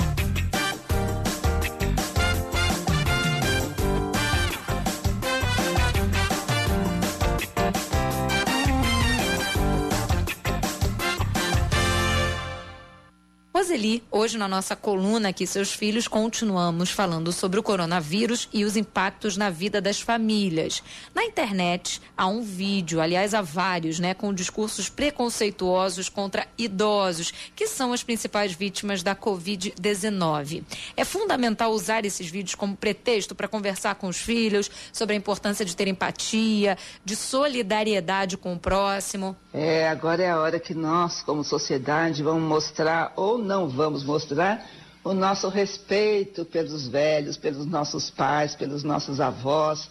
Roseli, 13.71 14.03
hoje 14.11 14.37
na 14.37 14.49
nossa 14.49 14.75
coluna 14.75 15.29
aqui, 15.29 15.47
seus 15.47 15.71
filhos, 15.71 16.05
continuamos 16.05 16.91
falando 16.91 17.31
sobre 17.31 17.57
o 17.57 17.63
coronavírus 17.63 18.49
e 18.51 18.65
os 18.65 18.75
impactos 18.75 19.37
na 19.37 19.49
vida 19.49 19.79
das 19.79 20.01
famílias. 20.01 20.83
Na 21.15 21.23
internet 21.23 22.01
há 22.17 22.27
um 22.27 22.41
vídeo, 22.41 22.99
aliás, 22.99 23.33
há 23.33 23.41
vários, 23.41 23.97
né, 23.97 24.13
com 24.13 24.33
discursos 24.33 24.89
preconceituosos 24.89 26.09
contra 26.09 26.45
idosos, 26.57 27.31
que 27.55 27.65
são 27.65 27.93
as 27.93 28.03
principais 28.03 28.51
vítimas 28.51 29.03
da 29.03 29.15
Covid-19. 29.15 30.63
É 30.97 31.05
fundamental 31.05 31.71
usar 31.71 32.03
esses 32.03 32.27
vídeos 32.27 32.55
como 32.55 32.75
pretexto 32.75 33.33
para 33.33 33.47
conversar 33.47 33.95
com 33.95 34.09
os 34.09 34.17
filhos 34.17 34.69
sobre 34.91 35.15
a 35.15 35.17
importância 35.17 35.63
de 35.63 35.77
ter 35.77 35.87
empatia, 35.87 36.77
de 37.05 37.15
solidariedade 37.15 38.35
com 38.35 38.53
o 38.53 38.59
próximo. 38.59 39.33
É, 39.53 39.87
agora 39.87 40.23
é 40.23 40.29
a 40.29 40.39
hora 40.39 40.59
que 40.59 40.73
nós, 40.73 41.21
como 41.21 41.41
sociedade, 41.41 42.21
vamos 42.21 42.43
mostrar 42.43 43.13
ou 43.15 43.37
não 43.37 43.60
não 43.61 43.69
vamos 43.69 44.03
mostrar 44.03 44.67
o 45.03 45.13
nosso 45.13 45.47
respeito 45.47 46.43
pelos 46.45 46.87
velhos, 46.87 47.37
pelos 47.37 47.67
nossos 47.67 48.09
pais, 48.09 48.55
pelos 48.55 48.83
nossos 48.83 49.21
avós. 49.21 49.87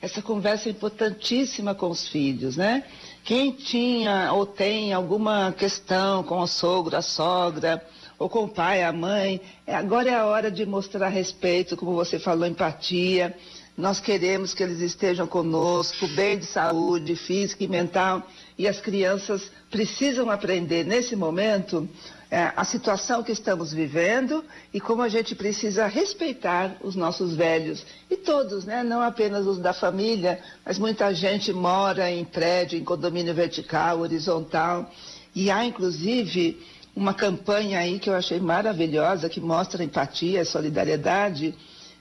Essa 0.00 0.20
conversa 0.20 0.68
é 0.68 0.72
importantíssima 0.72 1.72
com 1.72 1.88
os 1.88 2.08
filhos, 2.08 2.56
né? 2.56 2.82
Quem 3.24 3.52
tinha 3.52 4.32
ou 4.32 4.44
tem 4.44 4.92
alguma 4.92 5.52
questão 5.52 6.24
com 6.24 6.40
o 6.40 6.48
sogro, 6.48 6.96
a 6.96 7.02
sogra, 7.02 7.80
ou 8.18 8.28
com 8.28 8.44
o 8.44 8.48
pai, 8.48 8.82
a 8.82 8.92
mãe, 8.92 9.40
é, 9.64 9.74
agora 9.74 10.10
é 10.10 10.14
a 10.14 10.26
hora 10.26 10.50
de 10.50 10.66
mostrar 10.66 11.08
respeito, 11.08 11.76
como 11.76 11.92
você 11.92 12.18
falou, 12.18 12.46
empatia. 12.46 13.36
Nós 13.76 14.00
queremos 14.00 14.52
que 14.52 14.64
eles 14.64 14.80
estejam 14.80 15.28
conosco, 15.28 16.08
bem 16.08 16.38
de 16.38 16.46
saúde 16.46 17.14
física 17.14 17.62
e 17.62 17.68
mental, 17.68 18.26
e 18.58 18.66
as 18.66 18.80
crianças 18.80 19.50
precisam 19.70 20.28
aprender 20.28 20.84
nesse 20.84 21.14
momento 21.14 21.88
é, 22.32 22.50
a 22.56 22.64
situação 22.64 23.22
que 23.22 23.30
estamos 23.30 23.74
vivendo 23.74 24.42
e 24.72 24.80
como 24.80 25.02
a 25.02 25.08
gente 25.10 25.34
precisa 25.34 25.86
respeitar 25.86 26.78
os 26.80 26.96
nossos 26.96 27.34
velhos. 27.34 27.84
E 28.10 28.16
todos, 28.16 28.64
né? 28.64 28.82
não 28.82 29.02
apenas 29.02 29.46
os 29.46 29.58
da 29.58 29.74
família, 29.74 30.40
mas 30.64 30.78
muita 30.78 31.12
gente 31.12 31.52
mora 31.52 32.10
em 32.10 32.24
prédio, 32.24 32.78
em 32.78 32.84
condomínio 32.84 33.34
vertical, 33.34 34.00
horizontal. 34.00 34.90
E 35.34 35.50
há, 35.50 35.62
inclusive, 35.66 36.58
uma 36.96 37.12
campanha 37.12 37.80
aí 37.80 37.98
que 37.98 38.08
eu 38.08 38.14
achei 38.14 38.40
maravilhosa, 38.40 39.28
que 39.28 39.38
mostra 39.38 39.84
empatia 39.84 40.42
solidariedade 40.46 41.54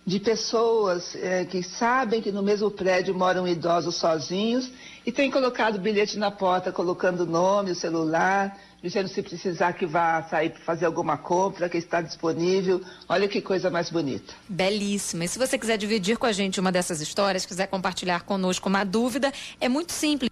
de 0.06 0.20
pessoas 0.20 1.14
é, 1.16 1.46
que 1.46 1.62
sabem 1.62 2.22
que 2.22 2.32
no 2.32 2.42
mesmo 2.42 2.72
prédio 2.72 3.14
moram 3.14 3.48
idosos 3.48 3.96
sozinhos 3.96 4.72
e 5.06 5.12
têm 5.12 5.30
colocado 5.30 5.78
bilhete 5.78 6.18
na 6.18 6.32
porta, 6.32 6.72
colocando 6.72 7.22
o 7.22 7.26
nome, 7.26 7.72
o 7.72 7.76
celular, 7.76 8.58
dizendo 8.82 9.08
se 9.08 9.22
precisar 9.22 9.74
que 9.74 9.86
vá 9.86 10.24
sair 10.24 10.50
para 10.50 10.62
fazer 10.62 10.86
alguma 10.86 11.16
compra, 11.18 11.70
que 11.70 11.78
está 11.78 12.02
disponível. 12.02 12.82
Olha 13.08 13.28
que 13.28 13.40
coisa 13.42 13.70
mais 13.70 13.92
bonita. 13.92 14.34
Belíssima. 14.50 15.26
E 15.26 15.28
se 15.28 15.38
você 15.38 15.56
quiser 15.58 15.78
dividir 15.78 16.18
com 16.18 16.26
a 16.26 16.32
gente 16.32 16.58
uma 16.60 16.72
dessas 16.72 17.02
histórias, 17.02 17.46
quiser 17.46 17.68
compartilhar 17.68 18.22
conosco 18.22 18.68
uma 18.68 18.84
dúvida, 18.84 19.32
é 19.60 19.70
muito 19.70 19.92
simples. 19.92 20.32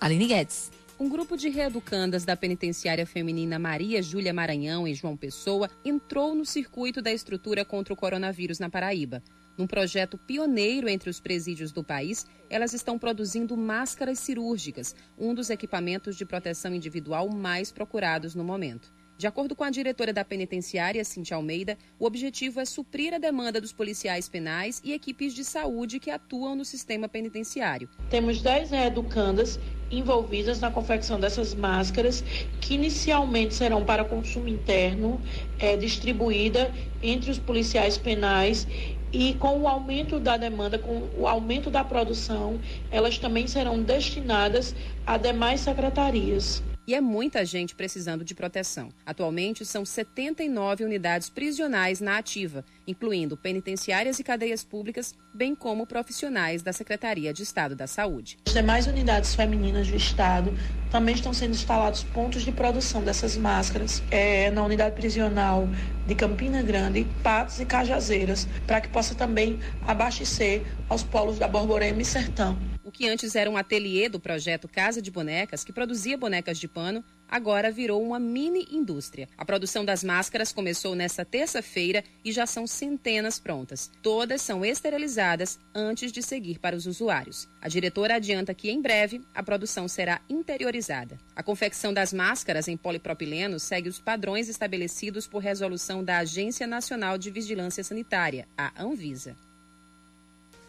Aline 0.00 0.26
Guedes. 0.26 0.70
Um 0.98 1.08
grupo 1.08 1.36
de 1.36 1.48
reeducandas 1.48 2.24
da 2.24 2.36
penitenciária 2.36 3.04
feminina 3.06 3.58
Maria 3.58 4.02
Júlia 4.02 4.32
Maranhão 4.32 4.86
e 4.86 4.94
João 4.94 5.16
Pessoa 5.16 5.68
entrou 5.84 6.34
no 6.34 6.46
circuito 6.46 7.02
da 7.02 7.12
estrutura 7.12 7.64
contra 7.64 7.92
o 7.92 7.96
coronavírus 7.96 8.58
na 8.58 8.70
Paraíba. 8.70 9.22
Num 9.58 9.66
projeto 9.66 10.16
pioneiro 10.16 10.88
entre 10.88 11.10
os 11.10 11.20
presídios 11.20 11.72
do 11.72 11.84
país, 11.84 12.26
elas 12.48 12.72
estão 12.72 12.98
produzindo 12.98 13.56
máscaras 13.56 14.18
cirúrgicas, 14.18 14.94
um 15.18 15.34
dos 15.34 15.50
equipamentos 15.50 16.16
de 16.16 16.24
proteção 16.24 16.74
individual 16.74 17.28
mais 17.28 17.70
procurados 17.70 18.34
no 18.34 18.44
momento. 18.44 18.92
De 19.18 19.26
acordo 19.26 19.54
com 19.54 19.62
a 19.62 19.70
diretora 19.70 20.12
da 20.12 20.24
penitenciária, 20.24 21.04
Cintia 21.04 21.36
Almeida, 21.36 21.78
o 21.98 22.06
objetivo 22.06 22.60
é 22.60 22.64
suprir 22.64 23.14
a 23.14 23.18
demanda 23.18 23.60
dos 23.60 23.72
policiais 23.72 24.28
penais 24.28 24.80
e 24.84 24.92
equipes 24.92 25.32
de 25.32 25.44
saúde 25.44 26.00
que 26.00 26.10
atuam 26.10 26.56
no 26.56 26.64
sistema 26.64 27.08
penitenciário. 27.08 27.88
Temos 28.10 28.42
10 28.42 28.72
educandas 28.72 29.60
envolvidas 29.90 30.58
na 30.58 30.70
confecção 30.70 31.20
dessas 31.20 31.54
máscaras, 31.54 32.24
que 32.60 32.74
inicialmente 32.74 33.54
serão 33.54 33.84
para 33.84 34.04
consumo 34.04 34.48
interno, 34.48 35.20
é, 35.58 35.76
distribuída 35.76 36.72
entre 37.02 37.30
os 37.30 37.38
policiais 37.38 37.98
penais 37.98 38.66
e 39.12 39.34
com 39.34 39.60
o 39.60 39.68
aumento 39.68 40.18
da 40.18 40.38
demanda, 40.38 40.78
com 40.78 41.10
o 41.16 41.28
aumento 41.28 41.70
da 41.70 41.84
produção, 41.84 42.58
elas 42.90 43.18
também 43.18 43.46
serão 43.46 43.82
destinadas 43.82 44.74
a 45.06 45.18
demais 45.18 45.60
secretarias. 45.60 46.62
E 46.86 46.94
é 46.94 47.00
muita 47.00 47.44
gente 47.44 47.76
precisando 47.76 48.24
de 48.24 48.34
proteção. 48.34 48.88
Atualmente, 49.06 49.64
são 49.64 49.84
79 49.84 50.84
unidades 50.84 51.30
prisionais 51.30 52.00
na 52.00 52.18
ativa, 52.18 52.64
incluindo 52.86 53.36
penitenciárias 53.36 54.18
e 54.18 54.24
cadeias 54.24 54.64
públicas, 54.64 55.14
bem 55.32 55.54
como 55.54 55.86
profissionais 55.86 56.60
da 56.60 56.72
Secretaria 56.72 57.32
de 57.32 57.44
Estado 57.44 57.76
da 57.76 57.86
Saúde. 57.86 58.38
As 58.46 58.52
demais 58.52 58.88
unidades 58.88 59.34
femininas 59.34 59.88
do 59.88 59.96
Estado 59.96 60.52
também 60.90 61.14
estão 61.14 61.32
sendo 61.32 61.52
instalados 61.52 62.02
pontos 62.02 62.42
de 62.42 62.50
produção 62.50 63.02
dessas 63.02 63.36
máscaras 63.36 64.02
é, 64.10 64.50
na 64.50 64.64
unidade 64.64 64.96
prisional 64.96 65.68
de 66.06 66.16
Campina 66.16 66.62
Grande, 66.62 67.06
Patos 67.22 67.60
e 67.60 67.64
Cajazeiras, 67.64 68.48
para 68.66 68.80
que 68.80 68.88
possa 68.88 69.14
também 69.14 69.60
abastecer 69.86 70.62
aos 70.88 71.04
polos 71.04 71.38
da 71.38 71.46
Borborema 71.46 72.02
e 72.02 72.04
Sertão. 72.04 72.71
Que 72.92 73.08
antes 73.08 73.34
era 73.34 73.50
um 73.50 73.56
ateliê 73.56 74.08
do 74.08 74.20
projeto 74.20 74.68
Casa 74.68 75.00
de 75.00 75.10
Bonecas, 75.10 75.64
que 75.64 75.72
produzia 75.72 76.16
bonecas 76.16 76.58
de 76.58 76.68
pano, 76.68 77.02
agora 77.26 77.72
virou 77.72 78.02
uma 78.02 78.20
mini 78.20 78.68
indústria. 78.70 79.26
A 79.38 79.44
produção 79.44 79.82
das 79.84 80.04
máscaras 80.04 80.52
começou 80.52 80.94
nesta 80.94 81.24
terça-feira 81.24 82.04
e 82.22 82.30
já 82.30 82.46
são 82.46 82.66
centenas 82.66 83.40
prontas. 83.40 83.90
Todas 84.02 84.42
são 84.42 84.62
esterilizadas 84.62 85.58
antes 85.74 86.12
de 86.12 86.22
seguir 86.22 86.58
para 86.58 86.76
os 86.76 86.86
usuários. 86.86 87.48
A 87.62 87.68
diretora 87.68 88.16
adianta 88.16 88.52
que 88.52 88.70
em 88.70 88.82
breve 88.82 89.22
a 89.34 89.42
produção 89.42 89.88
será 89.88 90.20
interiorizada. 90.28 91.18
A 91.34 91.42
confecção 91.42 91.94
das 91.94 92.12
máscaras 92.12 92.68
em 92.68 92.76
polipropileno 92.76 93.58
segue 93.58 93.88
os 93.88 93.98
padrões 93.98 94.50
estabelecidos 94.50 95.26
por 95.26 95.38
resolução 95.38 96.04
da 96.04 96.18
Agência 96.18 96.66
Nacional 96.66 97.16
de 97.16 97.30
Vigilância 97.30 97.82
Sanitária, 97.82 98.46
a 98.56 98.82
Anvisa. 98.82 99.34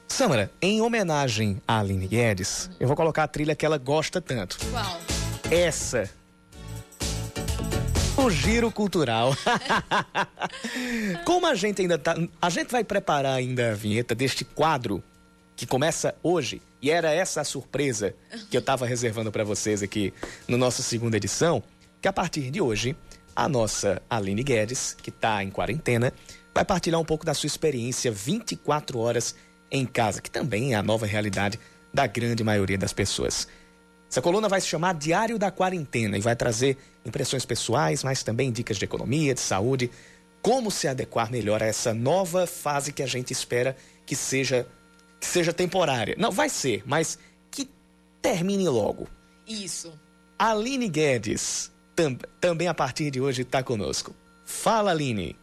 Samara, 0.08 0.52
em 0.62 0.82
homenagem 0.82 1.62
a 1.68 1.80
Aline 1.80 2.08
Guedes, 2.08 2.70
eu 2.80 2.88
vou 2.88 2.96
colocar 2.96 3.24
a 3.24 3.28
trilha 3.28 3.56
que 3.56 3.66
ela 3.66 3.78
gosta 3.78 4.22
tanto. 4.22 4.58
Qual? 4.72 5.00
Essa. 5.50 6.10
O 8.16 8.30
giro 8.30 8.72
cultural. 8.72 9.36
Como 11.26 11.48
a 11.48 11.56
gente 11.56 11.82
ainda 11.82 11.98
tá. 11.98 12.16
A 12.42 12.50
gente 12.50 12.72
vai 12.72 12.84
preparar 12.84 13.36
ainda 13.36 13.72
a 13.72 13.74
vinheta 13.74 14.14
deste 14.14 14.46
quadro 14.46 15.04
que 15.56 15.66
começa 15.66 16.16
hoje. 16.22 16.62
E 16.82 16.92
era 16.92 17.12
essa 17.12 17.42
a 17.42 17.44
surpresa 17.44 18.14
que 18.50 18.58
eu 18.58 18.60
estava 18.60 18.86
reservando 18.86 19.32
para 19.32 19.44
vocês 19.44 19.82
aqui 19.82 20.14
no 20.48 20.58
nosso 20.58 20.84
segunda 20.84 21.18
edição. 21.18 21.64
Que 22.02 22.08
a 22.08 22.14
partir 22.14 22.52
de 22.52 22.62
hoje, 22.62 22.96
a 23.36 23.50
nossa 23.50 24.02
Aline 24.10 24.44
Guedes, 24.44 24.96
que 25.02 25.10
está 25.10 25.44
em 25.44 25.50
quarentena, 25.50 26.14
vai 26.54 26.64
partilhar 26.64 27.00
um 27.00 27.06
pouco 27.06 27.26
da 27.26 27.34
sua 27.34 27.48
experiência 27.48 28.12
24 28.12 29.00
horas 29.00 29.36
em 29.74 29.86
casa, 29.88 30.22
que 30.22 30.30
também 30.30 30.74
é 30.74 30.76
a 30.76 30.84
nova 30.84 31.08
realidade 31.08 31.60
da 31.92 32.06
grande 32.06 32.44
maioria 32.44 32.78
das 32.78 32.94
pessoas. 32.94 33.48
Essa 34.10 34.22
coluna 34.22 34.48
vai 34.48 34.62
se 34.62 34.68
chamar 34.68 34.94
Diário 34.94 35.40
da 35.40 35.50
Quarentena 35.50 36.16
e 36.16 36.22
vai 36.22 36.36
trazer 36.36 36.78
impressões 37.04 37.44
pessoais, 37.44 38.04
mas 38.04 38.22
também 38.22 38.52
dicas 38.52 38.78
de 38.78 38.86
economia, 38.86 39.34
de 39.34 39.42
saúde, 39.42 39.90
como 40.40 40.70
se 40.70 40.88
adequar 40.88 41.32
melhor 41.32 41.64
a 41.64 41.66
essa 41.66 41.94
nova 41.94 42.46
fase 42.46 42.94
que 42.94 43.02
a 43.02 43.08
gente 43.08 43.34
espera 43.34 43.76
que 44.06 44.16
seja 44.16 44.68
que 45.20 45.26
seja 45.26 45.54
temporária. 45.54 46.16
Não, 46.20 46.32
vai 46.32 46.50
ser, 46.50 46.84
mas 46.86 47.18
que 47.50 47.70
termine 48.22 48.68
logo. 48.68 49.08
Isso. 49.48 49.98
Aline 50.38 50.90
Guedes, 50.90 51.72
tam, 51.96 52.18
também 52.42 52.68
a 52.68 52.74
partir 52.74 53.10
de 53.10 53.22
hoje 53.22 53.44
está 53.44 53.64
conosco. 53.64 54.14
Fala, 54.46 54.92
Aline. 54.92 55.38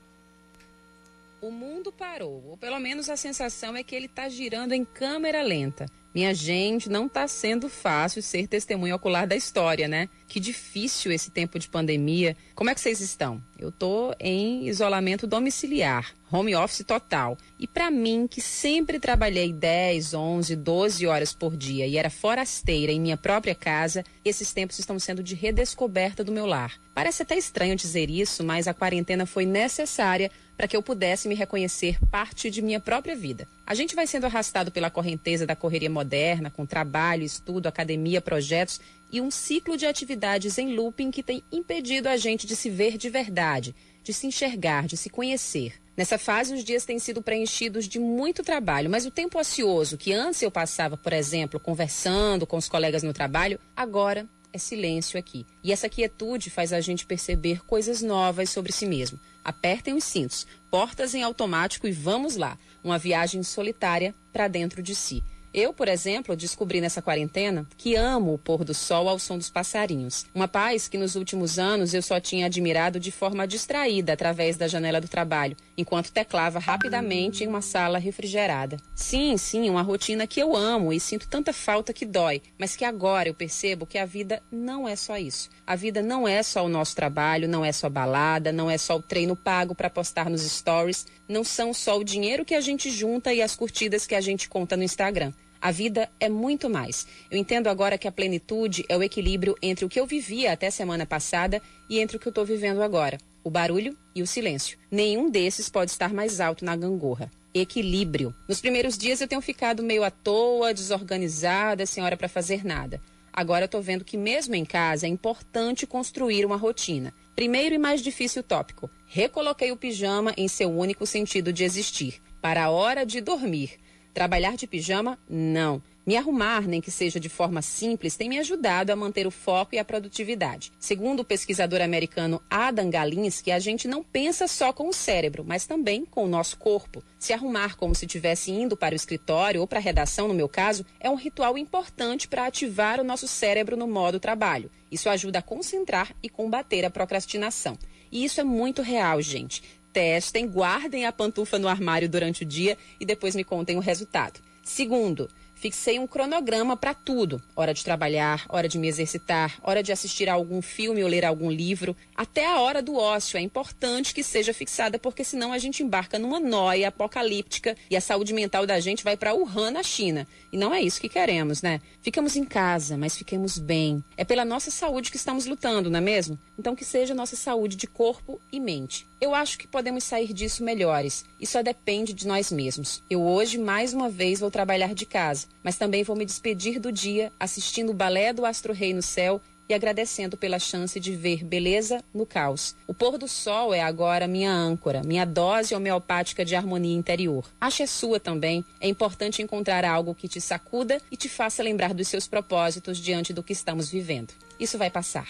O 1.42 1.50
mundo 1.50 1.90
parou, 1.90 2.44
ou 2.50 2.56
pelo 2.58 2.78
menos 2.78 3.08
a 3.08 3.16
sensação 3.16 3.74
é 3.74 3.82
que 3.82 3.94
ele 3.94 4.04
está 4.04 4.28
girando 4.28 4.74
em 4.74 4.84
câmera 4.84 5.40
lenta. 5.40 5.86
Minha 6.14 6.34
gente, 6.34 6.90
não 6.90 7.06
está 7.06 7.26
sendo 7.28 7.68
fácil 7.68 8.20
ser 8.20 8.48
testemunho 8.48 8.96
ocular 8.96 9.28
da 9.28 9.36
história, 9.36 9.86
né? 9.86 10.08
Que 10.26 10.40
difícil 10.40 11.12
esse 11.12 11.30
tempo 11.30 11.56
de 11.56 11.68
pandemia. 11.68 12.36
Como 12.54 12.68
é 12.68 12.74
que 12.74 12.80
vocês 12.80 13.00
estão? 13.00 13.40
Eu 13.56 13.70
tô 13.70 14.12
em 14.18 14.66
isolamento 14.66 15.24
domiciliar, 15.24 16.12
home 16.30 16.54
office 16.54 16.84
total. 16.84 17.38
E 17.58 17.66
para 17.66 17.92
mim, 17.92 18.26
que 18.28 18.40
sempre 18.40 18.98
trabalhei 18.98 19.52
10, 19.52 20.12
11, 20.12 20.56
12 20.56 21.06
horas 21.06 21.32
por 21.32 21.56
dia 21.56 21.86
e 21.86 21.96
era 21.96 22.10
forasteira 22.10 22.90
em 22.90 23.00
minha 23.00 23.16
própria 23.16 23.54
casa, 23.54 24.04
esses 24.24 24.52
tempos 24.52 24.80
estão 24.80 24.98
sendo 24.98 25.22
de 25.22 25.36
redescoberta 25.36 26.24
do 26.24 26.32
meu 26.32 26.44
lar. 26.44 26.74
Parece 26.92 27.22
até 27.22 27.38
estranho 27.38 27.76
dizer 27.76 28.10
isso, 28.10 28.42
mas 28.42 28.66
a 28.66 28.74
quarentena 28.74 29.26
foi 29.26 29.46
necessária 29.46 30.30
para 30.60 30.68
que 30.68 30.76
eu 30.76 30.82
pudesse 30.82 31.26
me 31.26 31.34
reconhecer 31.34 31.98
parte 32.10 32.50
de 32.50 32.60
minha 32.60 32.78
própria 32.78 33.16
vida. 33.16 33.48
A 33.66 33.74
gente 33.74 33.94
vai 33.94 34.06
sendo 34.06 34.26
arrastado 34.26 34.70
pela 34.70 34.90
correnteza 34.90 35.46
da 35.46 35.56
correria 35.56 35.88
moderna, 35.88 36.50
com 36.50 36.66
trabalho, 36.66 37.22
estudo, 37.22 37.66
academia, 37.66 38.20
projetos 38.20 38.78
e 39.10 39.22
um 39.22 39.30
ciclo 39.30 39.74
de 39.74 39.86
atividades 39.86 40.58
em 40.58 40.76
looping 40.76 41.10
que 41.10 41.22
tem 41.22 41.42
impedido 41.50 42.10
a 42.10 42.18
gente 42.18 42.46
de 42.46 42.54
se 42.54 42.68
ver 42.68 42.98
de 42.98 43.08
verdade, 43.08 43.74
de 44.04 44.12
se 44.12 44.26
enxergar, 44.26 44.86
de 44.86 44.98
se 44.98 45.08
conhecer. 45.08 45.80
Nessa 45.96 46.18
fase, 46.18 46.52
os 46.52 46.62
dias 46.62 46.84
têm 46.84 46.98
sido 46.98 47.22
preenchidos 47.22 47.88
de 47.88 47.98
muito 47.98 48.42
trabalho, 48.42 48.90
mas 48.90 49.06
o 49.06 49.10
tempo 49.10 49.40
ocioso 49.40 49.96
que 49.96 50.12
antes 50.12 50.42
eu 50.42 50.50
passava, 50.50 50.94
por 50.94 51.14
exemplo, 51.14 51.58
conversando 51.58 52.46
com 52.46 52.58
os 52.58 52.68
colegas 52.68 53.02
no 53.02 53.14
trabalho, 53.14 53.58
agora 53.74 54.28
é 54.52 54.58
silêncio 54.58 55.18
aqui. 55.18 55.46
E 55.64 55.72
essa 55.72 55.88
quietude 55.88 56.50
faz 56.50 56.70
a 56.70 56.82
gente 56.82 57.06
perceber 57.06 57.64
coisas 57.64 58.02
novas 58.02 58.50
sobre 58.50 58.72
si 58.72 58.84
mesmo. 58.84 59.18
Apertem 59.44 59.94
os 59.94 60.04
cintos, 60.04 60.46
portas 60.70 61.14
em 61.14 61.22
automático 61.22 61.86
e 61.86 61.92
vamos 61.92 62.36
lá. 62.36 62.58
Uma 62.82 62.98
viagem 62.98 63.42
solitária 63.42 64.14
para 64.32 64.48
dentro 64.48 64.82
de 64.82 64.94
si. 64.94 65.22
Eu, 65.52 65.72
por 65.72 65.88
exemplo, 65.88 66.36
descobri 66.36 66.80
nessa 66.80 67.02
quarentena 67.02 67.66
que 67.76 67.96
amo 67.96 68.34
o 68.34 68.38
pôr 68.38 68.62
do 68.62 68.72
sol 68.72 69.08
ao 69.08 69.18
som 69.18 69.36
dos 69.36 69.50
passarinhos. 69.50 70.24
Uma 70.32 70.46
paz 70.46 70.86
que 70.86 70.96
nos 70.96 71.16
últimos 71.16 71.58
anos 71.58 71.92
eu 71.92 72.02
só 72.02 72.20
tinha 72.20 72.46
admirado 72.46 73.00
de 73.00 73.10
forma 73.10 73.48
distraída 73.48 74.12
através 74.12 74.56
da 74.56 74.68
janela 74.68 75.00
do 75.00 75.08
trabalho, 75.08 75.56
enquanto 75.76 76.12
teclava 76.12 76.60
rapidamente 76.60 77.42
em 77.42 77.48
uma 77.48 77.62
sala 77.62 77.98
refrigerada. 77.98 78.76
Sim, 78.94 79.36
sim, 79.36 79.68
uma 79.68 79.82
rotina 79.82 80.24
que 80.24 80.40
eu 80.40 80.54
amo 80.54 80.92
e 80.92 81.00
sinto 81.00 81.26
tanta 81.26 81.52
falta 81.52 81.92
que 81.92 82.06
dói, 82.06 82.40
mas 82.56 82.76
que 82.76 82.84
agora 82.84 83.28
eu 83.28 83.34
percebo 83.34 83.86
que 83.86 83.98
a 83.98 84.06
vida 84.06 84.40
não 84.52 84.86
é 84.86 84.94
só 84.94 85.18
isso. 85.18 85.50
A 85.66 85.74
vida 85.74 86.00
não 86.00 86.28
é 86.28 86.44
só 86.44 86.64
o 86.64 86.68
nosso 86.68 86.94
trabalho, 86.94 87.48
não 87.48 87.64
é 87.64 87.72
só 87.72 87.88
balada, 87.88 88.52
não 88.52 88.70
é 88.70 88.78
só 88.78 88.96
o 88.96 89.02
treino 89.02 89.34
pago 89.34 89.74
para 89.74 89.90
postar 89.90 90.30
nos 90.30 90.42
stories, 90.42 91.06
não 91.28 91.42
são 91.42 91.72
só 91.72 91.98
o 91.98 92.04
dinheiro 92.04 92.44
que 92.44 92.54
a 92.54 92.60
gente 92.60 92.90
junta 92.90 93.32
e 93.32 93.42
as 93.42 93.56
curtidas 93.56 94.06
que 94.06 94.14
a 94.14 94.20
gente 94.20 94.48
conta 94.48 94.76
no 94.76 94.82
Instagram. 94.82 95.32
A 95.60 95.70
vida 95.70 96.10
é 96.18 96.28
muito 96.28 96.70
mais. 96.70 97.06
Eu 97.30 97.36
entendo 97.36 97.68
agora 97.68 97.98
que 97.98 98.08
a 98.08 98.12
plenitude 98.12 98.84
é 98.88 98.96
o 98.96 99.02
equilíbrio 99.02 99.54
entre 99.60 99.84
o 99.84 99.88
que 99.88 100.00
eu 100.00 100.06
vivia 100.06 100.52
até 100.52 100.70
semana 100.70 101.04
passada 101.04 101.60
e 101.88 101.98
entre 101.98 102.16
o 102.16 102.20
que 102.20 102.26
eu 102.26 102.30
estou 102.30 102.46
vivendo 102.46 102.80
agora. 102.80 103.18
O 103.44 103.50
barulho 103.50 103.96
e 104.14 104.22
o 104.22 104.26
silêncio. 104.26 104.78
Nenhum 104.90 105.30
desses 105.30 105.68
pode 105.68 105.90
estar 105.90 106.14
mais 106.14 106.40
alto 106.40 106.64
na 106.64 106.74
gangorra. 106.74 107.30
Equilíbrio. 107.52 108.34
Nos 108.48 108.60
primeiros 108.60 108.96
dias 108.96 109.20
eu 109.20 109.28
tenho 109.28 109.42
ficado 109.42 109.82
meio 109.82 110.02
à 110.02 110.10
toa, 110.10 110.72
desorganizada, 110.72 111.84
sem 111.84 112.02
hora 112.02 112.16
para 112.16 112.28
fazer 112.28 112.64
nada. 112.64 113.00
Agora 113.32 113.64
eu 113.64 113.66
estou 113.66 113.82
vendo 113.82 114.04
que 114.04 114.16
mesmo 114.16 114.54
em 114.54 114.64
casa 114.64 115.06
é 115.06 115.10
importante 115.10 115.86
construir 115.86 116.46
uma 116.46 116.56
rotina. 116.56 117.12
Primeiro 117.36 117.74
e 117.74 117.78
mais 117.78 118.02
difícil 118.02 118.42
tópico. 118.42 118.90
Recoloquei 119.06 119.72
o 119.72 119.76
pijama 119.76 120.32
em 120.36 120.48
seu 120.48 120.70
único 120.70 121.06
sentido 121.06 121.52
de 121.52 121.64
existir. 121.64 122.20
Para 122.40 122.64
a 122.64 122.70
hora 122.70 123.04
de 123.04 123.20
dormir. 123.20 123.78
Trabalhar 124.12 124.56
de 124.56 124.66
pijama? 124.66 125.18
Não. 125.28 125.82
Me 126.06 126.16
arrumar, 126.16 126.62
nem 126.66 126.80
que 126.80 126.90
seja 126.90 127.20
de 127.20 127.28
forma 127.28 127.62
simples, 127.62 128.16
tem 128.16 128.28
me 128.28 128.38
ajudado 128.38 128.90
a 128.90 128.96
manter 128.96 129.26
o 129.26 129.30
foco 129.30 129.74
e 129.74 129.78
a 129.78 129.84
produtividade. 129.84 130.72
Segundo 130.80 131.20
o 131.20 131.24
pesquisador 131.24 131.80
americano 131.82 132.42
Adam 132.50 132.90
Galinsky, 132.90 133.52
a 133.52 133.58
gente 133.58 133.86
não 133.86 134.02
pensa 134.02 134.48
só 134.48 134.72
com 134.72 134.88
o 134.88 134.92
cérebro, 134.92 135.44
mas 135.46 135.66
também 135.66 136.04
com 136.04 136.24
o 136.24 136.28
nosso 136.28 136.56
corpo. 136.56 137.00
Se 137.18 137.32
arrumar 137.32 137.76
como 137.76 137.94
se 137.94 138.06
estivesse 138.06 138.50
indo 138.50 138.76
para 138.76 138.94
o 138.94 138.96
escritório 138.96 139.60
ou 139.60 139.66
para 139.68 139.78
a 139.78 139.82
redação, 139.82 140.26
no 140.26 140.34
meu 140.34 140.48
caso, 140.48 140.84
é 140.98 141.08
um 141.08 141.14
ritual 141.14 141.56
importante 141.56 142.26
para 142.26 142.46
ativar 142.46 142.98
o 142.98 143.04
nosso 143.04 143.28
cérebro 143.28 143.76
no 143.76 143.86
modo 143.86 144.18
trabalho. 144.18 144.70
Isso 144.90 145.08
ajuda 145.08 145.38
a 145.38 145.42
concentrar 145.42 146.12
e 146.22 146.28
combater 146.28 146.84
a 146.84 146.90
procrastinação. 146.90 147.78
E 148.10 148.24
isso 148.24 148.40
é 148.40 148.44
muito 148.44 148.82
real, 148.82 149.22
gente. 149.22 149.62
Testem, 149.92 150.48
guardem 150.48 151.06
a 151.06 151.12
pantufa 151.12 151.58
no 151.58 151.68
armário 151.68 152.08
durante 152.08 152.42
o 152.42 152.46
dia 152.46 152.76
e 152.98 153.04
depois 153.04 153.34
me 153.34 153.44
contem 153.44 153.76
o 153.76 153.80
resultado. 153.80 154.40
Segundo, 154.62 155.28
Fixei 155.60 155.98
um 155.98 156.06
cronograma 156.06 156.74
para 156.74 156.94
tudo: 156.94 157.42
hora 157.54 157.74
de 157.74 157.84
trabalhar, 157.84 158.46
hora 158.48 158.66
de 158.66 158.78
me 158.78 158.88
exercitar, 158.88 159.58
hora 159.62 159.82
de 159.82 159.92
assistir 159.92 160.26
a 160.26 160.32
algum 160.32 160.62
filme 160.62 161.02
ou 161.04 161.08
ler 161.08 161.22
algum 161.22 161.50
livro. 161.50 161.94
Até 162.16 162.46
a 162.46 162.58
hora 162.60 162.80
do 162.80 162.96
ócio 162.96 163.36
é 163.36 163.42
importante 163.42 164.14
que 164.14 164.22
seja 164.22 164.54
fixada, 164.54 164.98
porque 164.98 165.22
senão 165.22 165.52
a 165.52 165.58
gente 165.58 165.82
embarca 165.82 166.18
numa 166.18 166.40
noia 166.40 166.88
apocalíptica 166.88 167.76
e 167.90 167.96
a 167.96 168.00
saúde 168.00 168.32
mental 168.32 168.64
da 168.64 168.80
gente 168.80 169.04
vai 169.04 169.18
para 169.18 169.34
Wuhan, 169.34 169.70
na 169.70 169.82
China. 169.82 170.26
E 170.50 170.56
não 170.56 170.72
é 170.72 170.80
isso 170.80 170.98
que 170.98 171.10
queremos, 171.10 171.60
né? 171.60 171.82
Ficamos 172.00 172.36
em 172.36 172.44
casa, 172.44 172.96
mas 172.96 173.14
fiquemos 173.14 173.58
bem. 173.58 174.02
É 174.16 174.24
pela 174.24 174.46
nossa 174.46 174.70
saúde 174.70 175.10
que 175.10 175.18
estamos 175.18 175.44
lutando, 175.44 175.90
não 175.90 175.98
é 175.98 176.00
mesmo? 176.02 176.38
Então 176.58 176.74
que 176.74 176.86
seja 176.86 177.12
nossa 177.12 177.36
saúde 177.36 177.76
de 177.76 177.86
corpo 177.86 178.40
e 178.50 178.58
mente. 178.58 179.09
Eu 179.20 179.34
acho 179.34 179.58
que 179.58 179.68
podemos 179.68 180.02
sair 180.02 180.32
disso 180.32 180.64
melhores. 180.64 181.26
Isso 181.38 181.52
só 181.52 181.62
depende 181.62 182.14
de 182.14 182.26
nós 182.26 182.50
mesmos. 182.50 183.02
Eu 183.10 183.22
hoje, 183.22 183.58
mais 183.58 183.92
uma 183.92 184.08
vez, 184.08 184.40
vou 184.40 184.50
trabalhar 184.50 184.94
de 184.94 185.04
casa, 185.04 185.46
mas 185.62 185.76
também 185.76 186.02
vou 186.02 186.16
me 186.16 186.24
despedir 186.24 186.80
do 186.80 186.90
dia 186.90 187.30
assistindo 187.38 187.90
o 187.90 187.94
balé 187.94 188.32
do 188.32 188.46
Astro 188.46 188.72
Rei 188.72 188.94
no 188.94 189.02
céu 189.02 189.38
e 189.68 189.74
agradecendo 189.74 190.38
pela 190.38 190.58
chance 190.58 190.98
de 190.98 191.14
ver 191.14 191.44
beleza 191.44 192.02
no 192.14 192.24
caos. 192.24 192.74
O 192.86 192.94
pôr 192.94 193.18
do 193.18 193.28
sol 193.28 193.74
é 193.74 193.82
agora 193.82 194.26
minha 194.26 194.50
âncora, 194.50 195.02
minha 195.04 195.26
dose 195.26 195.74
homeopática 195.74 196.42
de 196.42 196.56
harmonia 196.56 196.96
interior. 196.96 197.44
Acha 197.60 197.82
é 197.84 197.86
sua 197.86 198.18
também. 198.18 198.64
É 198.80 198.88
importante 198.88 199.42
encontrar 199.42 199.84
algo 199.84 200.14
que 200.14 200.28
te 200.28 200.40
sacuda 200.40 200.98
e 201.12 201.16
te 201.16 201.28
faça 201.28 201.62
lembrar 201.62 201.92
dos 201.92 202.08
seus 202.08 202.26
propósitos 202.26 202.96
diante 202.96 203.34
do 203.34 203.42
que 203.42 203.52
estamos 203.52 203.90
vivendo. 203.90 204.32
Isso 204.58 204.78
vai 204.78 204.90
passar. 204.90 205.28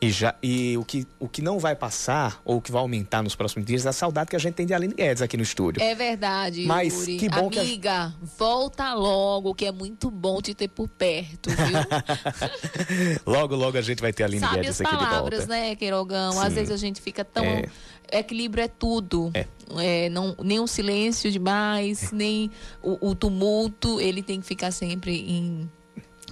E, 0.00 0.10
já, 0.10 0.34
e 0.42 0.76
o, 0.76 0.84
que, 0.84 1.06
o 1.18 1.28
que 1.28 1.40
não 1.40 1.58
vai 1.58 1.74
passar, 1.74 2.40
ou 2.44 2.58
o 2.58 2.60
que 2.60 2.70
vai 2.70 2.82
aumentar 2.82 3.22
nos 3.22 3.34
próximos 3.34 3.64
dias, 3.64 3.86
é 3.86 3.88
a 3.88 3.92
saudade 3.92 4.28
que 4.28 4.36
a 4.36 4.38
gente 4.38 4.54
tem 4.54 4.66
de 4.66 4.74
Aline 4.74 4.92
Guedes 4.92 5.22
aqui 5.22 5.36
no 5.36 5.42
estúdio. 5.42 5.82
É 5.82 5.94
verdade, 5.94 6.66
Mas 6.66 6.92
Yuri. 6.92 7.16
que 7.16 7.28
bom 7.28 7.46
Amiga, 7.46 7.80
que 7.80 7.88
a... 7.88 8.12
volta 8.36 8.92
logo, 8.92 9.54
que 9.54 9.64
é 9.64 9.72
muito 9.72 10.10
bom 10.10 10.42
te 10.42 10.52
ter 10.52 10.68
por 10.68 10.88
perto, 10.88 11.48
viu? 11.48 13.24
logo, 13.24 13.56
logo 13.56 13.78
a 13.78 13.82
gente 13.82 14.02
vai 14.02 14.12
ter 14.12 14.24
a 14.24 14.26
Aline 14.26 14.40
Sabe 14.40 14.56
Guedes 14.56 14.80
aqui 14.80 14.90
de 14.90 14.96
volta. 14.96 15.10
palavras, 15.10 15.46
né, 15.46 15.74
Queirogão? 15.74 16.38
Às 16.38 16.52
vezes 16.52 16.70
a 16.70 16.76
gente 16.76 17.00
fica 17.00 17.24
tão... 17.24 17.44
É. 17.44 17.64
Equilíbrio 18.12 18.62
é 18.62 18.68
tudo. 18.68 19.32
É, 19.78 20.08
não, 20.10 20.36
nem 20.42 20.60
o 20.60 20.66
silêncio 20.66 21.30
demais, 21.30 22.12
nem 22.12 22.50
o, 22.82 23.10
o 23.10 23.14
tumulto. 23.14 24.00
Ele 24.00 24.22
tem 24.22 24.40
que 24.40 24.46
ficar 24.46 24.70
sempre 24.70 25.30
em... 25.30 25.70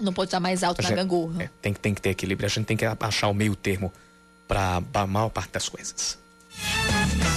Não 0.03 0.13
pode 0.13 0.29
estar 0.29 0.41
mais 0.41 0.63
alto 0.63 0.81
A 0.81 0.83
na 0.83 0.89
gente- 0.91 0.99
gangorra. 0.99 1.45
é, 1.45 1.51
tem, 1.61 1.73
que- 1.73 1.81
tem 1.81 1.95
que 1.95 2.03
ter 2.03 2.11
equilíbrio. 2.11 2.47
A 2.47 2.51
gente 2.51 2.67
tem 2.67 2.77
que 2.77 2.85
achar 2.85 3.29
o 3.29 3.35
meio 3.35 3.55
termo 3.57 3.93
para 4.49 4.83
a 4.95 5.07
maior 5.07 5.29
parte 5.31 5.53
das 5.53 5.69
coisas. 5.69 6.19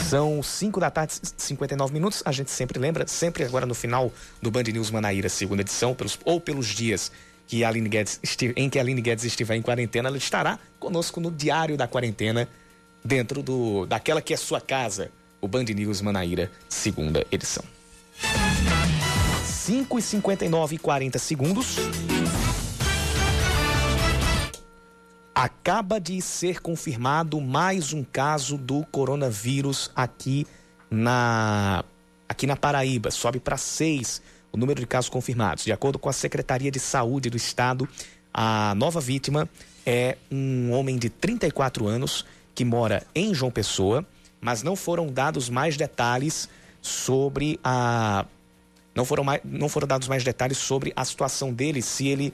São 0.09 0.43
5 0.43 0.79
da 0.79 0.89
tarde, 0.91 1.13
59 1.37 1.93
minutos. 1.93 2.21
A 2.25 2.31
gente 2.31 2.51
sempre 2.51 2.77
lembra, 2.79 3.07
sempre 3.07 3.43
agora 3.43 3.65
no 3.65 3.73
final 3.73 4.11
do 4.41 4.51
Band 4.51 4.63
News 4.63 4.91
Manaíra, 4.91 5.29
segunda 5.29 5.61
edição, 5.61 5.93
pelos, 5.95 6.17
ou 6.25 6.39
pelos 6.41 6.67
dias 6.67 7.11
que 7.47 7.63
Aline 7.63 7.87
Guedes 7.87 8.19
em 8.55 8.69
que 8.69 8.79
a 8.79 8.81
Aline 8.81 9.01
Guedes 9.01 9.23
estiver 9.23 9.55
em 9.55 9.61
quarentena, 9.61 10.09
ela 10.09 10.17
estará 10.17 10.59
conosco 10.79 11.21
no 11.21 11.31
Diário 11.31 11.77
da 11.77 11.87
Quarentena, 11.87 12.49
dentro 13.03 13.41
do 13.43 13.85
daquela 13.85 14.21
que 14.21 14.33
é 14.33 14.37
sua 14.37 14.59
casa, 14.59 15.11
o 15.39 15.47
Band 15.47 15.63
News 15.65 16.01
Manaíra, 16.01 16.51
segunda 16.67 17.25
edição. 17.31 17.63
5 19.45 19.97
e 19.99 20.01
59 20.01 20.75
e 20.75 20.77
40 20.77 21.17
segundos. 21.19 21.77
Acaba 25.35 25.99
de 25.99 26.21
ser 26.21 26.61
confirmado 26.61 27.41
mais 27.41 27.91
um 27.91 28.05
caso 28.05 28.57
do 28.57 28.85
coronavírus 28.85 29.91
aqui 29.93 30.47
na, 30.89 31.83
aqui 32.29 32.47
na 32.47 32.55
Paraíba. 32.55 33.11
Sobe 33.11 33.41
para 33.41 33.57
seis 33.57 34.21
o 34.49 34.55
número 34.57 34.79
de 34.79 34.87
casos 34.87 35.09
confirmados. 35.09 35.65
De 35.65 35.73
acordo 35.73 35.99
com 35.99 36.07
a 36.07 36.13
Secretaria 36.13 36.71
de 36.71 36.79
Saúde 36.79 37.29
do 37.29 37.35
Estado, 37.35 37.85
a 38.33 38.73
nova 38.75 39.01
vítima 39.01 39.49
é 39.85 40.17
um 40.31 40.71
homem 40.71 40.97
de 40.97 41.09
34 41.09 41.85
anos 41.85 42.25
que 42.55 42.63
mora 42.63 43.05
em 43.13 43.33
João 43.33 43.51
Pessoa, 43.51 44.05
mas 44.39 44.63
não 44.63 44.73
foram 44.73 45.07
dados 45.07 45.49
mais 45.49 45.75
detalhes 45.75 46.47
sobre 46.81 47.59
a. 47.61 48.25
Não 48.95 49.03
foram, 49.03 49.25
mais, 49.25 49.41
não 49.43 49.67
foram 49.67 49.85
dados 49.85 50.07
mais 50.07 50.23
detalhes 50.23 50.57
sobre 50.57 50.93
a 50.95 51.03
situação 51.03 51.53
dele, 51.53 51.81
se 51.81 52.07
ele 52.07 52.33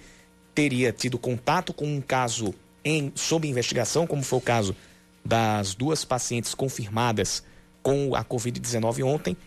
teria 0.54 0.92
tido 0.92 1.18
contato 1.18 1.74
com 1.74 1.88
um 1.88 2.00
caso 2.00 2.54
em, 2.84 3.12
sob 3.16 3.48
investigação, 3.48 4.08
como 4.08 4.24
foi 4.24 4.40
o 4.40 4.42
caso 4.42 4.76
das 5.24 5.76
duas 5.76 6.04
pacientes 6.04 6.56
confirmadas 6.56 7.44
com 7.82 8.16
a 8.16 8.24
Covid-19 8.24 9.06
ontem, 9.06 9.38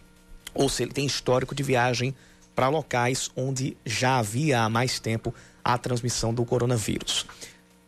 ou 0.54 0.68
se 0.68 0.82
ele 0.82 0.92
tem 0.92 1.06
histórico 1.06 1.54
de 1.54 1.62
viagem 1.62 2.14
para 2.54 2.68
locais 2.68 3.30
onde 3.36 3.76
já 3.84 4.18
havia 4.18 4.62
há 4.62 4.68
mais 4.68 5.00
tempo 5.00 5.34
a 5.64 5.76
transmissão 5.76 6.32
do 6.32 6.44
coronavírus. 6.44 7.26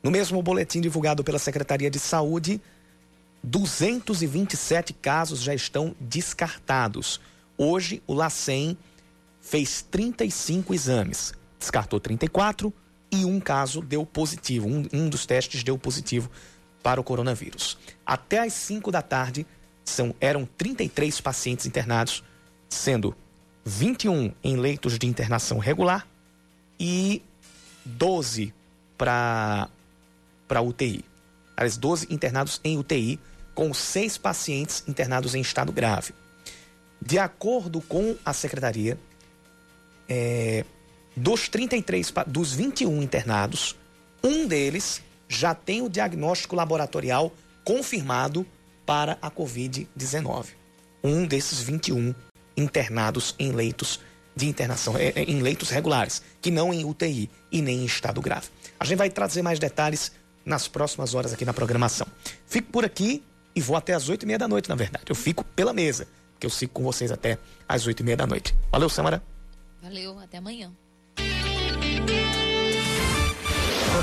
No 0.03 0.11
mesmo 0.11 0.42
boletim 0.42 0.80
divulgado 0.80 1.22
pela 1.22 1.38
Secretaria 1.38 1.90
de 1.90 1.99
Saúde, 1.99 2.61
227 3.42 4.92
casos 4.94 5.40
já 5.40 5.55
estão 5.55 5.94
descartados. 6.01 7.20
Hoje, 7.57 8.03
o 8.07 8.14
LACEN 8.14 8.76
fez 9.40 9.82
35 9.82 10.74
exames, 10.74 11.32
descartou 11.59 12.01
34 12.01 12.72
e 13.17 13.25
um 13.25 13.41
caso 13.41 13.81
deu 13.81 14.05
positivo, 14.05 14.69
um, 14.69 14.87
um 14.93 15.09
dos 15.09 15.27
testes 15.27 15.62
deu 15.62 15.79
positivo 15.79 16.31
para 16.83 17.01
o 17.01 17.05
coronavírus. 17.05 17.77
Até 18.05 18.41
às 18.41 18.53
5 18.53 18.91
da 18.91 19.03
tarde, 19.03 19.47
são, 19.85 20.14
eram 20.21 20.47
33 20.57 21.21
pacientes 21.21 21.67
internados, 21.67 22.23
sendo 22.69 23.17
21 23.64 24.33
em 24.43 24.57
leitos 24.57 24.99
de 24.99 25.07
internação 25.07 25.59
regular 25.59 26.07
e 26.79 27.23
12 27.85 28.53
para 28.97 29.69
UTI. 30.62 31.05
Aliás, 31.57 31.77
12 31.77 32.09
internados 32.11 32.61
em 32.62 32.79
UTI, 32.79 33.19
com 33.55 33.73
seis 33.73 34.19
pacientes 34.19 34.85
internados 34.87 35.35
em 35.35 35.41
estado 35.41 35.73
grave. 35.73 36.12
De 37.01 37.19
acordo 37.19 37.81
com 37.81 38.17
a 38.25 38.33
secretaria, 38.33 38.99
é, 40.09 40.64
dos 41.17 41.49
33, 41.49 42.11
pa- 42.11 42.25
dos 42.25 42.53
21 42.53 43.03
internados, 43.03 43.77
um 44.23 44.47
deles 44.47 45.03
já 45.29 45.55
tem 45.55 45.83
o 45.83 45.89
diagnóstico 45.89 46.55
laboratorial 46.55 47.33
confirmado 47.64 48.47
para 48.85 49.19
a 49.21 49.31
Covid-19. 49.31 50.47
Um 51.03 51.27
desses 51.27 51.61
21 51.61 52.14
internados 52.57 53.35
em 53.39 53.53
leitos 53.53 54.01
de 54.35 54.47
internação, 54.47 54.97
é, 54.99 55.09
é, 55.17 55.23
em 55.25 55.41
leitos 55.41 55.71
regulares, 55.71 56.23
que 56.41 56.51
não 56.51 56.73
em 56.73 56.85
UTI 56.85 57.31
e 57.51 57.62
nem 57.62 57.81
em 57.81 57.85
estado 57.87 58.21
grave. 58.21 58.49
A 58.79 58.85
gente 58.85 58.99
vai 58.99 59.09
trazer 59.09 59.43
mais 59.43 59.59
detalhes 59.59 60.12
nas 60.45 60.69
próximas 60.69 61.14
horas 61.14 61.33
aqui 61.33 61.45
na 61.45 61.55
programação. 61.55 62.07
Fico 62.47 62.71
por 62.71 62.85
aqui 62.85 63.23
e 63.55 63.61
vou 63.61 63.77
até 63.77 63.95
às 63.95 64.09
oito 64.09 64.25
e 64.25 64.27
meia 64.27 64.39
da 64.39 64.47
noite, 64.47 64.69
na 64.69 64.75
verdade. 64.75 65.05
Eu 65.09 65.14
fico 65.14 65.43
pela 65.43 65.73
mesa, 65.73 66.07
que 66.39 66.47
eu 66.47 66.51
sigo 66.51 66.73
com 66.73 66.83
vocês 66.83 67.11
até 67.11 67.39
às 67.69 67.87
oito 67.87 68.01
e 68.01 68.05
meia 68.05 68.17
da 68.17 68.27
noite. 68.27 68.55
Valeu, 68.71 68.89
Samara. 68.91 69.23
Valeu, 69.83 70.19
até 70.19 70.37
amanhã. 70.39 70.71